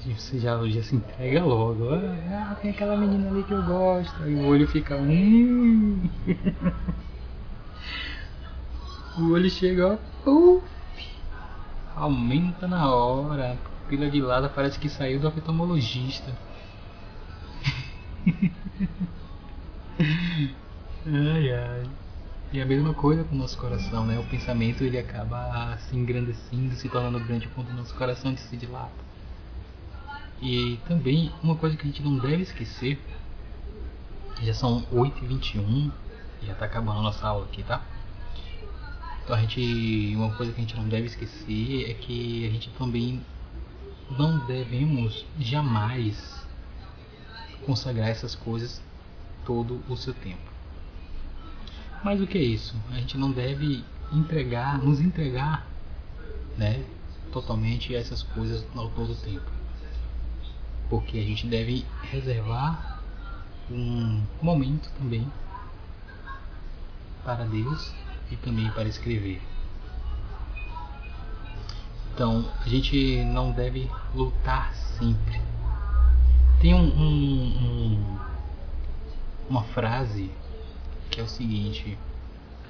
Você 0.04 0.38
já, 0.38 0.62
já 0.68 0.82
se 0.82 0.96
entrega 0.96 1.42
logo. 1.42 1.88
Ah, 1.94 2.54
tem 2.60 2.70
aquela 2.70 2.96
menina 2.96 3.30
ali 3.30 3.42
que 3.44 3.52
eu 3.52 3.62
gosto. 3.62 4.22
Aí 4.22 4.34
o 4.34 4.46
olho 4.46 4.68
fica. 4.68 4.96
Hum. 4.96 6.06
o 9.16 9.30
olho 9.30 9.48
chega, 9.48 9.98
ó. 10.26 10.60
aumenta 11.96 12.68
na 12.68 12.90
hora. 12.92 13.52
A 13.52 13.56
pupila 13.56 14.10
dilata 14.10 14.50
parece 14.50 14.78
que 14.78 14.90
saiu 14.90 15.18
do 15.18 15.28
oftalmologista. 15.28 16.30
ai, 21.06 21.52
ai. 21.52 21.90
E 22.52 22.60
a 22.60 22.66
mesma 22.66 22.92
coisa 22.92 23.24
com 23.24 23.34
o 23.34 23.38
nosso 23.38 23.56
coração, 23.56 24.04
né? 24.04 24.18
O 24.18 24.24
pensamento 24.24 24.84
ele 24.84 24.98
acaba 24.98 25.76
se 25.78 25.96
engrandecendo, 25.96 26.74
se 26.74 26.88
tornando 26.88 27.18
grande 27.20 27.48
quando 27.48 27.70
o 27.70 27.74
nosso 27.74 27.94
coração 27.94 28.36
se 28.36 28.56
dilata. 28.56 28.92
E 30.40 30.78
também 30.86 31.32
uma 31.42 31.56
coisa 31.56 31.76
que 31.76 31.82
a 31.82 31.86
gente 31.86 32.02
não 32.02 32.18
deve 32.18 32.42
esquecer, 32.42 32.98
já 34.42 34.52
são 34.52 34.82
8h21, 34.92 35.90
já 36.42 36.52
está 36.52 36.66
acabando 36.66 36.98
a 36.98 37.02
nossa 37.02 37.26
aula 37.26 37.44
aqui, 37.46 37.62
tá? 37.62 37.82
Então 39.24 39.36
a 39.36 39.40
gente. 39.40 40.14
Uma 40.16 40.34
coisa 40.34 40.52
que 40.52 40.60
a 40.60 40.64
gente 40.64 40.76
não 40.76 40.88
deve 40.88 41.06
esquecer 41.06 41.90
é 41.90 41.94
que 41.94 42.46
a 42.46 42.50
gente 42.50 42.70
também 42.70 43.24
não 44.10 44.44
devemos 44.46 45.24
jamais 45.38 46.46
consagrar 47.64 48.08
essas 48.08 48.34
coisas 48.34 48.82
todo 49.44 49.82
o 49.88 49.96
seu 49.96 50.14
tempo. 50.14 50.50
Mas 52.02 52.20
o 52.20 52.26
que 52.26 52.38
é 52.38 52.42
isso? 52.42 52.74
A 52.90 52.94
gente 52.94 53.16
não 53.16 53.30
deve 53.30 53.84
entregar, 54.12 54.78
nos 54.78 55.00
entregar, 55.00 55.66
né, 56.58 56.84
totalmente 57.32 57.94
a 57.94 57.98
essas 57.98 58.22
coisas 58.22 58.66
ao 58.74 58.88
todo 58.90 59.12
o 59.12 59.16
tempo. 59.16 59.50
Porque 60.90 61.18
a 61.18 61.22
gente 61.22 61.46
deve 61.46 61.84
reservar 62.02 63.00
um 63.70 64.22
momento 64.42 64.90
também 64.98 65.26
para 67.24 67.44
Deus 67.44 67.94
e 68.30 68.36
também 68.36 68.70
para 68.70 68.88
escrever. 68.88 69.40
Então, 72.14 72.44
a 72.60 72.68
gente 72.68 73.24
não 73.24 73.52
deve 73.52 73.90
lutar 74.14 74.74
sempre. 74.74 75.40
Tem 76.60 76.74
um, 76.74 76.84
um, 76.84 77.44
um 77.56 78.18
uma 79.52 79.64
frase 79.64 80.30
que 81.10 81.20
é 81.20 81.22
o 81.22 81.28
seguinte, 81.28 81.98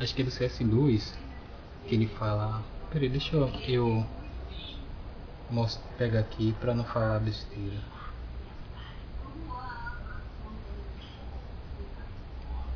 acho 0.00 0.12
que 0.12 0.22
é 0.22 0.24
do 0.24 0.32
C.S. 0.32 0.64
Lewis, 0.64 1.16
que 1.86 1.94
ele 1.94 2.08
fala, 2.08 2.60
peraí, 2.90 3.08
deixa 3.08 3.36
eu, 3.36 3.48
eu 3.68 4.04
pegar 5.96 6.18
aqui 6.18 6.52
para 6.58 6.74
não 6.74 6.82
falar 6.82 7.20
besteira. 7.20 7.80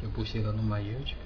Eu 0.00 0.10
postei 0.10 0.40
lá 0.40 0.52
no 0.52 0.62
MyUtube. 0.62 1.16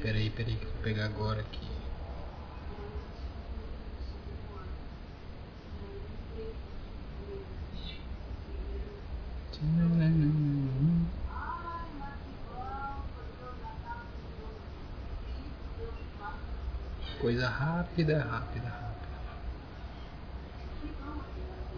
Peraí, 0.00 0.30
peraí 0.30 0.54
que 0.54 0.64
eu 0.64 0.70
vou 0.70 0.82
pegar 0.82 1.06
agora 1.06 1.40
aqui. 1.40 1.75
Coisa 17.18 17.48
rápida, 17.48 18.22
rápida, 18.22 18.68
rápida. 18.68 19.16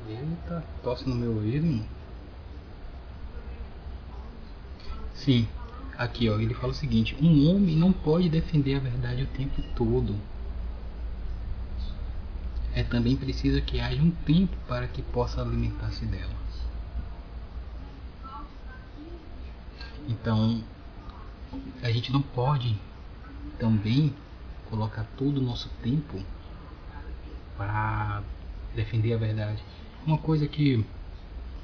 Eita, 0.08 0.64
tosse 0.82 1.08
no 1.08 1.14
meu 1.14 1.34
ouvido. 1.34 1.84
Sim, 5.14 5.46
aqui 5.96 6.28
ó, 6.28 6.40
ele 6.40 6.54
fala 6.54 6.72
o 6.72 6.74
seguinte: 6.74 7.16
um 7.20 7.48
homem 7.48 7.76
não 7.76 7.92
pode 7.92 8.28
defender 8.28 8.74
a 8.74 8.80
verdade 8.80 9.22
o 9.22 9.26
tempo 9.26 9.62
todo. 9.76 10.16
É 12.74 12.82
também 12.82 13.16
preciso 13.16 13.62
que 13.62 13.78
haja 13.78 14.02
um 14.02 14.10
tempo 14.10 14.56
para 14.66 14.88
que 14.88 15.02
possa 15.02 15.40
alimentar-se 15.42 16.04
dela. 16.06 16.34
Então, 20.09 20.64
a 21.82 21.90
gente 21.92 22.11
não 22.11 22.22
pode 22.22 22.74
também 23.59 24.14
colocar 24.70 25.04
todo 25.16 25.38
o 25.38 25.42
nosso 25.42 25.68
tempo 25.82 26.22
para 27.56 28.22
defender 28.74 29.12
a 29.12 29.18
verdade. 29.18 29.62
Uma 30.06 30.16
coisa 30.16 30.46
que, 30.46 30.84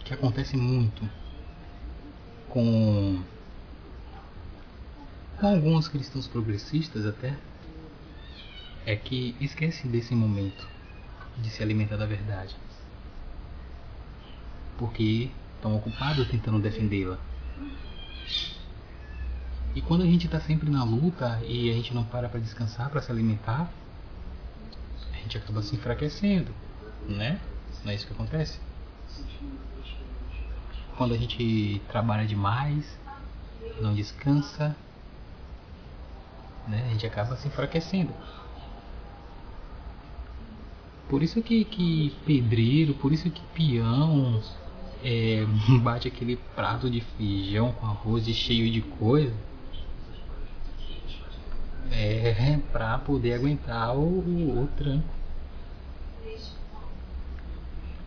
que 0.05 0.12
acontece 0.12 0.57
muito 0.57 1.09
com, 2.51 3.22
com 5.40 5.47
alguns 5.47 5.88
cristãos 5.88 6.26
progressistas 6.26 7.07
até 7.07 7.34
é 8.84 8.95
que 8.95 9.34
esquece 9.40 9.88
desse 9.88 10.14
momento 10.14 10.68
de 11.38 11.49
se 11.49 11.62
alimentar 11.62 11.97
da 11.97 12.07
verdade. 12.07 12.55
Porque 14.78 15.30
estão 15.57 15.76
ocupados 15.76 16.28
tentando 16.28 16.59
defendê-la. 16.59 17.18
E 19.75 19.81
quando 19.81 20.03
a 20.03 20.07
gente 20.07 20.27
está 20.27 20.41
sempre 20.41 20.70
na 20.70 20.85
luta 20.85 21.41
e 21.45 21.70
a 21.70 21.72
gente 21.75 21.93
não 21.93 22.05
para 22.05 22.29
para 22.29 22.39
descansar, 22.39 22.91
para 22.91 23.03
se 23.03 23.11
alimentar, 23.11 23.68
a 25.12 25.16
gente 25.16 25.37
acaba 25.37 25.62
se 25.62 25.75
enfraquecendo, 25.75 26.53
né? 27.09 27.41
Não 27.85 27.91
é 27.91 27.95
isso 27.95 28.07
que 28.07 28.12
acontece? 28.12 28.61
Quando 30.97 31.12
a 31.12 31.16
gente 31.16 31.83
trabalha 31.89 32.25
demais, 32.25 32.99
não 33.81 33.93
descansa, 33.95 34.77
né? 36.68 36.85
A 36.87 36.91
gente 36.91 37.07
acaba 37.07 37.37
se 37.37 37.49
enfraquecendo. 37.49 38.12
Por 41.09 41.22
isso 41.22 41.43
que, 41.43 41.64
que 41.64 42.16
pedreiro, 42.25 42.95
por 42.95 43.12
isso 43.12 43.29
que 43.31 43.43
peão 43.55 44.41
é, 45.05 45.44
bate 45.82 46.09
aquele 46.09 46.36
prato 46.57 46.90
de 46.90 47.00
feijão 47.00 47.72
com 47.72 47.86
arroz 47.86 48.26
cheio 48.26 48.72
de 48.72 48.80
coisa 48.80 49.32
é 51.90 52.59
para 52.72 52.98
poder 52.98 53.34
aguentar 53.34 53.94
o, 53.96 54.00
o, 54.00 54.64
o 54.64 54.66
tranco. 54.76 55.09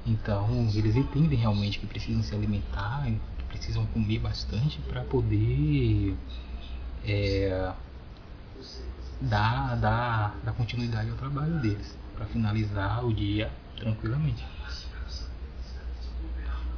Então, 0.05 0.69
eles 0.73 0.95
entendem 0.95 1.37
realmente 1.37 1.79
que 1.79 1.85
precisam 1.85 2.23
se 2.23 2.33
alimentar, 2.33 3.05
que 3.37 3.43
precisam 3.45 3.85
comer 3.87 4.19
bastante 4.19 4.79
para 4.81 5.01
poder 5.03 6.15
é, 7.05 7.73
dar, 9.19 9.75
dar, 9.75 10.37
dar 10.43 10.53
continuidade 10.53 11.09
ao 11.09 11.17
trabalho 11.17 11.59
deles, 11.59 11.97
para 12.15 12.25
finalizar 12.25 13.05
o 13.05 13.13
dia 13.13 13.51
tranquilamente. 13.75 14.45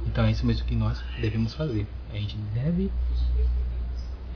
Então, 0.06 0.24
é 0.24 0.30
isso 0.30 0.46
mesmo 0.46 0.66
que 0.66 0.74
nós 0.74 1.02
devemos 1.20 1.54
fazer. 1.54 1.86
A 2.12 2.16
gente 2.16 2.36
deve 2.54 2.90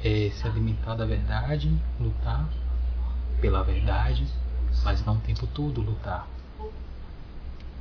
é, 0.05 0.31
se 0.31 0.47
alimentar 0.47 0.95
da 0.95 1.07
verdade, 1.07 1.75
lutar 1.99 2.49
pela 3.41 3.63
verdade, 3.63 4.27
mas 4.85 5.05
não 5.05 5.17
o 5.17 5.21
tempo 5.21 5.47
todo 5.47 5.81
lutar. 5.81 6.29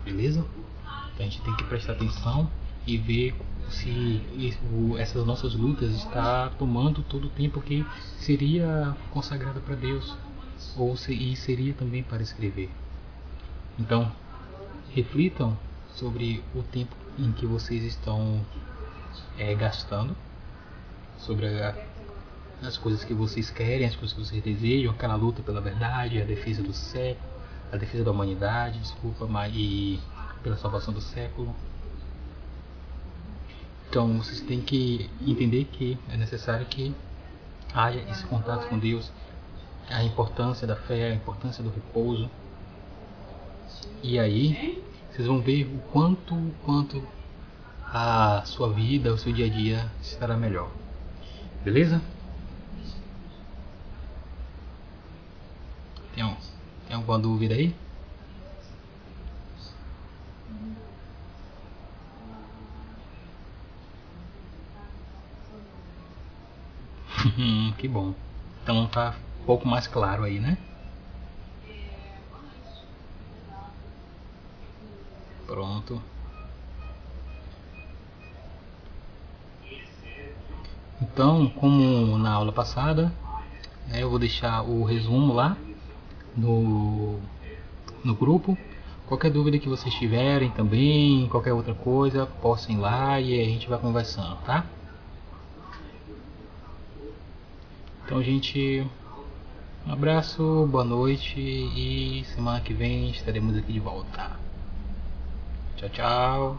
Beleza? 0.05 0.45
Então 1.13 1.25
a 1.25 1.29
gente 1.29 1.41
tem 1.41 1.55
que 1.55 1.63
prestar 1.65 1.93
atenção 1.93 2.49
e 2.85 2.97
ver 2.97 3.35
se 3.69 4.21
essas 4.97 5.25
nossas 5.25 5.53
lutas 5.53 5.91
está 5.95 6.49
tomando 6.49 7.01
todo 7.03 7.25
o 7.25 7.29
tempo 7.29 7.61
que 7.61 7.85
seria 8.17 8.95
consagrado 9.11 9.61
para 9.61 9.75
Deus 9.75 10.15
ou 10.75 10.95
se, 10.97 11.13
e 11.13 11.35
seria 11.35 11.73
também 11.73 12.03
para 12.03 12.21
escrever. 12.21 12.69
Então, 13.79 14.11
reflitam 14.91 15.57
sobre 15.95 16.43
o 16.53 16.61
tempo 16.63 16.95
em 17.17 17.31
que 17.31 17.45
vocês 17.45 17.83
estão 17.83 18.45
é, 19.37 19.53
gastando, 19.55 20.15
sobre 21.17 21.47
a 21.61 21.75
as 22.65 22.77
coisas 22.77 23.03
que 23.03 23.13
vocês 23.13 23.49
querem, 23.49 23.85
as 23.85 23.95
coisas 23.95 24.13
que 24.13 24.23
vocês 24.23 24.43
desejam, 24.43 24.91
aquela 24.91 25.15
luta 25.15 25.41
pela 25.41 25.59
verdade, 25.59 26.21
a 26.21 26.25
defesa 26.25 26.63
do 26.63 26.73
século, 26.73 27.29
a 27.71 27.77
defesa 27.77 28.03
da 28.03 28.11
humanidade, 28.11 28.79
desculpa, 28.79 29.27
e 29.49 29.99
pela 30.41 30.55
salvação 30.55 30.93
do 30.93 31.01
século. 31.01 31.53
Então 33.89 34.17
vocês 34.17 34.41
têm 34.41 34.61
que 34.61 35.09
entender 35.21 35.65
que 35.65 35.97
é 36.09 36.17
necessário 36.17 36.65
que 36.65 36.95
haja 37.73 37.99
esse 38.09 38.25
contato 38.25 38.67
com 38.67 38.79
Deus, 38.79 39.11
a 39.89 40.03
importância 40.03 40.65
da 40.65 40.75
fé, 40.75 41.11
a 41.11 41.15
importância 41.15 41.63
do 41.63 41.69
repouso. 41.69 42.29
E 44.01 44.17
aí 44.17 44.81
vocês 45.13 45.27
vão 45.27 45.39
ver 45.39 45.65
o 45.65 45.77
quanto, 45.91 46.35
quanto 46.65 47.07
a 47.85 48.41
sua 48.45 48.73
vida, 48.73 49.13
o 49.13 49.17
seu 49.17 49.31
dia 49.31 49.45
a 49.45 49.49
dia 49.49 49.91
estará 50.01 50.35
melhor. 50.35 50.71
Beleza? 51.63 52.01
Tem, 56.15 56.23
um, 56.23 56.35
tem 56.87 56.95
alguma 56.95 57.19
dúvida 57.19 57.53
aí? 57.53 57.75
que 67.77 67.87
bom. 67.87 68.15
Então 68.63 68.87
tá 68.87 69.13
um 69.41 69.45
pouco 69.45 69.67
mais 69.67 69.85
claro 69.85 70.23
aí, 70.23 70.39
né? 70.39 70.57
Pronto. 75.53 76.01
Então, 80.99 81.47
como 81.47 82.17
na 82.17 82.31
aula 82.31 82.51
passada, 82.51 83.13
né, 83.87 84.01
eu 84.01 84.09
vou 84.09 84.17
deixar 84.17 84.63
o 84.63 84.83
resumo 84.83 85.31
lá 85.31 85.55
no, 86.35 87.19
no 88.03 88.15
grupo. 88.15 88.57
Qualquer 89.05 89.29
dúvida 89.29 89.59
que 89.59 89.69
vocês 89.69 89.93
tiverem 89.93 90.49
também, 90.49 91.29
qualquer 91.29 91.53
outra 91.53 91.75
coisa, 91.75 92.25
postem 92.25 92.79
lá 92.79 93.21
e 93.21 93.39
a 93.39 93.45
gente 93.45 93.69
vai 93.69 93.77
conversando, 93.77 94.37
tá? 94.37 94.65
Então, 98.03 98.23
gente, 98.23 98.87
um 99.85 99.93
abraço, 99.93 100.67
boa 100.71 100.83
noite 100.83 101.39
e 101.39 102.25
semana 102.33 102.59
que 102.59 102.73
vem 102.73 103.11
estaremos 103.11 103.55
aqui 103.55 103.71
de 103.71 103.79
volta. 103.79 104.42
Tchau, 105.83 105.89
tchau. 105.89 106.57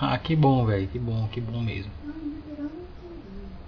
Ah, 0.00 0.18
que 0.18 0.34
bom, 0.34 0.64
velho, 0.66 0.88
que 0.88 0.98
bom, 0.98 1.28
que 1.28 1.40
bom 1.40 1.60
mesmo. 1.62 1.92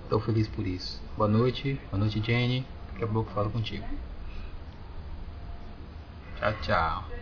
Estou 0.05 0.21
feliz 0.21 0.49
por 0.49 0.67
isso. 0.67 1.01
Boa 1.17 1.29
noite, 1.29 1.81
boa 1.91 1.99
noite, 1.99 2.21
Jenny. 2.21 2.67
Daqui 2.93 3.05
a 3.05 3.09
pouco 3.09 3.31
falo 3.31 3.51
contigo. 3.51 3.85
Tchau, 6.35 6.53
tchau. 6.61 7.22